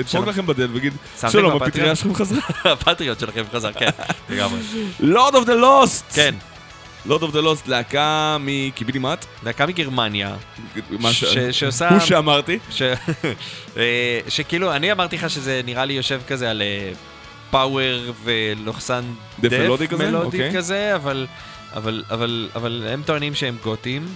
ידפוק. 0.00 0.26
לכם 0.28 0.46
בדלת 0.46 0.70
ויגיד, 0.72 0.92
שלום? 1.30 1.62
הפטריוט 1.62 1.96
שלכם 1.96 2.14
חזרה. 2.14 2.40
הפטריוט 2.72 3.20
שלכם 3.20 3.42
חזר, 3.52 3.72
כן, 3.72 3.90
לגמרי. 4.30 4.58
Lord 5.00 5.34
of 5.34 5.44
the 5.44 5.54
Lost! 5.54 6.04
כן, 6.14 6.34
Lord 7.06 7.22
of 7.22 7.32
the 7.32 7.40
Lost, 7.40 7.68
להקה 7.68 8.36
מקיבינימט. 8.40 9.24
להקה 9.42 9.66
מגרמניה, 9.66 10.36
מה 10.90 11.12
ש- 11.12 11.24
שעושה... 11.50 11.88
הוא 11.88 11.98
שאמרתי. 11.98 12.58
ש... 12.70 12.82
אה, 13.76 14.20
שכאילו, 14.28 14.72
אני 14.72 14.92
אמרתי 14.92 15.16
לך 15.16 15.30
שזה 15.30 15.60
נראה 15.64 15.84
לי 15.84 15.92
יושב 15.92 16.20
כזה 16.28 16.50
על 16.50 16.62
power 17.50 18.12
ולוכסן 18.24 19.04
death 19.40 19.52
melody 19.52 19.88
כזה? 19.88 20.16
אוקיי. 20.16 20.52
כזה, 20.56 20.94
אבל, 20.94 21.26
אבל, 21.76 22.04
אבל, 22.10 22.48
אבל 22.56 22.86
הם 22.90 23.02
טוענים 23.06 23.34
שהם 23.34 23.56
גותים, 23.62 24.06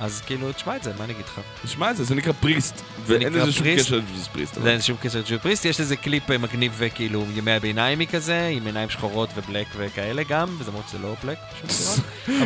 אז 0.00 0.22
כאילו, 0.26 0.52
תשמע 0.52 0.76
את 0.76 0.82
זה, 0.82 0.92
מה 0.98 1.04
אני 1.04 1.12
אגיד 1.12 1.24
לך? 1.24 1.40
תשמע 1.64 1.90
את 1.90 1.96
זה, 1.96 2.04
זה 2.04 2.14
נקרא 2.14 2.32
Priest. 2.32 2.82
ואין 3.06 3.32
לזה 3.32 3.52
שום? 3.52 3.66
קשר 3.76 4.00
לזה 4.14 4.28
Priest. 4.32 4.58
אין 4.66 4.80
שום 4.80 4.96
קשר 5.00 5.18
ל 5.18 5.22
Judas 5.22 5.40
Priest, 5.40 5.64
יש 5.64 5.80
לזה 5.80 5.96
קליפ 5.96 6.30
אה, 6.30 6.38
מגניב 6.38 6.72
וכאילו 6.78 7.24
ימי 7.34 7.52
הביניים 7.52 8.06
כזה, 8.06 8.46
עם 8.52 8.66
עיניים 8.66 8.90
שחורות 8.90 9.28
ו 9.36 9.41
black 9.41 9.66
וכאלה 9.76 10.22
גם, 10.22 10.48
וזה 10.58 10.70
למרות 10.70 10.84
שזה 10.88 10.98
לא 10.98 11.14
black, 11.24 11.38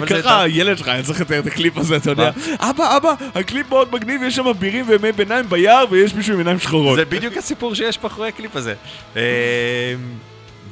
ככה 0.10 0.43
הילד 0.43 0.78
שלך 0.78 0.89
היה 0.89 1.02
צריך 1.02 1.20
לתאר 1.20 1.39
את 1.39 1.47
הקליפ 1.47 1.77
הזה, 1.77 1.97
אתה 1.97 2.10
יודע. 2.10 2.31
אבא, 2.59 2.97
אבא, 2.97 3.14
הקליפ 3.35 3.68
מאוד 3.68 3.94
מגניב, 3.94 4.22
יש 4.22 4.36
שם 4.36 4.52
אבירים 4.59 4.89
וימי 4.89 5.12
ביניים 5.12 5.48
ביער 5.48 5.85
ויש 5.90 6.14
מישהו 6.14 6.32
עם 6.32 6.39
עיניים 6.39 6.59
שחורות. 6.59 6.97
זה 6.97 7.05
בדיוק 7.05 7.36
הסיפור 7.36 7.74
שיש 7.74 8.02
מאחורי 8.02 8.28
הקליפ 8.28 8.56
הזה. 8.56 8.74
אה, 9.16 9.22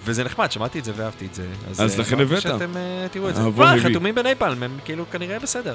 וזה 0.04 0.24
נחמד, 0.24 0.52
שמעתי 0.52 0.78
את 0.78 0.84
זה 0.84 0.92
ואהבתי 0.96 1.26
את 1.26 1.34
זה. 1.34 1.46
אז 1.70 1.80
אה, 1.80 2.00
לכן 2.00 2.20
הבאת. 2.20 2.42
שאתם 2.42 2.76
אה, 2.76 3.06
תראו 3.10 3.28
את 3.28 3.34
זה. 3.34 3.42
חתומים 3.82 4.14
בנייפלם, 4.14 4.62
הם 4.62 4.78
כאילו 4.84 5.04
כנראה 5.10 5.38
בסדר. 5.38 5.74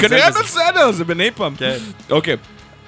כנראה. 0.00 0.30
בסדר, 0.30 0.92
זה 0.92 1.04
בנייפם. 1.04 1.54
כן. 1.58 1.76
אוקיי, 2.10 2.36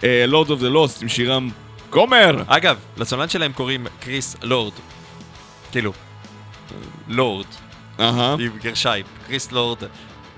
Lord 0.02 0.50
of 0.50 0.60
the 0.60 0.68
Lost 0.68 1.02
עם 1.02 1.08
שירם 1.08 1.50
גומר. 1.90 2.42
אגב, 2.46 2.76
לסולן 2.96 3.28
שלהם 3.28 3.52
קוראים 3.52 3.86
קריס 4.00 4.36
לורד. 4.42 4.72
כאילו, 5.72 5.92
לורד, 7.08 7.46
אהה. 8.00 8.36
עם 8.40 8.58
גרשיים. 8.62 9.04
קריס 9.26 9.52
לורד. 9.52 9.78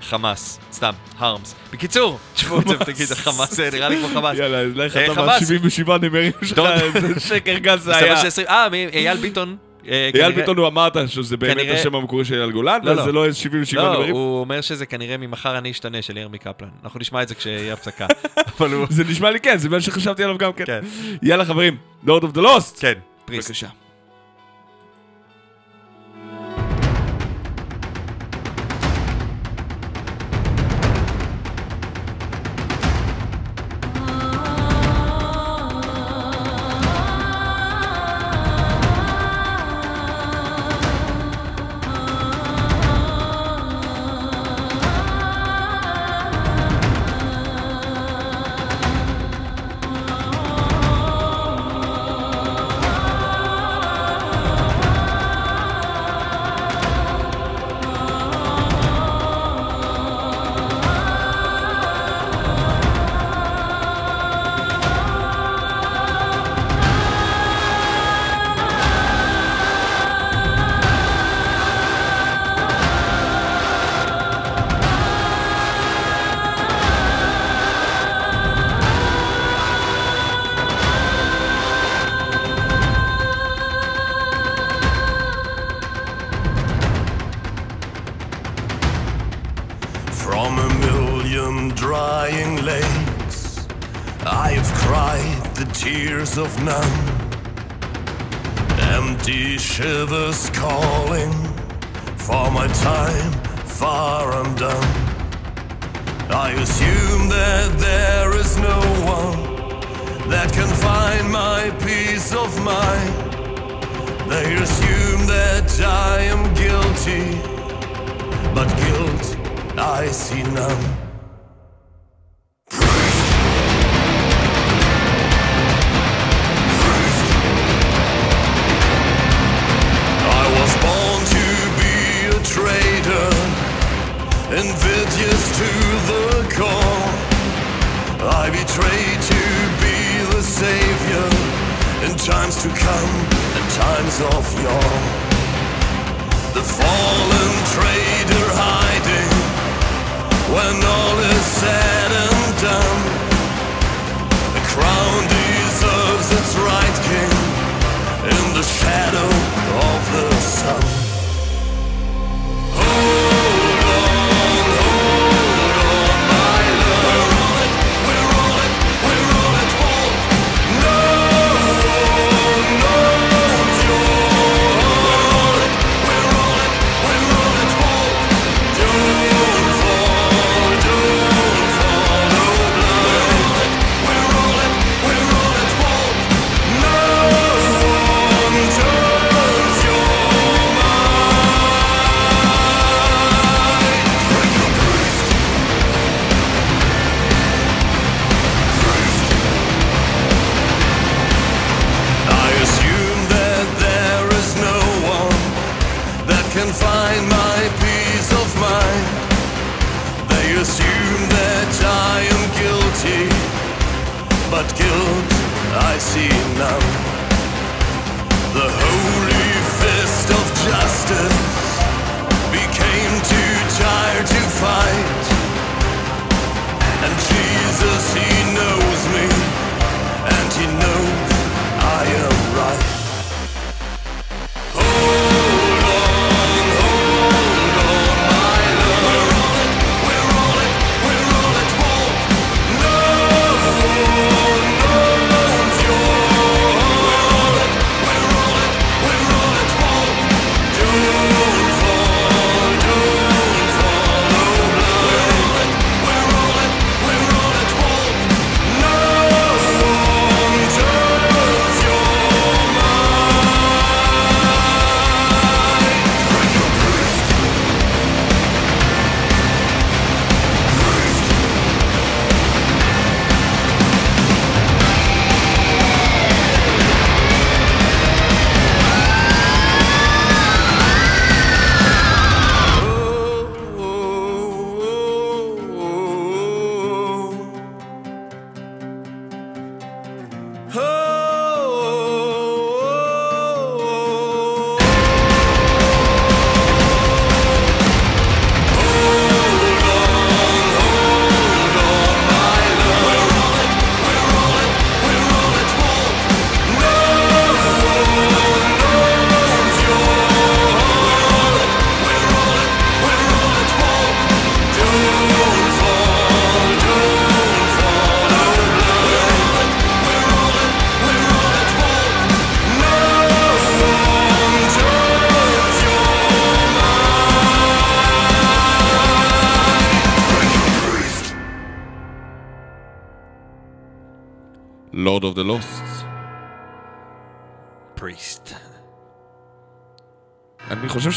חמאס, 0.01 0.59
סתם, 0.71 0.93
הרמס. 1.17 1.55
בקיצור, 1.73 2.19
תשמעו 2.33 2.59
את 2.59 2.67
זה 2.67 2.75
ותגיד, 2.79 3.07
חמאס 3.13 3.53
זה 3.53 3.69
נראה 3.73 3.89
לי 3.89 3.97
כמו 3.97 4.07
חמאס. 4.07 4.37
יאללה, 4.37 4.63
לך 4.85 4.97
אה, 4.97 5.05
אתה 5.05 5.15
חמאס. 5.15 5.51
מה-77 5.51 5.91
נמרים 6.01 6.31
שלך. 6.43 6.59
איזה 6.95 7.19
שקר 7.19 7.57
גס 7.57 7.79
זה 7.79 7.97
היה. 7.97 8.21
אה, 8.49 8.67
אייל 8.93 9.17
ביטון. 9.17 9.57
אה, 9.87 10.09
אייל 10.15 10.31
ביטון 10.31 10.57
הוא 10.57 10.67
אמרת 10.67 10.93
שזה 11.09 11.37
באמת 11.37 11.57
כנראה- 11.57 11.73
השם 11.79 11.95
המקורי 11.95 12.25
של 12.25 12.35
אייל 12.39 12.51
גולן, 12.51 12.79
לא, 12.83 12.93
לא. 12.95 13.01
וזה 13.01 13.11
לא 13.11 13.25
איזה 13.25 13.37
77 13.37 13.81
לא, 13.83 13.93
נמרים. 13.93 14.15
הוא 14.15 14.39
אומר 14.39 14.61
שזה 14.61 14.85
כנראה 14.85 15.17
ממחר 15.17 15.57
אני 15.57 15.71
אשתנה 15.71 16.01
של 16.01 16.17
ירמי 16.17 16.37
קפלן. 16.37 16.67
אנחנו 16.83 16.99
נשמע 16.99 17.23
את 17.23 17.27
זה 17.27 17.35
כשיהיה 17.35 17.73
הפסקה. 17.73 18.07
זה 18.89 19.03
נשמע 19.03 19.31
לי 19.31 19.39
כן, 19.39 19.57
זה 19.57 19.69
מה 19.69 19.81
שחשבתי 19.81 20.23
עליו 20.23 20.37
גם 20.37 20.53
כן. 20.53 20.65
כן. 20.65 20.79
יאללה 21.21 21.45
חברים, 21.45 21.77
לורד 22.03 22.23
אוף 22.23 22.31
דה 22.31 22.41
לוסט. 22.41 22.79
כן, 22.81 22.93
פריסט. 23.25 23.49
בבקשה. 23.49 23.67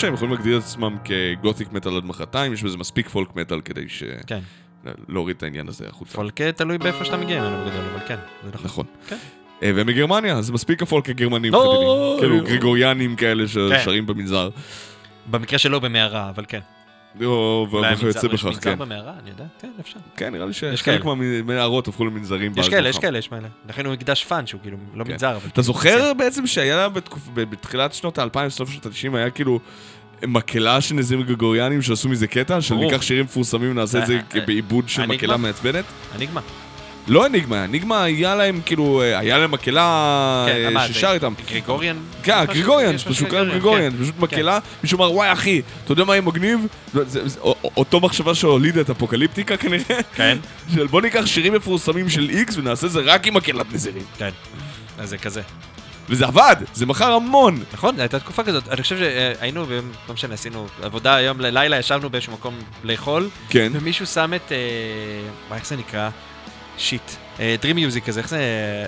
שהם 0.00 0.14
יכולים 0.14 0.34
להגדיר 0.34 0.58
את 0.58 0.62
עצמם 0.62 0.96
כ 1.04 1.21
gothic 1.21 1.72
metal 1.72 1.96
עד 1.96 2.04
מחרתיים, 2.04 2.52
יש 2.52 2.62
בזה 2.62 2.78
מספיק 2.78 3.08
folk 3.08 3.36
metal 3.36 3.60
כדי 3.60 3.88
ש... 3.88 4.02
כן. 4.26 4.40
להוריד 5.08 5.36
את 5.36 5.42
העניין 5.42 5.68
הזה 5.68 5.84
החוצה. 5.88 6.12
folk 6.12 6.40
אה, 6.40 6.52
תלוי 6.52 6.78
באיפה 6.78 7.04
שאתה 7.04 7.16
מגיע 7.16 7.40
ממנו 7.40 7.64
בגדול, 7.64 7.84
אבל 7.94 8.06
כן, 8.08 8.16
זה 8.44 8.50
נכון. 8.54 8.64
נכון. 8.64 8.86
כן. 9.08 9.16
אה, 9.62 9.70
והם 9.74 9.86
מגרמניה, 9.86 10.34
אז 10.34 10.50
מספיק 10.50 10.82
ה 10.82 10.87
folk 10.87 11.08
הגרמנים, 11.08 11.54
אוי, 11.54 11.66
חביבים. 11.66 12.18
כאילו 12.18 12.34
אוי. 12.34 12.44
גריגוריאנים 12.44 13.16
כאלה 13.16 13.42
כן. 13.42 13.78
ששרים 13.80 14.06
במנזר. 14.06 14.50
במקרה 15.30 15.58
שלו 15.58 15.80
במערה, 15.80 16.30
אבל 16.30 16.44
כן. 16.48 16.60
או, 17.24 17.66
וכיוצא 17.70 17.86
המנזר- 18.20 18.34
יש 18.34 18.44
בכך, 18.44 18.46
מנזר 18.46 18.60
כן. 18.60 18.78
במערה, 18.78 19.12
אני 19.22 19.30
יודע? 19.30 19.44
כן, 19.60 19.70
אפשר. 19.80 19.98
כן, 20.16 20.32
נראה 20.32 20.44
לי 20.44 20.50
יש 20.50 20.58
שחלק 20.58 21.02
כאלה. 21.02 21.14
מהמנהרות 21.14 21.88
הפכו 21.88 22.04
למנזרים. 22.04 22.52
יש 22.56 22.68
כאלה, 22.68 22.88
יש. 22.88 22.98
כאלה, 22.98 23.18
יש 23.18 23.28
כאלה. 23.28 23.48
לכן 23.68 23.86
הוא 23.86 23.92
מקדש 23.94 24.24
פאן, 24.24 24.46
שהוא 24.46 24.60
כאילו 24.60 24.76
לא 24.94 25.04
כן. 25.04 25.10
מנזר, 25.12 25.36
אבל... 25.36 25.48
אתה 25.52 25.62
זוכר 25.62 26.12
בעצם 26.18 26.46
שהיה 26.46 26.88
בתחילת 27.34 27.92
שנות 27.94 28.18
האלפיים, 28.18 28.50
סוף 28.50 28.70
שנות 28.70 28.86
ה-90, 28.86 29.16
היה 29.16 29.30
כאילו 29.30 29.60
מקהלה 30.26 30.80
של 30.80 30.94
נזירים 30.94 31.26
גרגוריאנים 31.26 31.82
שעשו 31.82 32.08
מזה 32.08 32.26
קטע, 32.26 32.60
של. 32.60 32.74
ניקח 32.74 33.02
שירים 33.02 33.24
מפורסמים, 33.24 33.74
נעשה 33.74 33.98
את 33.98 34.06
זה 34.06 34.14
אה, 34.34 34.40
אה, 34.40 34.46
בעיבוד 34.46 34.88
של 34.88 35.02
אניגמה? 35.02 35.16
מקהלה 35.16 35.36
מעצבנת? 35.36 35.84
אניגמה. 36.16 36.40
לא 37.08 37.26
אניגמה, 37.26 37.64
אניגמה 37.64 38.02
היה 38.02 38.34
להם 38.34 38.60
כאילו, 38.66 39.02
אה, 39.02 39.18
היה 39.18 39.38
להם 39.38 39.50
מקהלה 39.50 40.46
כן, 40.48 40.76
אה, 40.76 40.86
זה 40.88 40.94
ששר 40.94 41.10
איתם. 41.12 41.32
גריגוריאן? 41.48 41.96
כן, 42.22 42.44
גריגוריאן, 42.44 42.96
פשוט 42.98 43.28
קוראים 43.28 43.48
גריגוריאן, 43.48 43.92
פשוט 44.02 44.14
כן. 44.18 44.22
מקהלה, 44.22 44.58
מישהו 44.82 44.98
אמר, 44.98 45.12
וואי 45.12 45.32
אחי, 45.32 45.62
אתה 45.84 45.92
יודע 45.92 46.04
מה 46.04 46.12
יהיה 46.14 46.22
מגניב? 46.22 46.60
זה- 46.94 47.04
זה- 47.04 47.28
זה- 47.28 47.40
א- 47.40 47.66
אותו 47.76 48.00
מחשבה 48.00 48.34
שהולידה 48.34 48.80
את 48.80 48.90
אפוקליפטיקה 48.90 49.56
כנראה, 49.56 50.00
כן. 50.14 50.38
של 50.74 50.86
בוא 50.86 51.00
ניקח 51.02 51.26
שירים 51.26 51.52
מפורסמים 51.52 52.08
של 52.08 52.30
איקס 52.30 52.56
ונעשה 52.56 52.88
זה 52.88 53.00
רק 53.00 53.26
עם 53.26 53.34
מקהלת 53.34 53.72
נזירים. 53.72 54.04
כן. 54.18 54.30
אז 54.98 55.08
זה 55.10 55.18
כזה. 55.18 55.42
וזה 56.08 56.26
עבד, 56.26 56.56
זה 56.74 56.86
מכר 56.86 57.12
המון. 57.12 57.62
נכון, 57.72 58.00
הייתה 58.00 58.18
תקופה 58.18 58.42
כזאת. 58.44 58.68
אני 58.68 58.82
חושב 58.82 58.98
שהיינו, 58.98 59.66
לא 60.08 60.14
משנה, 60.14 60.34
עשינו 60.34 60.66
עבודה 60.82 61.14
היום 61.14 61.40
ללילה, 61.40 61.78
ישבנו 61.78 62.10
באיזשהו 62.10 62.32
מקום 62.32 62.54
לאכול, 62.84 63.28
כן. 63.48 63.72
ומישהו 63.74 64.06
שם 64.06 64.34
את... 64.36 64.52
אה, 64.52 64.56
מה, 65.50 65.56
איך 65.56 65.66
זה 65.66 65.76
נקרא? 65.76 66.08
שיט. 66.78 67.02
Dream 67.36 67.74
Music 67.76 68.00
כזה, 68.06 68.20
איך 68.20 68.28
זה... 68.28 68.40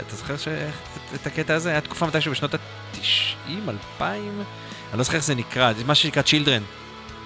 אתה 0.07 0.17
זוכר 0.17 0.37
ש- 0.37 0.49
את- 0.49 1.15
את 1.15 1.27
הקטע 1.27 1.55
הזה? 1.55 1.71
היה 1.71 1.81
תקופה 1.81 2.07
מתישהו 2.07 2.33
בשנות 2.33 2.55
ה-90, 2.55 2.99
2000? 3.69 4.13
אני 4.91 4.99
לא 4.99 5.05
זוכר 5.05 5.17
איך 5.17 5.25
זה 5.25 5.35
נקרא, 5.35 5.73
זה 5.73 5.85
מה 5.85 5.95
שנקרא 5.95 6.23
Children. 6.23 6.63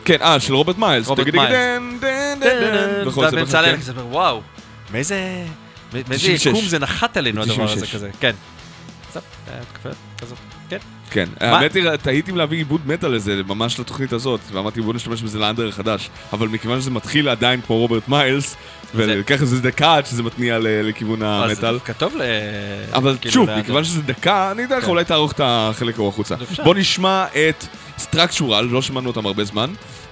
כן, 0.04 0.16
אה, 0.22 0.40
של 0.40 0.54
רוברט 0.54 0.78
מיילס. 0.78 1.06
רוברט 1.06 1.26
מיילס. 1.34 1.50
דן, 1.52 1.98
דן, 2.00 2.40
דן, 2.40 2.60
דן. 2.60 3.08
נכון, 3.08 3.30
זה 3.30 3.36
באמצע 3.36 3.58
הלילה. 3.58 3.76
כזה, 3.78 3.92
וואו, 4.04 4.42
מאיזה... 4.92 5.44
מאיזה 5.92 6.14
96. 6.14 6.46
יקום 6.46 6.64
זה 6.64 6.78
נחת 6.78 7.16
עלינו 7.16 7.42
הדבר 7.42 7.64
הזה 7.64 7.74
96. 7.86 7.94
כזה, 7.94 8.10
כן. 8.20 8.32
זהו, 9.12 9.22
היה 9.52 9.60
תקופה 9.72 9.88
כזאת, 10.20 10.38
כן. 10.68 10.78
כן, 11.10 11.28
האמת 11.40 11.74
היא, 11.74 11.96
תהיתי 11.96 12.30
אם 12.30 12.36
להביא 12.36 12.58
עיבוד 12.58 12.80
מטאל 12.86 13.10
לזה, 13.10 13.42
ממש 13.46 13.80
לתוכנית 13.80 14.12
הזאת, 14.12 14.40
ואמרתי 14.52 14.80
בוא 14.80 14.94
נשתמש 14.94 15.22
בזה 15.22 15.38
לאנדר 15.38 15.68
החדש, 15.68 16.10
אבל 16.32 16.48
מכיוון 16.48 16.80
שזה 16.80 16.90
מתחיל 16.90 17.28
עדיין 17.28 17.60
כמו 17.60 17.76
רוברט 17.76 18.08
מיילס, 18.08 18.56
ולקח 18.94 19.40
איזה 19.40 19.62
דקה 19.62 19.94
עד 19.94 20.06
שזה 20.06 20.22
מתניע 20.22 20.58
לכיוון 20.60 21.22
אז 21.22 21.28
זה 21.28 21.52
המטאל. 21.52 21.72
דווקא 21.72 21.92
טוב 21.92 22.16
ל... 22.16 22.22
אבל 22.92 23.16
כאילו, 23.20 23.34
שוב, 23.34 23.50
מכיוון 23.50 23.84
שזה 23.84 24.02
דקה, 24.02 24.50
אני 24.50 24.64
אתן 24.64 24.78
לך 24.78 24.84
כן. 24.84 24.90
אולי 24.90 25.04
תערוך 25.04 25.32
את 25.32 25.40
החלק 25.44 25.98
ההוא 25.98 26.08
החוצה. 26.08 26.34
בוא 26.64 26.74
נשמע 26.74 27.24
את 27.26 27.66
סטרקצ'ורל, 27.98 28.64
לא 28.64 28.82
שמענו 28.82 29.08
אותם 29.08 29.26
הרבה 29.26 29.44
זמן. 29.44 29.70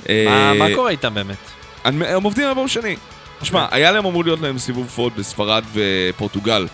מה 0.08 0.14
אה, 0.60 0.74
קורה 0.74 0.90
איתם 0.90 1.14
באמת? 1.14 1.36
הם 1.84 2.22
עובדים 2.22 2.44
על 2.44 2.50
אלבום 2.50 2.68
שני. 2.68 2.96
שמע, 3.42 3.66
היה 3.70 3.92
להם 3.92 4.06
אמור 4.06 4.24
להיות 4.24 4.40
להם 4.40 4.58
סיבוב 4.58 4.84
הופעות 4.84 5.16
בספרד 5.16 5.64
ופורטוגל, 5.74 6.66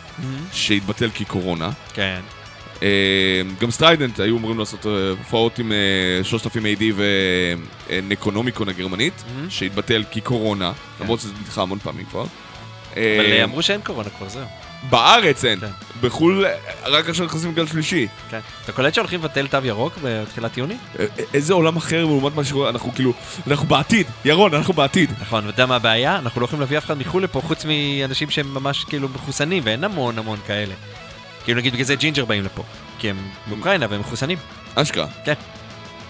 שהתבטל 0.53 1.11
כי 1.15 1.25
קורונה. 1.25 1.71
כן. 1.95 2.21
אה, 2.83 3.43
גם 3.61 3.71
Strident 3.71 4.21
היו 4.21 4.39
אמורים 4.39 4.59
לעשות 4.59 4.87
אה, 4.87 5.11
הופעות 5.11 5.59
עם 5.59 5.73
אה, 5.73 6.25
3000 6.25 6.65
AD 6.65 6.83
ו 7.91 7.97
Necronomicon 7.97 8.69
הגרמנית. 8.69 9.25
שהתבטל 9.49 10.05
כי 10.11 10.21
קורונה, 10.21 10.73
למרות 11.01 11.21
שזה 11.21 11.33
נדחה 11.43 11.63
המון 11.63 11.79
פעמים 11.79 12.05
כבר. 12.11 12.25
אה, 12.97 13.17
אבל 13.21 13.33
אה, 13.33 13.45
אמרו 13.45 13.63
שאין 13.63 13.81
קורונה 13.81 14.09
כבר, 14.11 14.29
זהו. 14.29 14.47
בארץ 14.91 15.45
אין, 15.45 15.61
כן. 15.61 15.67
בחו"ל 16.01 16.47
אה, 16.47 16.53
רק 16.85 17.09
עכשיו 17.09 17.27
נכנסים 17.27 17.51
לגל 17.51 17.67
שלישי. 17.67 18.07
כן. 18.31 18.39
אתה 18.65 18.73
קולט 18.73 18.95
שהולכים 18.95 19.21
לבטל 19.21 19.47
תו 19.47 19.59
ירוק 19.65 19.93
בתחילת 20.03 20.57
יוני? 20.57 20.75
אה, 20.99 21.05
אה, 21.19 21.25
איזה 21.35 21.55
עולם 21.55 21.77
אחר 21.77 22.05
לעומת 22.05 22.37
מה 22.37 22.45
שקורה, 22.45 22.69
אנחנו 22.71 22.93
כאילו, 22.95 23.13
אנחנו 23.47 23.67
בעתיד, 23.67 24.07
ירון, 24.25 24.55
אנחנו 24.55 24.75
בעתיד. 24.75 25.11
נכון, 25.21 25.47
ואתה 25.47 25.55
יודע 25.55 25.67
מה 25.67 25.77
הבעיה? 25.77 26.17
אנחנו 26.17 26.41
לא 26.41 26.45
יכולים 26.45 26.61
להביא 26.61 26.79
אף 26.79 26.85
אחד 26.85 26.99
מחו"ל 26.99 27.23
לפה, 27.23 27.41
חוץ 27.41 27.65
מאנשים 27.65 28.31
שהם 28.31 28.55
ממש 28.55 28.85
כאילו 28.85 29.09
מחוסנים, 29.09 29.63
ואין 29.67 29.85
המון 29.85 30.19
המון 30.19 30.39
כאלה. 30.47 30.75
כאילו 31.45 31.59
נגיד 31.61 31.73
בגלל 31.73 31.85
זה 31.87 31.95
Jinjer 31.95 32.25
באים 32.25 32.45
לפה. 32.45 32.63
כי 32.99 33.11
הם 33.11 33.17
מאוקראינה 33.49 33.87
והם 33.91 34.01
מחוסנים. 34.01 34.39
אשכרה. 34.75 35.07
כן. 35.25 35.35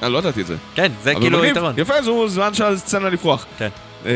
אני 0.03 0.13
לא 0.13 0.19
ידעתי 0.19 0.41
את 0.41 0.47
זה. 0.47 0.57
כן, 0.75 0.93
זה 1.03 1.15
כאילו 1.15 1.45
יתרון. 1.45 1.75
יפה, 1.79 2.03
זו 2.03 2.29
זמן 2.29 2.55
של 2.55 2.65
הסצנה 2.65 3.09
לפרוח. 3.09 3.47
כן. 3.59 3.69
אה, 4.07 4.11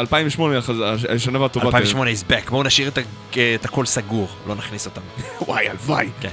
2008, 0.00 0.58
החז- 0.58 0.74
השנה 1.14 1.40
והטובה. 1.40 1.66
2008 1.66 2.10
is 2.10 2.30
back, 2.32 2.50
בואו 2.50 2.62
נשאיר 2.62 2.90
את 3.54 3.64
הכל 3.64 3.86
סגור, 3.86 4.28
לא 4.46 4.54
נכניס 4.54 4.86
אותם. 4.86 5.00
וואי, 5.46 5.68
הלוואי. 5.68 6.08
כן. 6.20 6.28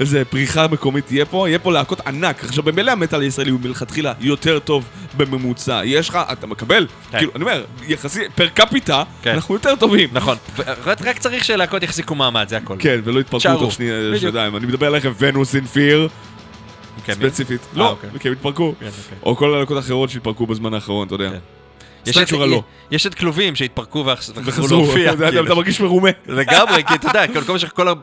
איזה 0.00 0.24
פריחה 0.24 0.66
מקומית 0.68 1.06
תהיה 1.06 1.24
פה, 1.24 1.48
יהיה 1.48 1.58
פה 1.58 1.72
להקות 1.72 2.00
ענק. 2.06 2.44
עכשיו, 2.44 2.64
במילא 2.64 2.92
המטאל 2.92 3.20
הישראלי 3.20 3.50
הוא 3.50 3.60
מלכתחילה 3.62 4.12
יותר 4.20 4.58
טוב 4.58 4.84
בממוצע. 5.16 5.80
יש 5.84 6.08
לך, 6.08 6.18
אתה 6.32 6.46
מקבל, 6.46 6.86
כן. 7.10 7.18
כאילו, 7.18 7.32
אני 7.34 7.42
אומר, 7.42 7.64
יחסי, 7.86 8.20
פר 8.34 8.48
קפיטה, 8.48 9.02
כן. 9.22 9.34
אנחנו 9.34 9.54
יותר 9.54 9.76
טובים. 9.76 10.08
נכון, 10.12 10.36
רק 10.86 11.18
צריך 11.18 11.44
שלהקות 11.44 11.82
יחזיקו 11.82 12.14
מעמד, 12.14 12.48
זה 12.48 12.56
הכל. 12.56 12.76
כן, 12.78 13.00
ולא 13.04 13.20
יתפרקו. 13.20 13.58
תוך. 13.58 13.72
שנתיים. 13.72 14.56
אני 14.56 14.66
מדבר 14.66 14.86
עליכם 14.86 15.12
ונוס 15.18 15.54
אין 15.54 15.66
פיר, 15.66 16.08
כן, 17.04 17.14
ספציפית. 17.14 17.60
לא. 17.74 17.96
כי 18.20 18.28
הם 18.28 18.34
התפרקו. 18.34 18.74
כן. 18.80 18.88
או 19.22 19.36
כל 19.36 19.54
הלהקות 19.54 19.76
האחרות 19.76 20.10
שהתפרקו 20.10 20.46
בזמן 20.46 20.74
האחרון, 20.74 21.06
אתה 21.06 21.14
יודע. 21.14 21.30
כן. 22.14 22.20
יש 22.22 22.32
את- 22.32 22.32
לא. 22.32 22.62
יש 22.90 23.06
את 23.06 23.14
כלובים 23.14 23.54
שהתפרקו 23.54 24.04
וחזרו 24.44 24.68
להופיע. 24.82 25.12
אתה 25.12 25.28
כאילו. 25.30 25.44
אתה 25.46 25.54
מרגיש 25.54 25.80
מרומה. 25.80 26.08
לגמרי, 26.28 26.84
כי 26.84 26.94
אתה 26.94 27.08
יודע, 27.08 27.24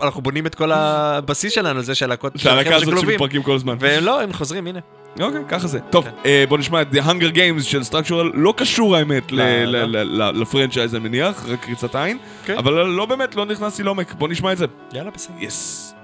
אנחנו 0.01 0.21
בונים 0.21 0.45
את 0.45 0.55
כל 0.55 0.71
הבסיס 0.71 1.53
שלנו, 1.53 1.81
זה 1.81 1.95
של 1.95 2.11
החבר'ה 2.11 2.37
של 2.37 2.49
הזאת 2.73 2.83
כלובים. 2.89 3.09
שמתפרקים 3.09 3.43
כל 3.43 3.55
הזמן. 3.55 3.75
ולא, 3.79 4.21
הם 4.21 4.33
חוזרים, 4.33 4.67
הנה. 4.67 4.79
אוקיי, 5.21 5.41
ככה 5.47 5.67
זה. 5.67 5.79
טוב, 5.79 6.05
כן. 6.05 6.11
אה, 6.25 6.43
בוא 6.49 6.57
נשמע 6.57 6.81
את 6.81 6.87
The 6.93 6.97
Hunger 6.97 7.35
Games 7.35 7.63
של 7.63 7.83
סטרקצ'ורל, 7.83 8.31
לא 8.33 8.53
קשור 8.57 8.95
האמת 8.95 9.31
לא, 9.31 9.43
לא. 9.65 9.83
ל- 9.83 10.21
ל- 10.21 10.41
לפרנצ'ייז 10.41 10.95
אני 10.95 11.03
מניח, 11.03 11.45
רק 11.47 11.59
קריצת 11.65 11.95
עין, 11.95 12.17
כן. 12.45 12.57
אבל 12.57 12.73
לא 12.73 13.05
באמת, 13.05 13.35
לא 13.35 13.45
נכנסתי 13.45 13.83
לעומק, 13.83 14.13
בוא 14.13 14.27
נשמע 14.27 14.51
את 14.51 14.57
זה. 14.57 14.65
יאללה, 14.93 15.11
בסדר. 15.11 15.33
יס. 15.39 15.94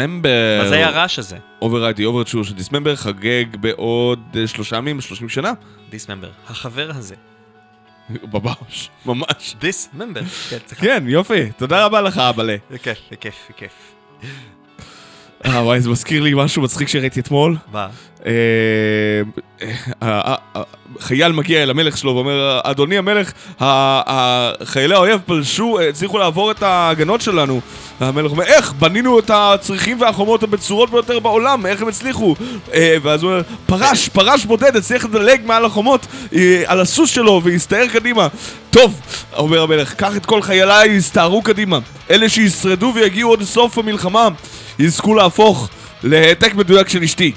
Dismember. 0.00 0.58
מה 0.62 0.68
זה 0.68 0.74
היה 0.74 0.88
הרעש 0.88 1.18
הזה? 1.18 1.36
Override 1.62 2.04
of 2.04 2.10
the 2.10 2.19
Overture 2.19 2.44
של 2.44 2.54
Dismember 2.54 2.96
חגג 2.96 3.44
בעוד 3.60 4.20
אה, 4.36 4.46
שלושה 4.46 4.76
ימים, 4.76 5.00
30 5.00 5.28
שנה. 5.28 5.52
דיסממבר. 5.90 6.30
החבר 6.48 6.90
הזה. 6.94 7.14
ממש, 8.32 8.88
ממש. 9.06 9.56
Dismember. 9.60 10.24
כן. 10.50 10.58
כן, 10.80 11.04
יופי, 11.06 11.50
תודה 11.56 11.86
רבה 11.86 12.00
לך, 12.00 12.18
אבאלה. 12.18 12.56
זה 12.70 12.78
כיף, 12.78 12.98
זה 13.10 13.16
כיף, 13.16 13.34
זה 13.48 13.52
כיף. 13.52 13.72
אה, 15.44 15.64
וואי, 15.64 15.80
זה 15.80 15.90
מזכיר 15.90 16.22
לי 16.22 16.32
משהו 16.36 16.62
מצחיק 16.62 16.88
שראיתי 16.88 17.20
אתמול. 17.20 17.56
מה? 17.72 17.88
חייל 21.00 21.32
מגיע 21.32 21.62
אל 21.62 21.70
המלך 21.70 21.96
שלו 21.96 22.14
ואומר, 22.14 22.60
אדוני 22.64 22.98
המלך, 22.98 23.32
חיילי 24.64 24.94
האויב 24.94 25.20
פלשו, 25.26 25.78
אה, 25.78 25.88
הצליחו 25.88 26.18
לעבור 26.18 26.50
את 26.50 26.62
ההגנות 26.62 27.20
שלנו. 27.20 27.60
והמלך 28.00 28.30
אומר, 28.30 28.44
איך? 28.44 28.72
בנינו 28.72 29.18
את 29.18 29.30
הצריחים 29.34 30.00
והחומות 30.00 30.42
הבצורות 30.42 30.90
ביותר 30.90 31.18
בעולם, 31.18 31.66
איך 31.66 31.82
הם 31.82 31.88
הצליחו? 31.88 32.34
אה, 32.74 32.96
ואז 33.02 33.22
הוא 33.22 33.30
אומר, 33.30 33.42
פרש, 33.66 34.08
פרש 34.08 34.44
בודד, 34.44 34.76
הצליח 34.76 35.04
לדלג 35.04 35.40
מעל 35.44 35.64
החומות 35.64 36.06
אה, 36.34 36.62
על 36.66 36.80
הסוס 36.80 37.10
שלו 37.10 37.40
והסתער 37.44 37.86
קדימה. 37.92 38.28
טוב, 38.70 39.00
אומר 39.36 39.62
המלך, 39.62 39.94
קח 39.94 40.16
את 40.16 40.26
כל 40.26 40.42
חייליי, 40.42 40.96
הסתערו 40.96 41.42
קדימה. 41.42 41.78
אלה 42.10 42.28
שישרדו 42.28 42.92
ויגיעו 42.94 43.32
עד 43.32 43.42
סוף 43.42 43.78
המלחמה, 43.78 44.28
יזכו 44.78 45.14
להפוך 45.14 45.68
להעתק 46.02 46.54
מדויק 46.54 46.88
של 46.88 47.02
אשתי. 47.02 47.32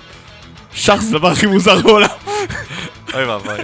שח 0.74 1.02
זה 1.02 1.16
הדבר 1.16 1.32
הכי 1.32 1.46
מוזר 1.46 1.82
בעולם. 1.82 2.08
אוי 3.14 3.26
ואבוי. 3.26 3.60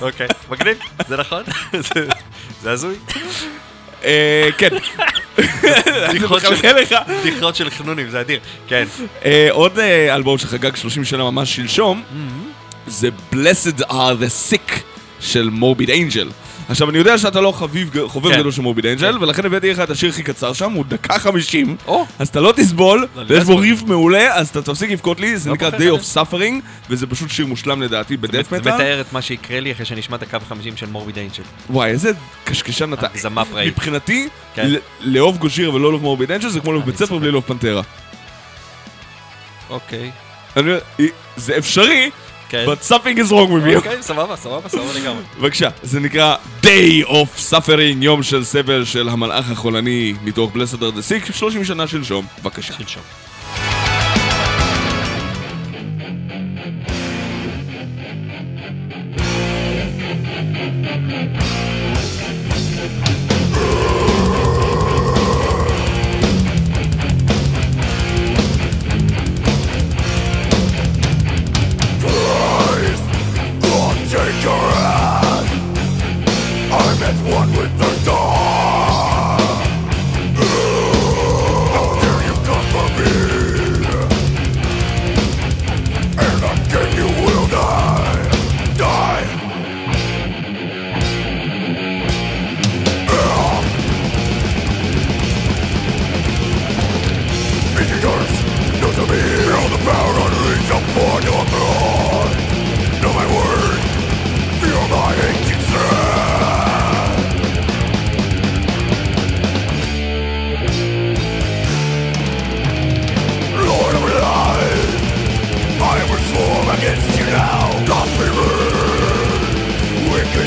אוקיי, 0.00 0.26
מגניב, 0.50 0.76
זה 1.08 1.16
נכון? 1.16 1.42
זה- 1.72 2.72
הזוי. 2.72 2.94
אה, 4.04 4.48
כן. 4.58 4.68
בדיחות 7.20 7.56
של- 7.56 7.70
חנונים, 7.70 8.10
זה 8.10 8.20
אדיר. 8.20 8.40
כן. 8.68 8.84
אה, 9.24 9.48
עוד 9.50 9.78
אה, 9.78 10.14
אלבום 10.14 10.38
שחגג 10.38 10.76
30 10.76 11.04
שנה 11.04 11.24
ממש 11.30 11.56
שלשום, 11.56 12.02
זה 12.86 13.08
Blessed 13.32 13.80
are 13.80 13.92
the 14.20 14.52
Sick 14.52 14.72
של 15.20 15.48
מורביד 15.52 15.90
אנג'ל. 15.90 16.28
עכשיו, 16.72 16.90
אני 16.90 16.98
יודע 16.98 17.18
שאתה 17.18 17.40
לא 17.40 17.52
חביב, 17.52 17.90
חובב 18.06 18.30
כן. 18.32 18.38
גדול 18.38 18.52
של 18.52 18.62
מורביד 18.62 18.86
אנג'ל, 18.86 19.18
ולכן 19.20 19.46
הבאתי 19.46 19.70
לך 19.70 19.80
את 19.80 19.90
השיר 19.90 20.08
הכי 20.08 20.22
קצר 20.22 20.52
שם, 20.52 20.72
הוא 20.72 20.84
דקה 20.88 21.18
חמישים. 21.18 21.76
אז 22.18 22.28
אתה 22.28 22.40
לא 22.40 22.52
תסבול, 22.56 23.06
לא, 23.16 23.22
ויש 23.28 23.38
לא 23.38 23.44
בו. 23.44 23.56
ריף 23.56 23.82
מעולה, 23.82 24.34
אז 24.34 24.48
אתה 24.48 24.62
תפסיק 24.62 24.90
לבכות 24.90 25.20
לי, 25.20 25.36
זה 25.36 25.48
לא 25.48 25.54
נקרא 25.54 25.70
Day 25.70 26.00
of 26.00 26.16
Suffering, 26.16 26.54
וזה 26.90 27.06
פשוט 27.06 27.30
שיר 27.30 27.46
מושלם 27.46 27.82
לדעתי 27.82 28.16
בדף 28.16 28.50
זה 28.50 28.56
מטאל. 28.58 28.74
מתאר 28.74 29.00
את 29.00 29.12
מה 29.12 29.22
שיקרה 29.22 29.60
לי 29.60 29.72
אחרי 29.72 29.84
שנשמע 29.84 30.16
את 30.16 30.22
הקו 30.22 30.36
החמישים 30.36 30.76
של 30.76 30.86
מורביד 30.86 31.18
אנג'ל. 31.18 31.42
וואי, 31.70 31.90
איזה 31.90 32.12
קשקשן 32.44 32.92
אתה. 32.92 33.06
הגזמה 33.06 33.44
פראית. 33.44 33.72
מבחינתי, 33.72 34.28
כן. 34.54 34.70
לאהוב 35.00 35.38
גושיר 35.38 35.74
ולא 35.74 35.88
לאהוב 35.88 36.02
מורביד 36.02 36.32
אנג'ל 36.32 36.48
זה 36.48 36.60
כמו 36.60 36.72
לאהוב 36.72 36.86
בית 36.86 36.96
ספר. 36.96 37.18
בלי 37.18 37.30
לאהוב 37.30 37.44
פנטרה. 37.46 37.82
אוקיי. 39.70 40.10
זה 41.36 41.58
אפשרי, 41.58 42.10
כן. 42.52 42.64
but 42.66 42.84
something 42.84 43.18
is 43.18 43.30
wrong 43.30 43.50
with 43.50 43.72
you. 43.72 43.76
אוקיי, 43.76 44.02
סבבה, 44.02 44.36
סבבה, 44.36 44.68
סבבה 44.68 45.00
לגמרי. 45.00 45.22
בבקשה, 45.40 45.68
זה 45.82 46.00
נקרא 46.00 46.36
Day 46.62 47.06
of 47.06 47.52
Suffering, 47.52 47.96
יום 48.00 48.22
של 48.22 48.44
סבל 48.44 48.84
של 48.84 49.08
המלאך 49.08 49.50
החולני 49.50 50.14
מתוך 50.24 50.52
are 50.54 50.76
the 50.76 51.26
Sick, 51.28 51.32
30 51.32 51.64
שנה 51.64 51.86
שלשום. 51.86 52.26
בבקשה. 52.42 52.74
שלשום. 52.74 53.02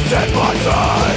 It's 0.08 0.14
in 0.14 0.36
my 0.36 0.54
side. 0.60 1.15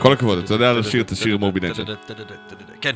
כל 0.00 0.12
הכבוד, 0.12 0.38
אתה 0.38 0.54
יודע 0.54 0.72
לשיר 0.72 1.02
את 1.02 1.10
השיר 1.10 1.38
Morbid 1.38 1.64
Angel. 1.64 1.94
כן. 2.80 2.94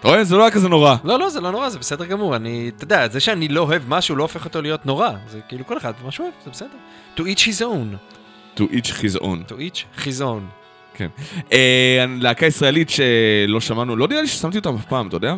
אתה 0.00 0.08
רואה? 0.08 0.24
זה 0.24 0.36
לא 0.36 0.42
היה 0.42 0.50
כזה 0.50 0.68
נורא. 0.68 0.96
לא, 1.04 1.18
לא, 1.18 1.30
זה 1.30 1.40
לא 1.40 1.50
נורא, 1.50 1.68
זה 1.68 1.78
בסדר 1.78 2.04
גמור. 2.04 2.36
אני, 2.36 2.70
אתה 2.76 2.84
יודע, 2.84 3.08
זה 3.08 3.20
שאני 3.20 3.48
לא 3.48 3.60
אוהב 3.60 3.82
משהו 3.88 4.16
לא 4.16 4.22
הופך 4.22 4.44
אותו 4.44 4.62
להיות 4.62 4.86
נורא. 4.86 5.10
זה 5.28 5.40
כאילו 5.48 5.66
כל 5.66 5.78
אחד 5.78 5.92
מה 6.04 6.10
שהוא 6.10 6.24
אוהב, 6.24 6.34
זה 6.44 6.50
בסדר. 6.50 6.68
To 7.16 7.20
each 7.20 7.40
his 7.40 7.60
own. 7.60 7.96
To 8.58 8.62
each 8.62 8.88
his 8.88 9.20
own. 9.20 9.50
To 9.50 9.54
each 9.54 10.04
his 10.04 10.20
own. 10.20 10.42
כן. 10.94 11.08
אה, 11.52 12.04
להקה 12.20 12.46
ישראלית 12.46 12.90
שלא 12.90 13.60
שמענו, 13.60 13.96
לא 13.96 14.08
נראה 14.08 14.20
לי 14.20 14.28
ששמתי 14.28 14.58
אותם 14.58 14.74
אף 14.74 14.84
פעם, 14.84 15.08
אתה 15.08 15.16
יודע? 15.16 15.34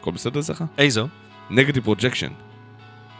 הכל 0.00 0.10
בסדר 0.10 0.40
אצלך? 0.40 0.64
איזו? 0.78 1.08
Negative 1.50 1.84
Projection. 1.84 2.28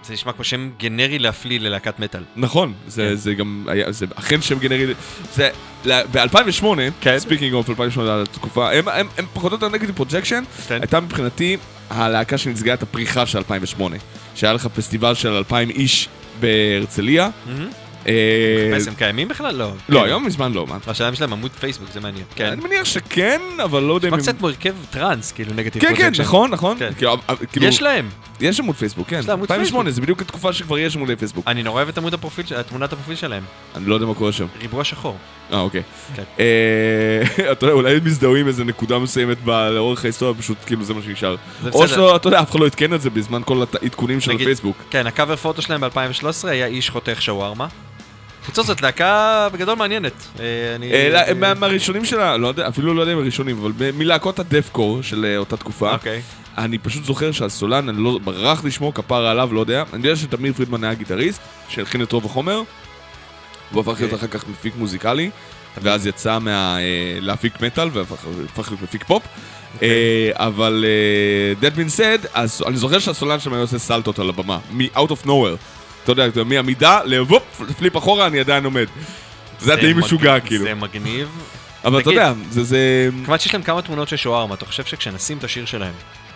זה 0.05 0.13
נשמע 0.13 0.33
כמו 0.33 0.45
שם 0.45 0.71
גנרי 0.79 1.19
להפליא 1.19 1.61
ללהקת 1.61 1.99
מטאל. 1.99 2.23
נכון, 2.37 2.73
זה, 2.87 3.09
כן. 3.11 3.15
זה 3.15 3.35
גם 3.35 3.67
היה, 3.69 3.93
זה 3.93 4.07
אכן 4.15 4.43
שם 4.43 4.59
גנרי, 4.59 4.95
זה, 5.35 5.51
ב-2008, 5.87 6.65
כן. 7.01 7.19
Speaking 7.19 7.53
of 7.53 7.71
2008, 7.71 8.23
התקופה, 8.23 8.73
הם, 8.73 8.89
הם, 8.89 9.07
הם 9.19 9.27
פחות 9.33 9.53
או 9.53 9.57
יותר 9.57 9.69
Negative 9.69 9.91
Projection, 9.95 10.45
כן. 10.69 10.79
הייתה 10.81 11.01
מבחינתי 11.01 11.57
הלהקה 11.91 12.39
שסגרה 12.39 12.75
את 12.75 12.83
הפריחה 12.83 13.27
של 13.27 13.39
2008, 13.39 13.97
שהיה 14.35 14.53
לך 14.53 14.67
פסטיבל 14.67 15.15
של 15.15 15.29
2,000 15.29 15.71
איש 15.71 16.09
בהרצליה. 16.41 17.25
אה, 17.25 17.53
מחפש, 18.01 18.89
הם 18.89 18.95
קיימים 18.95 19.29
בכלל? 19.29 19.55
לא. 19.57 19.73
לא, 19.89 20.01
כן. 20.01 20.07
היום 20.07 20.27
מזמן 20.27 20.53
לא? 20.53 20.67
השאלה 20.87 21.15
אם 21.15 21.19
יש 21.19 21.26
להם 21.26 21.33
עמוד 21.33 21.51
פייסבוק, 21.51 21.89
זה 21.93 22.01
מעניין. 22.01 22.25
כן. 22.35 22.47
אני 22.47 22.63
מניח 22.65 22.85
שכן, 22.85 23.41
אבל 23.65 23.83
לא 23.83 23.95
יודע 23.95 24.09
אם... 24.09 24.15
נשמע 24.15 24.33
קצת 24.33 24.39
כמו 24.39 24.49
הרכב 24.49 24.75
טראנס, 24.91 25.33
כאילו 25.33 25.55
נגטיב 25.55 25.83
כן, 25.83 25.95
כן, 25.97 26.13
נכון, 26.19 26.51
נכון. 26.51 26.79
כן. 26.79 26.91
אה, 27.07 27.37
כאילו, 27.53 27.67
יש 27.67 27.83
להם. 27.83 28.09
יש 28.41 28.61
עמוד 28.61 28.77
פייסבוק, 28.77 29.09
כן. 29.09 29.19
יש 29.19 29.29
להם 29.29 29.37
עמוד 29.37 29.53
2008, 29.53 29.85
פייסבוק. 29.85 29.95
זה 29.95 30.01
בדיוק 30.01 30.23
התקופה 30.23 30.53
שכבר 30.53 30.79
יש 30.79 30.97
עמודי 30.97 31.17
פייסבוק. 31.17 31.49
אני 31.49 31.63
נורא 31.63 31.77
אוהב 31.77 31.89
את 31.89 31.99
עמוד 31.99 32.15
הפרופיל, 32.15 32.63
תמונת 32.63 32.93
הפרופיל 32.93 33.17
שלהם. 33.17 33.43
אני 33.77 33.87
לא 33.87 33.95
יודע 33.95 34.07
מה 34.07 34.15
קורה 34.15 34.33
שם. 34.33 34.47
ריבוע 34.61 34.85
שחור. 34.85 35.17
אה, 35.53 35.61
אוקיי. 35.61 35.83
כן. 36.15 36.23
אה, 36.39 37.23
אתה 37.53 37.65
יודע, 37.65 37.75
אולי 37.75 38.01
מזדהים 38.05 38.49
איזה 38.49 38.65
נקודה 38.65 38.99
מסוימת 38.99 39.37
לאורך 39.47 40.05
ההיסטוריה, 40.05 40.35
פשוט 40.35 40.59
כאילו 40.67 40.85
זה 40.85 40.95
מה 40.95 41.03
שנשאר. 41.03 41.37
או 41.65 41.69
בסדר. 41.69 41.87
שלא, 41.87 42.17
אתה 42.17 42.29
יודע, 42.29 42.41
אף 42.41 42.51
אחד 42.51 42.61
לא 42.61 42.67
עדכן 42.67 42.95
את 42.95 43.01
זה 43.01 43.11
בזמן 43.11 43.43
כל 43.45 43.63
העדכונים 43.83 44.21
של 44.21 44.31
הפייסבוק. 44.31 44.77
כן, 44.91 45.07
הקאבר 45.07 45.37
פוטו 45.37 45.63
שלהם 45.63 45.81
ב-2013 45.81 46.49
היה 46.49 46.67
איש 46.67 46.91
חותך 46.91 47.23
שווארמה. 47.23 47.67
בקיצור 48.43 48.65
זאת 48.65 48.83
להקה 48.83 49.49
בגדול 49.53 49.75
מעניינת. 49.75 50.13
אה. 50.41 50.45
אה, 51.29 51.35
מה- 51.35 51.55
מהראשונים 51.55 52.05
שלה, 52.05 52.37
לא 52.37 52.53
אפילו 52.69 52.95
לא 52.95 53.01
יודע 53.01 53.13
אם 53.13 53.19
הראשונים, 53.19 53.59
אבל 53.59 53.73
מלהקות 53.95 54.39
ה 54.39 54.45
deathcore 54.45 55.03
של 55.03 55.25
אה, 55.25 55.37
אותה 55.37 55.57
תקופה. 55.57 55.93
אוקיי. 55.93 56.23
אני 56.59 56.79
פשוט 56.79 57.05
זוכר 57.05 57.33
שהסולן, 57.33 57.89
אני 57.89 58.03
לא, 58.05 58.19
ברח 58.25 58.65
לי 58.65 58.71
שמו, 58.71 58.95
כפרה 58.95 59.31
עליו, 59.31 59.51
לא 59.53 59.61
יודע. 59.61 59.85
אני 59.93 60.07
יודע 60.09 60.17
שתמיר 60.21 60.53
פרידמן 60.53 60.85
היה 60.85 60.95
גיטריסט, 60.95 61.41
שהלחין 61.69 62.03
את 62.03 62.13
רוב 62.13 62.27
החומר. 62.27 62.63
הוא 63.73 63.81
הפך 63.81 64.01
להיות 64.01 64.15
אחר 64.15 64.27
כך 64.27 64.49
מפיק 64.49 64.75
מוזיקלי, 64.77 65.31
ואז 65.83 66.07
יצא 66.07 66.39
להפיק 67.21 67.61
מטאל, 67.61 67.89
והפך 67.93 68.25
הפך 68.45 68.69
להיות 68.71 68.83
מפיק 68.83 69.05
פופ. 69.05 69.23
אה, 69.83 69.89
אבל 70.35 70.85
That 71.63 71.77
being 71.77 71.99
said, 71.99 72.39
אני 72.67 72.77
זוכר 72.77 72.99
שהסולן 72.99 73.41
שם 73.41 73.53
היה 73.53 73.63
עושה 73.63 73.79
סלטות 73.79 74.19
על 74.19 74.29
הבמה, 74.29 74.59
מ-out 74.73 75.09
of 75.11 75.27
nowhere. 75.27 75.80
אתה 76.13 76.23
יודע, 76.23 76.45
מעמידה 76.45 77.01
לוופ, 77.05 77.43
פליפ 77.79 77.97
אחורה, 77.97 78.27
אני 78.27 78.41
עדיין 78.41 78.65
עומד. 78.65 78.87
זה 79.61 79.77
די 79.77 79.93
משוגע, 79.93 80.41
כאילו. 80.41 80.65
זה 80.65 80.75
מגניב. 80.75 81.29
אבל 81.85 82.01
אתה 82.01 82.11
יודע, 82.11 82.33
זה... 82.51 82.65
זה... 82.65 83.09
כיוון 83.25 83.39
שיש 83.39 83.55
להם 83.55 83.63
כמה 83.63 83.83
תמונות 83.83 84.09
של 84.09 84.17
שווארמה, 84.17 84.55
אתה 84.55 84.67
חושב 84.67 84.85
שכשנשים 84.85 85.39
את 85.39 85.45
השיר 85.45 85.65
שלהם, 85.67 85.93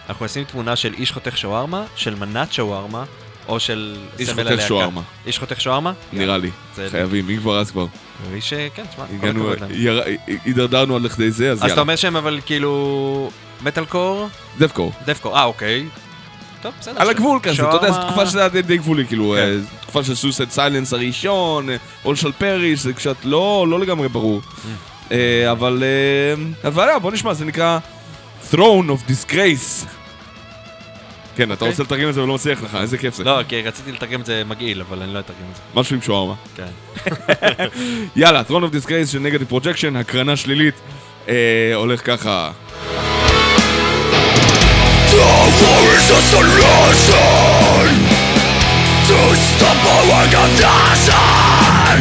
אנחנו 0.08 0.24
נשים 0.24 0.44
תמונה 0.44 0.76
של 0.76 0.94
איש 0.94 1.12
חותך 1.12 1.38
שווארמה, 1.38 1.84
של 1.96 2.14
מנת 2.14 2.52
שווארמה, 2.52 3.04
או 3.48 3.60
של 3.60 3.96
איש 4.18 4.30
חותך? 4.30 4.50
שווארמה. 4.68 5.00
איש 5.26 5.38
חותך 5.38 5.60
שווארמה? 5.60 5.92
נראה 6.12 6.38
לי, 6.38 6.50
זה- 6.76 6.88
חייבים, 6.90 7.30
אם 7.30 7.36
כבר 7.36 7.58
אז 7.60 7.70
כבר. 7.70 7.86
איש, 8.34 8.52
כן, 8.74 8.84
תשמע, 8.90 9.04
כל 9.06 9.14
הגענו, 9.14 9.52
הכבוד 9.52 9.60
להם. 9.70 9.80
יר- 9.80 10.02
הידרדרנו 10.44 10.96
על 10.96 11.02
לכדי 11.02 11.30
זה, 11.30 11.50
אז 11.50 11.58
אז 11.58 11.62
אתה 11.62 11.68
יאללה. 11.68 11.80
אומר 11.82 11.96
שהם 11.96 12.16
אבל 12.16 12.40
כאילו... 12.46 13.30
מטאל 13.62 13.84
קור? 13.84 14.28
דפקור. 14.58 14.92
דפקור, 15.06 15.36
אה 15.38 15.44
אוקיי. 15.44 15.84
טוב, 16.64 16.72
בסדר. 16.80 17.00
על 17.02 17.10
הגבול 17.10 17.38
כזה, 17.42 17.62
אתה 17.68 17.76
יודע, 17.76 17.90
זו 17.92 17.98
תקופה 18.06 18.26
שזה 18.26 18.40
היה 18.40 18.48
די- 18.48 18.76
גבולי, 18.76 19.06
כאילו, 19.06 19.34
כן. 19.36 19.42
אה, 19.42 19.56
תקופה 19.80 20.04
של 20.04 20.14
Suicide 20.14 20.50
Silence 20.50 20.92
הראשון, 20.92 21.68
All 22.04 22.16
Shall 22.16 22.32
Perish, 22.32 22.80
זה 22.80 22.92
קצת 22.92 23.16
לא 23.24 23.66
לא 23.68 23.80
לגמרי 23.80 24.08
ברור. 24.08 24.40
אמ. 24.40 24.68
אה, 25.12 25.50
אבל, 25.52 25.82
אה, 25.84 26.68
אבל 26.68 26.88
בוא 27.02 27.12
נשמע, 27.12 27.34
זה 27.34 27.44
נקרא 27.44 27.78
Throne 28.52 28.56
of 28.88 29.10
Disgrace. 29.10 29.86
כן, 31.36 31.44
אתה 31.44 31.52
אוקיי. 31.52 31.68
רוצה 31.68 31.82
לתרגם 31.82 32.08
את 32.08 32.14
זה 32.14 32.22
ולא 32.22 32.34
מצליח 32.34 32.62
לך, 32.62 32.74
איזה 32.80 32.98
כיף 32.98 33.14
זה. 33.14 33.24
לא, 33.24 33.40
כי 33.48 33.62
רציתי 33.62 33.92
לתרגם 33.92 34.20
את 34.20 34.26
זה 34.26 34.42
מגעיל, 34.46 34.80
אבל 34.80 35.02
אני 35.02 35.14
לא 35.14 35.18
אתרגם 35.18 35.46
את 35.50 35.56
זה. 35.56 35.62
משהו 35.74 35.94
עם 35.96 36.02
שווארמה. 36.02 36.34
כן. 36.56 36.66
יאללה, 38.16 38.42
Throne 38.48 38.52
of 38.72 38.86
Disgrace 38.86 39.12
של 39.12 39.18
Negative 39.18 39.44
Projection, 39.44 39.96
הקרנה 39.96 40.36
שלילית, 40.36 40.74
הולך 41.74 42.00
ככה. 42.06 42.50
War 45.16 45.94
is 45.94 46.10
a 46.10 46.20
solution 46.34 47.94
to 49.06 49.18
stop 49.36 49.78
our 49.94 50.04
organization. 50.22 51.98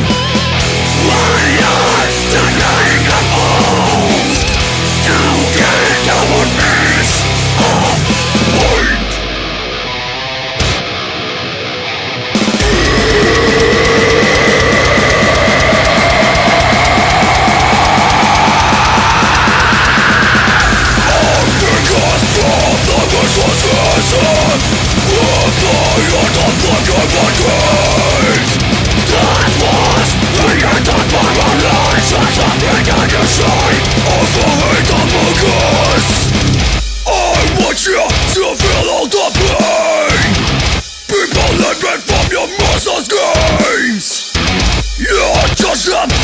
We 1.06 1.61
are 1.61 2.10
standing 2.10 3.06
our 6.10 6.62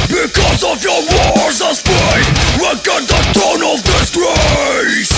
because 0.10 0.64
of 0.64 0.84
your 0.84 0.99
wars 0.99 1.61
of 1.61 1.76
spite 1.76 2.27
Reckon 2.60 3.06
the 3.06 3.22
tone 3.34 3.64
of 3.64 3.84
disgrace 3.84 5.09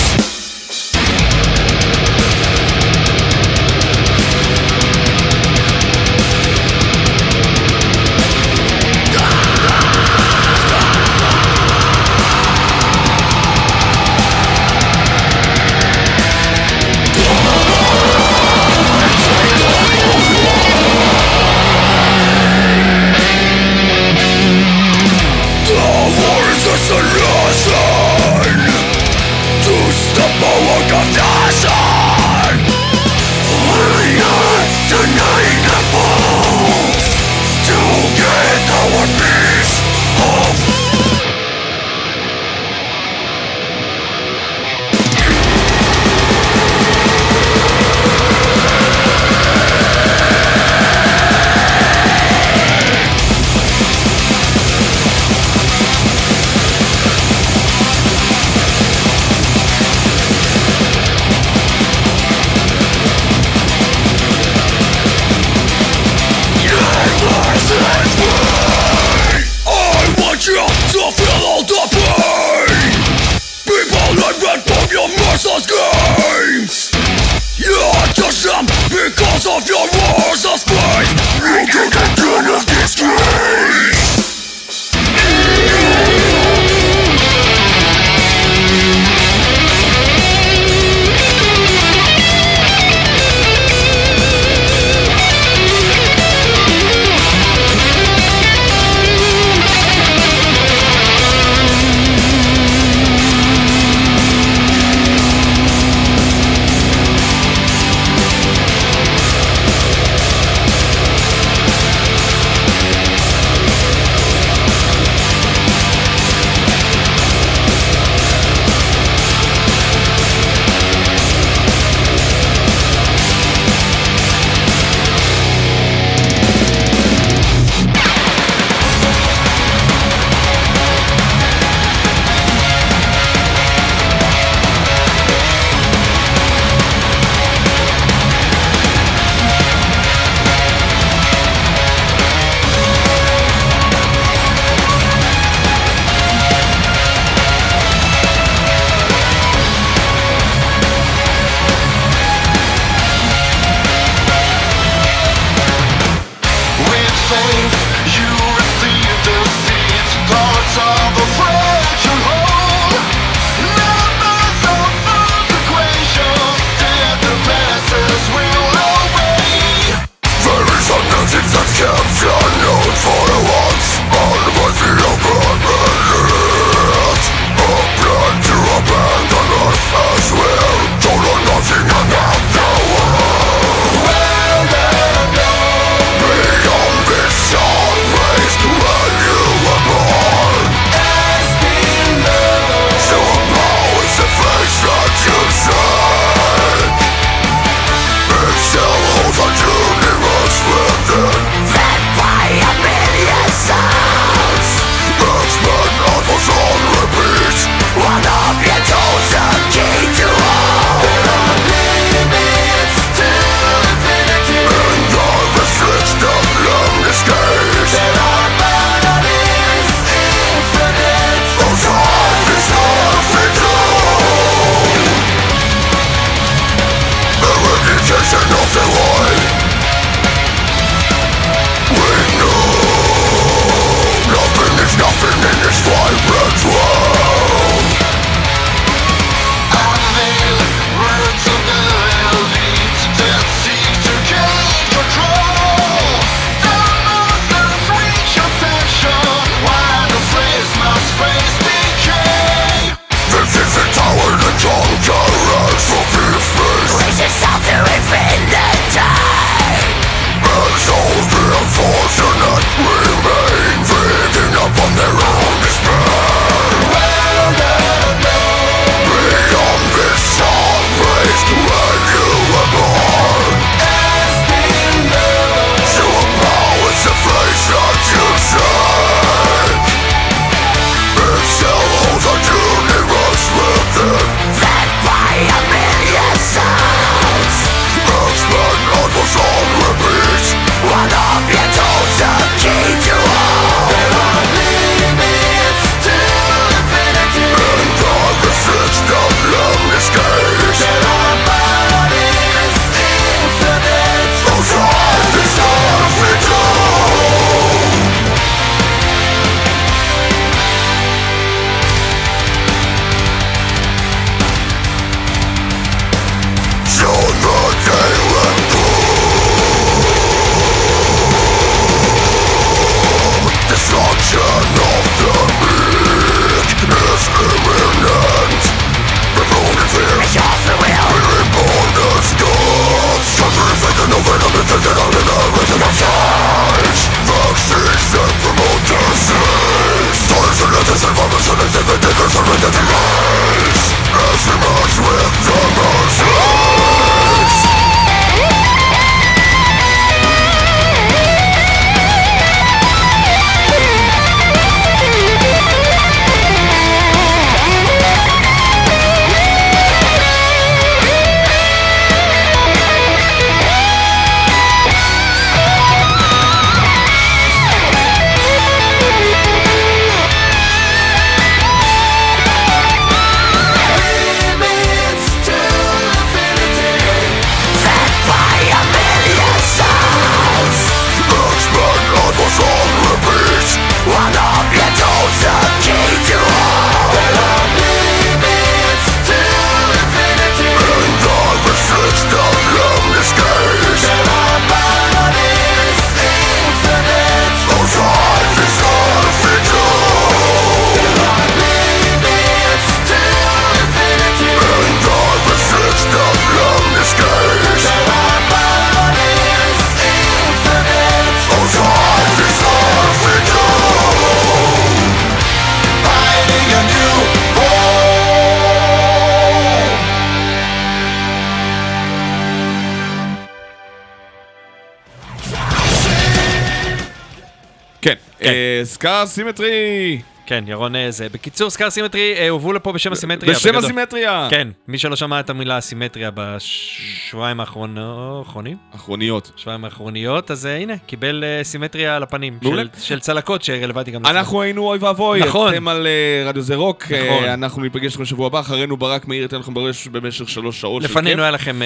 Scar 429.02 429.26
Symmetry, 429.26 430.22
כן, 430.46 430.64
ירון 430.66 430.96
אה, 430.96 431.10
זה. 431.10 431.28
בקיצור, 431.28 431.70
Scar 431.70 431.90
Symmetry 431.90 432.34
אה, 432.38 432.48
הובאו 432.48 432.72
לפה 432.72 432.92
בשם 432.92 433.12
הסימטריה. 433.12 433.54
בשם. 433.54 433.76
הסימטריה. 433.76 434.48
כן, 434.50 434.68
מי 434.88 434.98
שלא 434.98 435.16
שמע 435.16 435.40
את 435.40 435.50
המילה 435.50 435.80
סימטריה 435.80 436.30
בשבועיים 436.34 437.60
האחרונים? 437.60 438.76
אחרוניות. 439.02 439.50
שבועיים 439.56 439.84
האחרוניות, 439.84 440.50
אז 440.50 440.66
אה, 440.66 440.76
הנה, 440.76 440.94
קיבל 441.06 441.44
אה, 441.44 441.64
סימטריה 441.64 442.16
על 442.16 442.22
הפנים. 442.22 442.58
מעולה. 442.62 442.82
של- 443.00 443.20
צלקות 443.20 443.62
שרלוונטי 443.62 444.10
גם 444.10 444.20
לצלקות. 444.22 444.36
אנחנו 444.38 444.62
היינו 444.62 444.82
אוי 444.82 444.98
ואבוי, 444.98 445.40
נכון. 445.40 445.74
אתם 445.74 445.88
על 445.88 446.06
אה, 446.06 446.48
רדיו 446.48 446.62
זה 446.62 446.74
רוק, 446.74 447.04
נכון. 447.04 447.44
אנחנו 447.44 447.82
ניפגש 447.82 448.14
לכם 448.14 448.22
בשבוע 448.22 448.46
הבא, 448.46 448.60
אחרינו 448.60 448.96
ברק 448.96 449.28
מאיר 449.28 449.42
ייתן 449.42 449.58
לכם 449.58 449.74
בראש 449.74 450.08
במשך 450.08 450.48
שלוש 450.48 450.80
שעות 450.80 451.02
של 451.02 451.08
כיף. 451.08 451.16
לפנינו 451.16 451.42
היה 451.42 451.50
לכם... 451.50 451.80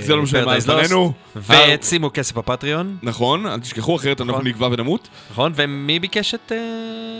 זה 0.00 0.16
לא 0.16 0.22
משנה 0.22 0.44
מה 0.44 0.56
לפנינו. 0.56 1.12
ושימו 1.80 2.10
כסף 2.14 2.34
בפטריון, 2.38 2.96
נכון, 3.02 3.46
אל 3.46 3.60
תשכחו, 3.60 3.96
אחרת 3.96 4.20
אנחנו 4.20 4.32
נכון. 4.32 4.46
נגווע 4.46 4.68
ונמות. 4.72 5.08
נכון? 5.30 5.52
ומי 5.56 5.98
ביקש 5.98 6.34
את 6.34 6.52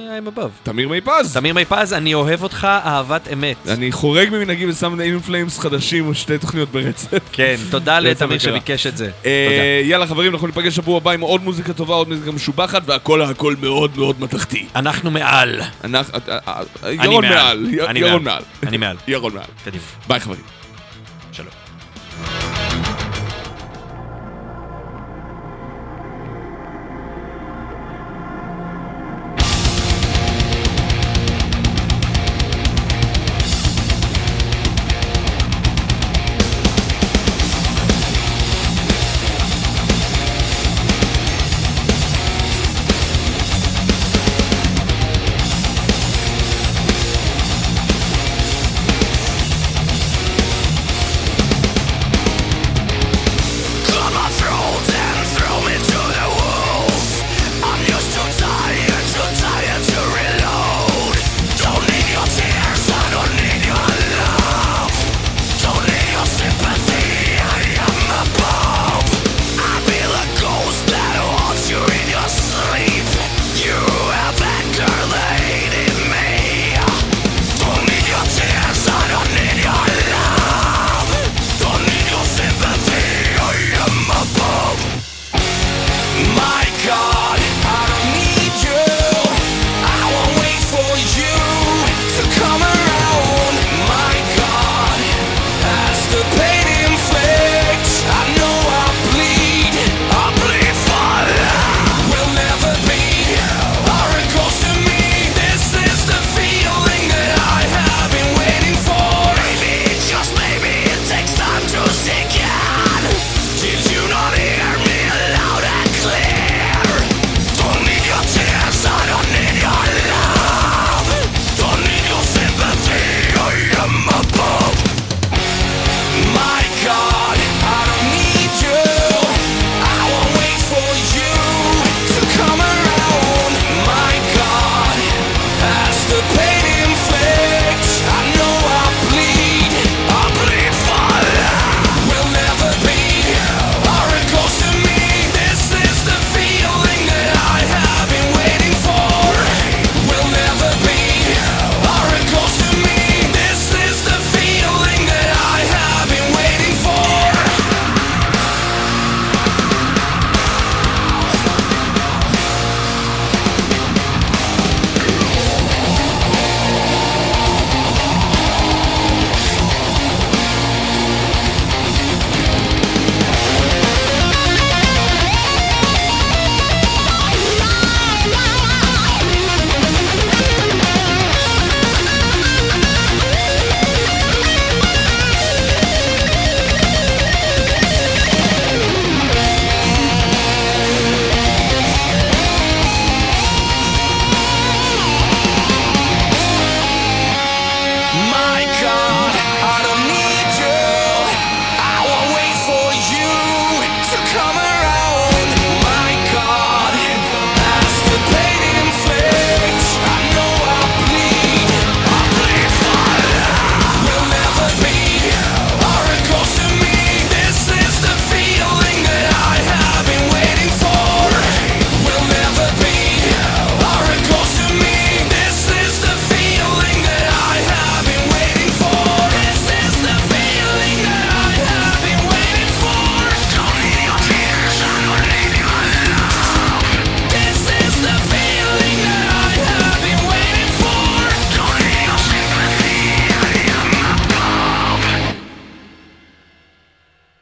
I'm 0.08 0.38
Above? 0.38 0.48
תמיר 0.62 0.88
מי 0.88 1.00
פז. 1.00 1.32
תמיר 1.34 1.54
מי 1.54 1.64
פז, 1.64 1.92
אני 1.92 2.14
אוהב 2.14 2.42
אותך 2.42 2.64
אהבת 2.84 3.28
אמת. 3.32 3.56
אני 3.68 3.92
חורג 3.92 4.28
ממנהגי 4.30 4.66
ושם 4.66 5.00
In 5.00 5.20
Flames 5.20 5.58
חדשים, 5.58 6.14
שתי 6.14 6.38
תוכניות 6.38 6.68
ברצף. 6.72 7.18
כן, 7.32 7.56
תודה 7.70 8.00
לתמיר. 8.10 8.38
שביקש 8.38 8.86
את 8.86 8.96
זה. 8.96 9.10
אה, 9.26 9.80
יאללה 9.84 10.06
חברים, 10.06 10.32
אנחנו 10.32 10.46
ניפגש 10.46 10.76
שבוע 10.76 10.96
הבא 10.96 11.10
עם 11.10 11.20
עוד 11.20 11.42
מוזיקה 11.42 11.72
טובה, 11.72 11.94
עוד 11.94 12.08
מוזיקה 12.08 12.32
משובחת, 12.32 12.82
והכל 12.86 13.22
הכל 13.22 13.54
מאוד 13.60 13.98
מאוד 13.98 14.20
מתכתי. 14.20 14.66
אנחנו 14.76 15.10
מעל. 15.10 15.60
אנחנו, 15.84 16.18
אה, 16.28 16.38
אה, 16.84 16.92
ירון 16.92 17.24
מעל, 17.24 17.66
ירון 17.96 18.24
מעל. 18.24 18.42
אני 18.66 18.76
מעל. 18.76 18.96
ירון 19.08 19.34
מעל. 19.34 19.72
ביי 20.08 20.20
חברים. 20.20 20.57